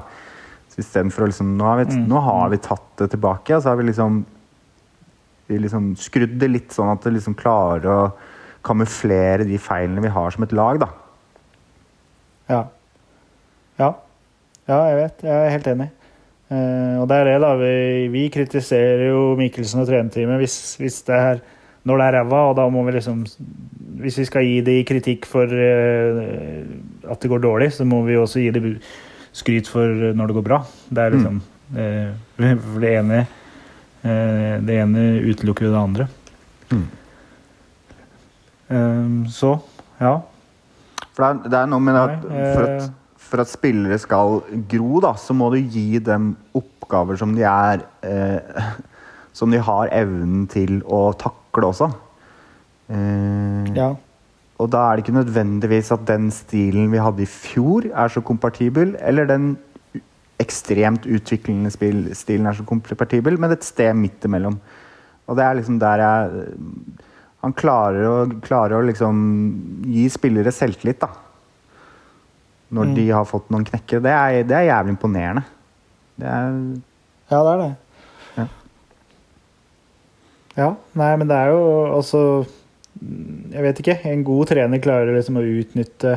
Så 0.72 0.82
istedenfor 0.84 1.26
å 1.26 1.30
liksom 1.30 1.54
nå 1.58 1.68
har, 1.68 1.82
vi, 1.82 2.00
nå 2.08 2.24
har 2.24 2.50
vi 2.54 2.62
tatt 2.64 2.90
det 3.02 3.12
tilbake, 3.14 3.56
og 3.56 3.64
så 3.64 3.72
har 3.72 3.80
vi 3.80 3.88
liksom 3.90 4.24
vi 5.48 5.58
liksom 5.62 5.94
skrudd 5.96 6.36
det 6.40 6.50
litt 6.50 6.74
sånn 6.76 6.90
at 6.92 7.06
det 7.06 7.14
liksom 7.14 7.36
klarer 7.38 7.88
å 7.88 8.00
kamuflere 8.66 9.46
de 9.48 9.56
feilene 9.62 10.02
vi 10.04 10.12
har 10.12 10.34
som 10.34 10.44
et 10.44 10.52
lag, 10.52 10.80
da. 10.82 10.88
Ja. 12.48 12.60
Ja, 13.80 13.92
ja 14.68 14.80
jeg 14.90 14.98
vet. 14.98 15.24
Jeg 15.24 15.46
er 15.46 15.54
helt 15.54 15.70
enig. 15.72 15.88
Eh, 16.48 16.96
og 16.96 17.04
det 17.10 17.16
er 17.18 17.28
det, 17.28 17.38
da. 17.44 17.52
Vi, 17.60 18.08
vi 18.12 18.24
kritiserer 18.32 19.08
jo 19.10 19.34
Mikkelsen 19.36 19.82
og 19.82 19.88
trenerteamet 19.90 20.40
hvis, 20.40 20.58
hvis 20.80 21.02
det 21.08 21.16
er 21.16 21.42
når 21.88 22.00
det 22.00 22.06
er 22.06 22.16
ræva, 22.18 22.40
og 22.50 22.56
da 22.58 22.66
må 22.72 22.82
vi 22.86 22.96
liksom 22.96 23.24
Hvis 23.98 24.18
vi 24.20 24.24
skal 24.28 24.46
gi 24.46 24.60
de 24.62 24.78
kritikk 24.86 25.26
for 25.26 25.48
eh, 25.50 26.64
at 27.08 27.20
det 27.22 27.30
går 27.30 27.40
dårlig, 27.42 27.72
så 27.72 27.86
må 27.88 28.02
vi 28.06 28.16
også 28.16 28.42
gi 28.42 28.50
de 28.54 28.74
skryt 29.32 29.68
for 29.70 30.12
når 30.14 30.30
det 30.30 30.36
går 30.36 30.46
bra. 30.46 30.58
Det 30.88 31.02
er 31.02 31.16
liksom 31.16 31.40
eh, 31.76 32.12
For 32.72 32.84
det 32.84 32.92
ene 33.00 33.18
eh, 33.22 34.54
Det 34.62 34.78
ene 34.78 35.06
utelukker 35.30 35.68
jo 35.68 35.72
det 35.72 35.82
andre. 35.82 36.08
Mm. 36.70 36.86
Eh, 38.68 39.30
så, 39.34 39.56
ja. 40.00 40.14
For 41.12 41.24
det 41.24 41.30
er, 41.30 41.50
det 41.50 41.60
er 41.62 41.70
noe 41.72 41.82
med 41.82 41.98
at 41.98 42.16
for, 42.22 42.64
eh. 42.68 42.74
at 42.76 42.97
for 43.28 43.42
at 43.42 43.50
spillere 43.50 43.98
skal 44.00 44.40
gro, 44.70 45.00
da, 45.04 45.14
så 45.20 45.36
må 45.36 45.50
du 45.52 45.60
gi 45.60 46.00
dem 46.04 46.32
oppgaver 46.58 47.18
som 47.20 47.34
de 47.36 47.46
er 47.48 47.84
eh, 48.06 48.68
Som 49.38 49.52
de 49.52 49.60
har 49.62 49.90
evnen 49.94 50.48
til 50.50 50.80
å 50.82 51.12
takle 51.14 51.68
også. 51.68 51.86
Eh, 52.90 53.68
ja. 53.76 53.92
Og 54.58 54.70
da 54.72 54.80
er 54.82 54.98
det 54.98 55.04
ikke 55.04 55.14
nødvendigvis 55.14 55.92
at 55.94 56.02
den 56.08 56.26
stilen 56.34 56.88
vi 56.90 56.98
hadde 56.98 57.22
i 57.22 57.28
fjor, 57.30 57.86
er 57.86 58.10
så 58.10 58.22
kompatibel, 58.24 58.96
eller 58.98 59.28
den 59.30 59.52
ekstremt 60.42 61.06
utviklende 61.06 61.70
stilen 61.70 62.50
er 62.50 62.58
så 62.58 62.66
kompatibel, 62.66 63.38
men 63.38 63.54
et 63.54 63.66
sted 63.66 63.94
midt 63.98 64.26
imellom. 64.26 64.58
Og 65.28 65.38
det 65.38 65.44
er 65.44 65.60
liksom 65.60 65.78
der 65.82 66.02
jeg 66.02 66.50
Han 67.38 67.52
klarer 67.54 68.02
å, 68.02 68.14
klarer 68.42 68.80
å 68.80 68.86
liksom 68.88 69.18
gi 69.86 70.08
spillere 70.10 70.50
selvtillit, 70.50 70.98
da. 70.98 71.27
Når 72.70 72.84
Mm. 72.90 72.94
de 72.94 73.08
har 73.10 73.24
fått 73.24 73.48
noen 73.50 73.64
knekker. 73.64 74.02
Det 74.04 74.10
er, 74.12 74.42
det 74.44 74.56
er 74.56 74.66
jævlig 74.68 74.92
imponerende. 74.96 75.44
Det 76.20 76.26
er 76.26 76.48
Ja, 77.30 77.38
det 77.44 77.52
er 77.52 77.58
det. 77.62 77.76
Ja. 78.36 78.46
Ja, 80.58 80.68
nei, 80.98 81.10
men 81.20 81.28
det 81.30 81.36
er 81.36 81.52
jo 81.54 81.62
altså 81.94 82.22
Jeg 83.52 83.62
vet 83.62 83.80
ikke. 83.82 83.98
En 84.10 84.24
god 84.26 84.48
trener 84.50 84.80
klarer 84.82 85.14
liksom 85.14 85.38
å 85.38 85.44
utnytte 85.46 86.16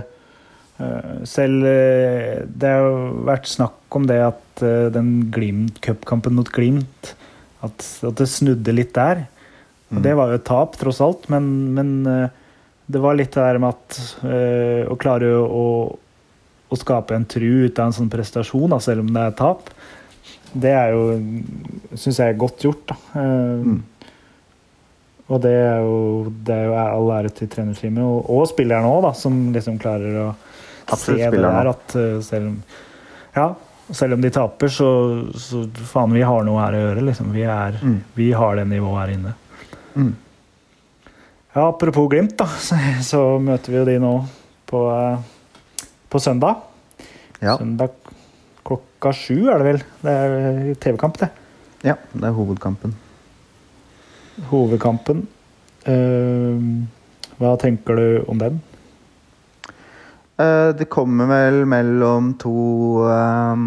eh, 0.82 1.12
Selv 1.30 1.68
eh, 1.70 2.42
Det 2.50 2.72
har 2.74 2.88
jo 2.88 3.24
vært 3.28 3.46
snakk 3.52 3.98
om 4.00 4.08
det 4.10 4.18
at 4.26 4.64
eh, 4.66 4.88
den 4.96 5.30
Glimt, 5.32 5.78
cupkampen 5.86 6.34
mot 6.40 6.50
Glimt 6.56 7.14
at, 7.62 7.86
at 8.02 8.16
det 8.18 8.26
snudde 8.32 8.74
litt 8.74 8.96
der. 8.98 9.28
Og 9.92 10.00
Mm. 10.00 10.04
det 10.08 10.14
var 10.18 10.32
jo 10.32 10.38
et 10.40 10.46
tap, 10.48 10.78
tross 10.80 11.02
alt, 11.04 11.26
men, 11.30 11.44
men 11.76 11.90
det 12.90 13.02
var 13.04 13.14
litt 13.20 13.34
det 13.36 13.44
der 13.44 13.58
med 13.60 13.76
at 13.76 13.98
øh, 14.24 14.88
å 14.90 14.96
klare 14.98 15.28
å, 15.44 15.66
å 16.72 16.78
skape 16.80 17.16
en 17.18 17.26
tru 17.28 17.66
ut 17.68 17.80
av 17.80 17.90
en 17.92 17.96
sånn 18.00 18.10
prestasjon, 18.12 18.70
da, 18.72 18.78
selv 18.80 19.04
om 19.04 19.10
det 19.14 19.24
er 19.28 19.34
tap, 19.40 19.70
det 20.54 20.72
er 20.76 20.92
jo 20.96 21.04
Syns 21.96 22.18
jeg 22.20 22.34
er 22.34 22.40
godt 22.40 22.64
gjort, 22.68 22.86
da. 22.92 23.00
Eh, 23.22 23.66
Mm. 23.72 23.82
Og 25.32 25.40
det 25.40 25.52
er 25.56 25.78
jo, 25.80 26.32
det 26.44 26.52
er 26.58 26.66
jo 26.68 26.74
all 26.76 27.12
ære 27.16 27.30
til 27.32 27.48
trenerteamet 27.48 28.04
og, 28.04 28.26
og 28.36 28.48
spillerne 28.52 28.90
òg, 28.90 28.98
da, 29.06 29.12
som 29.16 29.38
liksom 29.56 29.78
klarer 29.80 30.18
å 30.26 30.26
Absolutt 30.92 31.22
se 31.22 31.30
det 31.32 31.40
der 31.46 31.70
at 31.72 31.94
eh, 31.96 32.18
selv 32.26 32.50
om 32.50 32.58
Ja, 33.38 33.46
selv 33.96 34.18
om 34.18 34.22
de 34.26 34.32
taper, 34.36 34.68
så, 34.72 34.90
så 35.40 35.62
faen, 35.88 36.12
vi 36.12 36.26
har 36.28 36.44
noe 36.44 36.60
her 36.66 36.76
å 36.76 36.82
gjøre, 36.82 37.06
liksom. 37.08 37.30
Vi, 37.32 37.46
er, 37.48 37.78
Mm. 37.80 38.02
vi 38.16 38.28
har 38.36 38.60
det 38.60 38.66
nivået 38.74 39.00
her 39.06 39.14
inne. 39.16 39.32
Mm. 39.96 40.12
Ja, 41.56 41.68
apropos 41.70 42.10
Glimt, 42.12 42.36
da, 42.40 42.46
så, 42.68 42.76
så 43.04 43.22
møter 43.40 43.72
vi 43.72 43.80
jo 43.80 43.86
de 43.88 43.96
nå 44.04 44.12
på, 44.68 44.84
eh, 44.92 45.31
på 46.12 46.20
søndag. 46.20 46.66
Ja. 47.40 47.56
Søndag 47.58 47.96
klokka 48.68 49.14
sju 49.16 49.48
er 49.50 49.62
det 49.62 49.68
vel. 49.68 49.84
Det 50.04 50.16
er 50.24 50.34
eh, 50.40 50.74
TV-kamp, 50.82 51.20
det. 51.22 51.32
ja, 51.88 51.96
det 52.14 52.28
er 52.28 52.36
hovedkampen. 52.36 52.96
Hovedkampen. 54.52 55.24
Uh, 55.82 56.86
hva 57.42 57.56
tenker 57.58 57.98
du 57.98 58.26
om 58.30 58.38
den? 58.42 58.60
Uh, 60.38 60.70
det 60.78 60.86
kommer 60.94 61.30
vel 61.32 61.64
mellom 61.70 62.36
to 62.42 63.02
um, 63.08 63.66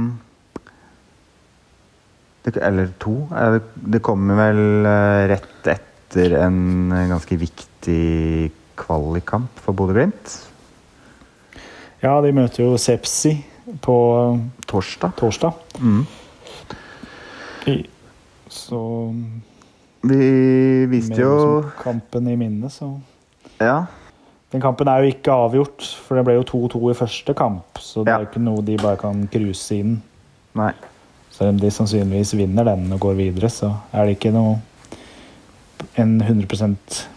det, 2.47 2.55
Eller 2.63 2.93
to. 3.03 3.17
Eh, 3.35 3.59
det, 3.75 4.03
kommer 4.05 4.39
vel 4.39 4.87
rett 5.33 5.71
etter 5.75 6.37
en 6.45 6.93
ganske 7.11 7.39
viktig 7.41 8.51
kvalikkamp 8.79 9.63
for 9.65 9.75
Bodø-Glimt. 9.75 10.37
Ja, 12.05 12.19
de 12.21 12.33
møter 12.37 12.65
jo 12.67 12.77
Sepsi 12.81 13.33
på 13.83 13.95
Torsdag. 14.69 15.15
torsdag. 15.17 15.53
Mm. 15.81 16.07
I- 17.67 17.87
Så 18.49 19.15
Vi 20.05 20.87
visste 20.87 21.17
jo 21.19 21.65
kampen 21.83 22.29
i 22.29 22.37
minne, 22.37 22.69
så 22.71 23.01
Ja. 23.61 23.87
Den 24.53 24.61
kampen 24.61 24.87
er 24.87 25.01
jo 25.03 25.11
ikke 25.11 25.33
avgjort, 25.33 25.83
for 26.07 26.15
det 26.15 26.25
ble 26.25 26.35
jo 26.35 26.43
2-2 26.45 26.91
i 26.91 26.95
første 26.95 27.35
kamp. 27.35 27.65
Så 27.81 28.05
det 28.05 28.09
Ja. 28.13 28.17
er 28.17 28.21
jo 28.21 28.27
ikke 28.27 28.41
noe 28.45 28.63
de 28.63 28.77
bare 28.77 28.97
kan 28.97 29.27
cruise 29.33 29.73
inn. 29.73 30.03
Nei. 30.55 30.73
Selv 31.31 31.49
om 31.49 31.59
de 31.59 31.67
sannsynligvis 31.71 32.35
vinner 32.37 32.65
den 32.65 32.93
og 32.93 33.01
går 33.01 33.15
videre, 33.17 33.49
så 33.51 33.75
er 33.93 34.05
det 34.07 34.21
ikke 34.21 34.33
noe 34.33 34.61
en 35.97 36.21
100 36.21 37.09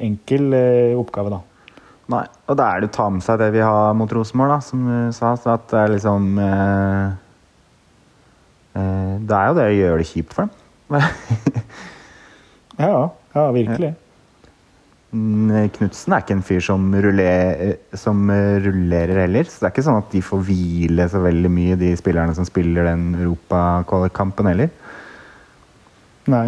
enkel 0.00 0.52
eh, 0.54 0.96
oppgave, 0.98 1.30
da. 1.30 1.38
Nei. 2.10 2.24
Og 2.50 2.58
da 2.58 2.66
er 2.66 2.82
det 2.82 2.90
å 2.90 2.94
ta 2.96 3.06
med 3.12 3.22
seg 3.22 3.38
det 3.38 3.50
vi 3.54 3.62
har 3.62 3.94
mot 3.98 4.10
Rosenborg, 4.10 4.56
da, 4.56 4.60
som 4.64 4.82
du 4.86 5.14
sa. 5.14 5.34
Så 5.38 5.52
at 5.54 5.68
det 5.70 5.78
er 5.78 5.92
liksom 5.94 6.30
eh, 6.42 7.06
eh, 8.80 9.14
Det 9.30 9.38
er 9.38 9.50
jo 9.50 9.58
det 9.60 9.66
å 9.68 9.78
gjøre 9.78 10.02
det 10.02 10.10
kjipt 10.10 10.36
for 10.36 10.48
dem. 10.48 11.00
Ja, 12.80 13.10
ja, 13.34 13.42
virkelig. 13.52 13.90
Mm, 15.10 15.66
Knutsen 15.74 16.14
er 16.14 16.22
ikke 16.22 16.36
en 16.38 16.44
fyr 16.46 16.62
som, 16.64 16.86
ruller, 17.04 17.74
som 17.98 18.22
eh, 18.32 18.60
rullerer 18.64 19.24
heller. 19.26 19.48
Så 19.50 19.60
det 19.60 19.68
er 19.68 19.74
ikke 19.74 19.84
sånn 19.84 20.00
at 20.00 20.08
de 20.14 20.22
får 20.24 20.44
hvile 20.46 21.06
så 21.12 21.20
veldig 21.24 21.50
mye, 21.52 21.78
de 21.80 21.90
spillerne 21.98 22.36
som 22.36 22.46
spiller 22.48 22.88
den 22.88 23.10
europakampen 23.18 24.48
heller. 24.48 24.72
Nei. 26.30 26.46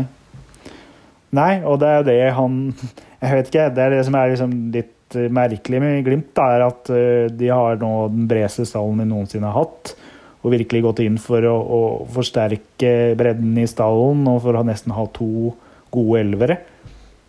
Nei, 1.33 1.53
og 1.65 1.81
det 1.83 1.91
er 1.91 2.01
jo 2.01 2.09
det 2.11 2.19
han 2.37 2.59
Jeg 3.23 3.37
vet 3.39 3.53
ikke. 3.53 3.69
Det 3.77 3.85
er 3.85 3.95
det 3.95 4.03
som 4.09 4.19
er 4.19 4.33
liksom 4.33 4.57
litt 4.75 4.97
merkelig 5.15 5.81
med 5.83 6.01
Glimt, 6.07 6.39
er 6.39 6.65
at 6.67 6.91
eh, 6.93 7.27
de 7.33 7.51
har 7.53 7.81
nå 7.81 7.93
den 8.13 8.29
bredeste 8.31 8.67
stallen 8.69 9.03
de 9.03 9.09
noensinne 9.11 9.51
har 9.51 9.65
hatt. 9.67 9.95
Og 10.43 10.55
virkelig 10.57 10.83
gått 10.83 11.03
inn 11.05 11.19
for 11.23 11.45
å, 11.47 11.55
å 11.55 11.81
forsterke 12.11 13.13
bredden 13.19 13.55
i 13.63 13.69
stallen 13.71 14.25
og 14.31 14.41
for 14.47 14.59
å 14.59 14.65
nesten 14.67 14.95
ha 14.97 15.07
to 15.15 15.53
gode 15.95 16.23
elvere. 16.25 16.59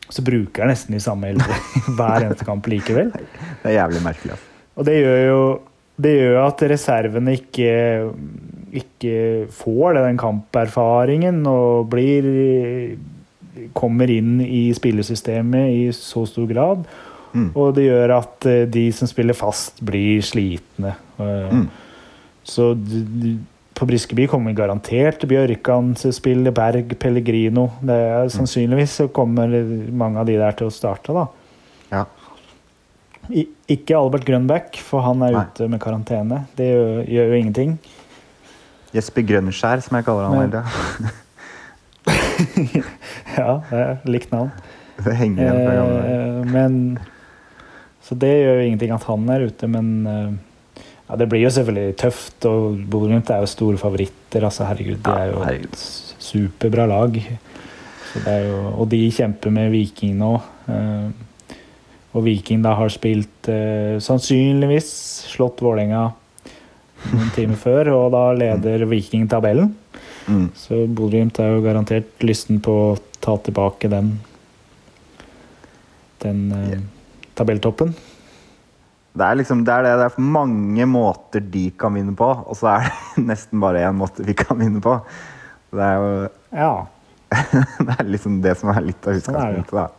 Så 0.09 0.23
bruker 0.25 0.63
jeg 0.63 0.73
nesten 0.73 0.97
de 0.97 1.03
samme 1.03 1.29
elvere 1.33 1.59
hver 1.97 2.25
eneste 2.25 2.47
kamp 2.47 2.67
likevel. 2.71 3.13
Det 3.13 3.69
er 3.69 3.77
jævlig 3.77 4.01
merkelig. 4.07 4.35
Altså. 4.37 4.49
Og 4.73 4.89
det 4.89 4.97
gjør 4.97 5.23
jo 5.27 5.45
det 6.03 6.11
gjør 6.17 6.39
at 6.41 6.61
reservene 6.71 7.35
ikke, 7.37 7.73
ikke 8.81 9.17
får 9.53 9.99
den 9.99 10.17
kamperfaringen 10.17 11.43
og 11.45 11.91
blir 11.91 12.29
kommer 13.77 14.09
inn 14.09 14.39
i 14.41 14.65
spillesystemet 14.73 15.73
i 15.73 15.83
så 15.93 16.25
stor 16.29 16.47
grad. 16.49 16.87
Mm. 17.33 17.49
Og 17.57 17.71
det 17.75 17.87
gjør 17.87 18.11
at 18.19 18.45
eh, 18.49 18.65
de 18.69 18.83
som 18.93 19.09
spiller 19.09 19.33
fast, 19.37 19.81
blir 19.85 20.21
slitne. 20.25 20.95
Eh, 21.19 21.49
Mm. 21.53 21.67
Så 22.43 22.65
på 23.73 23.85
Briskeby 23.87 24.25
kommer 24.27 24.51
garantert 24.53 25.21
Bjørkan 25.29 25.93
til 25.95 26.11
å 26.11 26.15
spille, 26.17 26.51
Berg, 26.51 26.91
Pellegrino. 26.99 27.69
Det 27.81 27.95
er, 27.95 28.27
sannsynligvis 28.33 28.97
så 28.99 29.05
kommer 29.15 29.47
mange 29.95 30.19
av 30.19 30.27
de 30.27 30.35
der 30.37 30.51
til 30.59 30.67
å 30.67 30.73
starte, 30.75 31.15
da. 31.15 31.23
Ja. 31.93 32.03
I, 33.31 33.45
ikke 33.71 33.95
Albert 33.95 34.25
Grønbæk, 34.27 34.75
for 34.83 35.05
han 35.07 35.23
er 35.23 35.31
Nei. 35.37 35.45
ute 35.47 35.69
med 35.71 35.79
karantene. 35.81 36.41
Det 36.59 36.67
gjør, 36.67 36.91
gjør 37.15 37.31
jo 37.31 37.39
ingenting. 37.39 37.77
Jesper 38.93 39.23
Grønskjær, 39.31 39.79
som 39.87 39.95
jeg 39.97 40.05
kaller 40.05 40.27
han 40.27 40.43
hele. 40.43 40.63
Ja, 43.37 43.61
det 43.69 43.79
er 43.79 44.01
likt 44.11 44.31
navn. 44.33 44.51
Det 45.03 45.15
henger 45.17 45.45
igjen 45.47 45.59
fra 45.63 45.75
gamle. 45.79 46.01
Eh, 46.11 46.51
men 46.51 46.75
Så 48.13 48.19
det 48.21 48.29
gjør 48.29 48.59
jo 48.59 48.65
ingenting 48.67 48.91
at 48.93 49.05
han 49.09 49.29
er 49.33 49.47
ute, 49.49 49.67
men 49.73 49.87
eh, 50.05 50.83
ja, 51.07 51.15
det 51.17 51.25
blir 51.31 51.41
jo 51.47 51.49
selvfølgelig 51.55 51.95
tøft. 51.97 52.45
Og 52.45 52.83
Bodø-Glimt 52.85 53.31
er 53.33 53.41
jo 53.41 53.49
store 53.49 53.79
favoritter. 53.81 54.45
Altså, 54.45 54.67
herregud, 54.69 54.99
de 55.01 55.15
er 55.17 55.31
jo 55.31 55.39
et 55.49 55.79
superbra 56.21 56.85
lag. 56.91 57.17
Så 58.11 58.21
det 58.21 58.35
jo, 58.45 58.59
og 58.69 58.85
de 58.91 59.01
kjemper 59.17 59.55
med 59.55 59.73
Viking 59.73 60.19
nå. 60.21 60.33
eh, 60.69 61.07
og 62.13 62.27
Viking 62.27 62.61
da 62.61 62.75
har 62.77 62.93
spilt 62.93 63.49
eh, 63.49 63.97
sannsynligvis 63.97 64.91
slått 65.31 65.63
Vålerenga 65.65 66.03
noen 67.09 67.31
timer 67.33 67.57
før, 67.57 67.89
og 67.95 68.11
da 68.13 68.27
leder 68.37 68.85
Viking 68.93 69.25
tabellen. 69.25 69.73
Mm. 70.29 70.51
Så 70.53 70.85
Bodø-Glimt 70.85 71.41
er 71.41 71.55
jo 71.55 71.65
garantert 71.65 72.21
lysten 72.21 72.61
på 72.61 72.77
å 72.83 72.95
ta 73.25 73.39
tilbake 73.41 73.89
den 73.89 74.19
den 76.21 76.45
eh, 76.53 76.77
tabelltoppen. 77.37 77.93
Det 79.13 79.25
er 79.27 79.37
liksom 79.37 79.61
det 79.65 79.73
er 79.73 79.85
det. 79.85 79.93
Det 80.01 80.07
er 80.09 80.27
mange 80.37 80.87
måter 80.89 81.43
de 81.53 81.67
kan 81.77 81.93
vinne 81.93 82.15
på, 82.17 82.25
og 82.27 82.57
så 82.57 82.71
er 82.77 82.89
det 82.89 83.25
nesten 83.29 83.61
bare 83.61 83.85
én 83.85 83.97
måte 83.99 84.25
vi 84.25 84.35
kan 84.37 84.57
vinne 84.59 84.81
på. 84.83 84.97
Det 85.73 85.87
er 85.89 86.01
jo 86.01 86.11
Ja. 86.53 86.73
det 87.85 87.95
er 87.97 88.05
liksom 88.05 88.41
det 88.43 88.53
som 88.59 88.69
er 88.69 88.83
litt 88.85 89.07
av 89.09 89.17
Sånn 89.17 89.33
utgangspunktet, 89.33 89.73
da. 89.73 89.89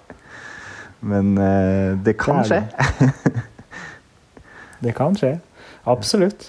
Men 1.05 1.35
uh, 1.37 1.99
det 2.01 2.15
kan 2.19 2.43
Det 2.43 2.49
skje. 2.49 3.43
Det 4.85 4.93
kan 4.97 5.15
skje. 5.17 5.39
Absolutt. 5.89 6.47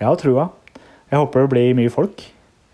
Jeg 0.00 0.08
har 0.08 0.16
trua. 0.20 0.48
Jeg 1.10 1.20
håper 1.20 1.44
det 1.44 1.50
blir 1.52 1.76
mye 1.78 1.92
folk. 1.92 2.22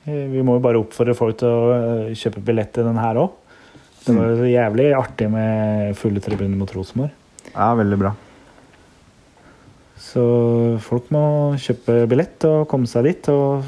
Eh, 0.07 0.27
Vi 0.31 0.43
må 0.47 0.57
jo 0.57 0.65
bare 0.65 0.81
oppfordre 0.81 1.17
folk 1.19 1.41
til 1.41 1.51
å 1.51 1.73
eh, 1.75 2.13
kjøpe 2.17 2.43
billett 2.47 2.73
til 2.77 2.87
den 2.87 3.01
her 3.01 3.19
òg. 3.21 3.35
Det 4.05 4.15
var 4.17 4.31
jo 4.39 4.49
jævlig 4.49 4.87
artig 4.97 5.27
med 5.33 5.97
fulle 5.99 6.23
tribuner 6.25 6.57
mot 6.57 6.71
Rosenborg. 6.73 7.13
Ja, 7.55 7.70
veldig 7.78 7.99
bra. 8.01 8.14
Så 10.01 10.22
folk 10.82 11.11
må 11.14 11.22
kjøpe 11.61 12.07
billett 12.11 12.45
og 12.49 12.66
komme 12.70 12.88
seg 12.91 13.05
dit. 13.09 13.28
Og 13.32 13.64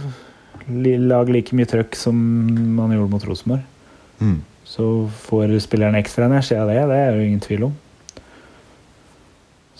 lage 0.72 1.34
like 1.34 1.56
mye 1.56 1.68
trøkk 1.68 1.96
som 1.98 2.16
man 2.78 2.94
gjorde 2.94 3.12
mot 3.12 3.26
Rosenborg. 3.28 3.64
Mm. 4.22 4.38
Så 4.72 4.86
får 5.26 5.52
spilleren 5.64 5.98
ekstra 5.98 6.28
energi 6.30 6.56
av 6.56 6.70
det. 6.70 6.78
Det 6.88 6.98
er 7.02 7.16
jo 7.18 7.26
ingen 7.26 7.42
tvil 7.44 7.66
om. 7.68 7.74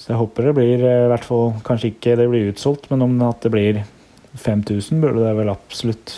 Så 0.03 0.11
jeg 0.11 0.19
håper 0.19 0.49
det 0.49 0.55
blir 0.57 0.81
eh, 0.83 1.05
i 1.07 1.11
hvert 1.13 1.23
fall 1.29 1.53
Kanskje 1.63 1.93
ikke 1.93 2.17
det 2.19 2.25
blir 2.33 2.49
utsolgt, 2.51 2.89
men 2.91 3.05
om 3.05 3.13
at 3.23 3.45
det 3.45 3.53
blir 3.55 3.83
5000 4.35 4.99
burde 5.03 5.23
det 5.23 5.35
vel 5.39 5.53
absolutt 5.53 6.17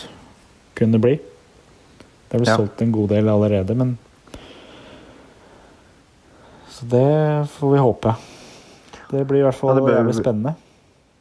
kunne 0.75 0.97
bli. 1.03 1.19
Det 1.19 2.33
er 2.33 2.41
vel 2.41 2.49
Ja. 2.49 2.55
solgt 2.57 2.81
en 2.81 2.91
god 2.95 3.09
del 3.13 3.29
allerede, 3.29 3.75
men 3.77 3.97
Så 6.75 6.85
det 6.91 7.47
får 7.55 7.71
vi 7.71 7.79
håpe. 7.79 8.15
Det 9.11 9.21
blir 9.29 9.39
i 9.39 9.45
hvert 9.45 9.55
fall 9.55 9.69
Ja, 9.71 9.75
det 9.79 9.83
bør- 9.85 9.97
jævlig 9.99 10.15
spennende. 10.17 10.55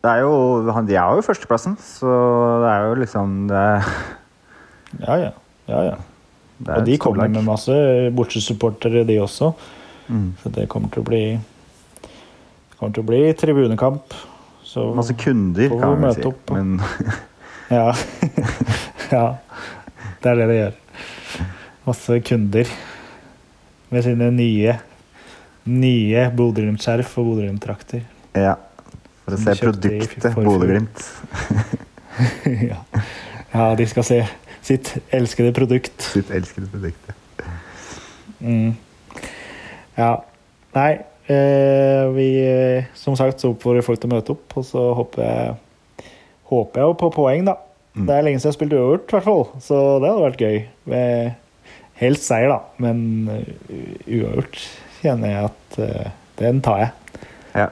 Det 0.05 0.11
er 0.11 0.21
jo, 0.25 0.71
han- 0.73 0.87
de 0.87 0.97
er 0.97 1.15
jo 1.17 1.23
førsteplassen, 1.23 1.77
så 1.81 2.11
det 2.63 2.71
er 2.73 2.89
jo 2.89 2.95
liksom 3.01 3.49
det, 3.49 3.85
Ja, 5.07 5.15
ja. 5.17 5.31
ja, 5.69 5.81
ja. 5.83 5.95
det 6.61 6.77
Og 6.77 6.85
de 6.87 6.99
kommer 6.99 7.29
med 7.29 7.45
masse 7.45 7.73
bortesupportere, 8.15 9.05
de 9.07 9.19
også. 9.21 9.53
Mm. 10.09 10.35
Så 10.43 10.49
det 10.53 10.69
kommer 10.69 10.91
til 10.91 11.03
å 11.03 11.07
bli 11.07 11.41
kommer 12.79 12.93
til 12.95 13.03
å 13.03 13.07
bli 13.07 13.33
tribunekamp. 13.33 14.13
Så 14.65 14.95
Masse 14.95 15.15
kunder, 15.15 15.69
kan 15.81 16.01
vi 16.03 16.13
si. 16.15 16.23
opp. 16.27 16.51
Men 16.51 16.81
Ja. 17.71 17.93
ja. 19.13 19.35
Det 20.23 20.31
er 20.31 20.35
det 20.35 20.49
det 20.49 20.59
gjør. 20.59 20.75
Masse 21.87 22.21
kunder 22.21 22.67
med 23.91 24.03
sine 24.05 24.31
nye 24.31 24.79
nye 25.71 26.29
Bodø-Glimt-skjerf 26.37 27.19
og 27.21 27.33
Bodø-Glimt-trakter. 27.33 28.05
ja. 28.37 28.55
For 29.25 29.39
å 29.39 29.41
se 29.41 29.55
produktet. 29.57 30.27
Bodø-Glimt. 30.37 31.05
ja. 32.71 32.81
ja, 33.55 33.69
de 33.79 33.87
skal 33.89 34.05
se 34.05 34.19
sitt 34.65 34.91
elskede 35.15 35.55
produkt. 35.57 35.97
Sitt 36.13 36.33
elskede 36.35 36.69
produkt. 36.73 37.15
Mm. 38.45 38.75
Ja. 39.97 40.11
Nei, 40.75 40.91
eh, 41.31 42.05
vi 42.13 42.27
eh, 42.43 42.91
Som 42.99 43.17
sagt 43.17 43.41
så 43.41 43.53
oppfordrer 43.55 43.87
folk 43.87 44.01
til 44.03 44.11
å 44.11 44.17
møte 44.17 44.35
opp, 44.35 44.59
og 44.59 44.67
så 44.69 44.91
håper 44.99 45.25
jeg 45.25 45.55
Håper 46.45 46.83
jeg 46.83 46.91
jo 46.91 46.97
på 47.01 47.09
poeng, 47.15 47.47
da. 47.47 47.55
Mm. 47.95 48.05
Det 48.05 48.15
er 48.15 48.25
lenge 48.27 48.41
siden 48.43 48.51
jeg 48.51 48.53
har 48.53 48.57
spilt 48.59 48.75
uavgjort, 48.77 49.07
i 49.09 49.15
hvert 49.17 49.25
fall. 49.25 49.45
Så 49.65 49.79
det 50.03 50.11
hadde 50.11 50.25
vært 50.27 50.43
gøy. 50.45 50.59
Med 50.93 51.31
helst 52.03 52.27
seier, 52.29 52.53
da. 52.53 52.59
Men 52.85 52.99
eh, 53.33 53.47
uavgjort 54.19 54.59
kjenner 55.05 55.33
jeg 55.33 55.51
at 55.51 55.81
uh, 55.81 56.13
den 56.41 56.61
tar 56.65 56.83
jeg. 56.83 57.23
Ja. 57.55 57.69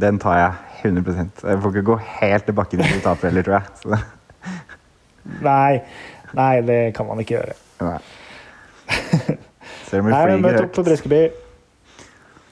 Den 0.00 0.18
tar 0.20 0.38
jeg 0.38 0.52
100% 0.90 1.42
Jeg 1.44 1.60
får 1.60 1.74
ikke 1.74 1.82
gå 1.90 1.96
helt 2.20 2.46
til 2.48 2.56
bakken 2.56 2.80
hvis 2.80 2.94
du 2.96 3.02
taper 3.04 3.28
heller, 3.28 3.44
tror 3.46 3.58
jeg. 3.58 3.64
Så, 3.82 4.00
Nei, 5.50 5.80
nei, 6.36 6.54
det 6.64 6.80
kan 6.96 7.08
man 7.08 7.20
ikke 7.20 7.38
gjøre. 7.38 7.60
nei. 7.84 8.00
Selv 9.90 10.06
om 10.06 10.10
vi 10.10 10.42
møtte 10.42 10.64
opp 10.64 10.74
på. 10.78 10.84
Briskeby 10.86 11.24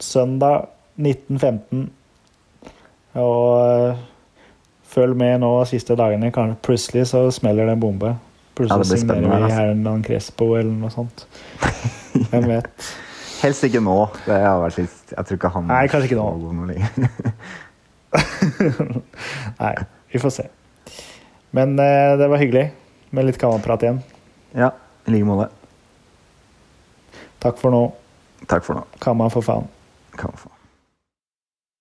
søndag 0.00 0.66
1915. 0.96 1.90
Og 3.18 3.90
eh, 3.90 3.98
følg 4.88 5.16
med 5.18 5.42
nå 5.42 5.52
siste 5.68 5.96
dagene. 5.98 6.30
Plutselig 6.62 7.08
så 7.12 7.28
smeller 7.34 7.68
det 7.68 7.76
en 7.76 7.82
bombe. 7.82 8.14
Plutselig 8.58 8.86
ja, 8.86 8.96
signerer 9.02 9.26
vi 9.26 9.52
her 9.52 9.54
Hernan 9.54 10.02
Crespo 10.06 10.52
eller 10.58 10.74
noe 10.74 10.90
sånt. 10.94 11.26
Hvem 12.30 12.48
vet. 12.50 12.88
Helst 13.38 13.64
ikke 13.68 13.80
nå. 13.84 13.96
Det 14.26 14.34
har 14.42 14.58
vært 14.64 14.80
litt 14.80 15.12
Jeg 15.14 15.28
tror 15.28 15.38
ikke 15.38 15.50
han 15.54 15.68
Nei, 15.70 15.84
kanskje 15.90 16.08
ikke 16.10 16.18
nå. 16.18 16.52
noe 16.58 16.66
lenger. 16.72 16.90
Nei, 19.62 19.72
vi 20.12 20.20
får 20.22 20.34
se. 20.34 20.46
Men 21.56 21.78
eh, 21.80 22.16
det 22.20 22.28
var 22.28 22.42
hyggelig 22.42 22.66
med 23.14 23.28
litt 23.28 23.38
kammerprat 23.40 23.86
igjen. 23.86 24.02
Ja, 24.58 24.72
i 25.06 25.14
like 25.14 25.28
måte. 25.28 25.48
Takk 27.38 27.60
for 27.60 27.72
nå. 27.72 27.82
Takk 28.50 28.66
for 28.66 28.80
nå. 28.80 28.86
Kamma 29.02 29.28
for 29.32 29.46
faen. 29.46 29.68
Kan 30.18 30.32
man 30.34 30.40
få. 30.42 30.50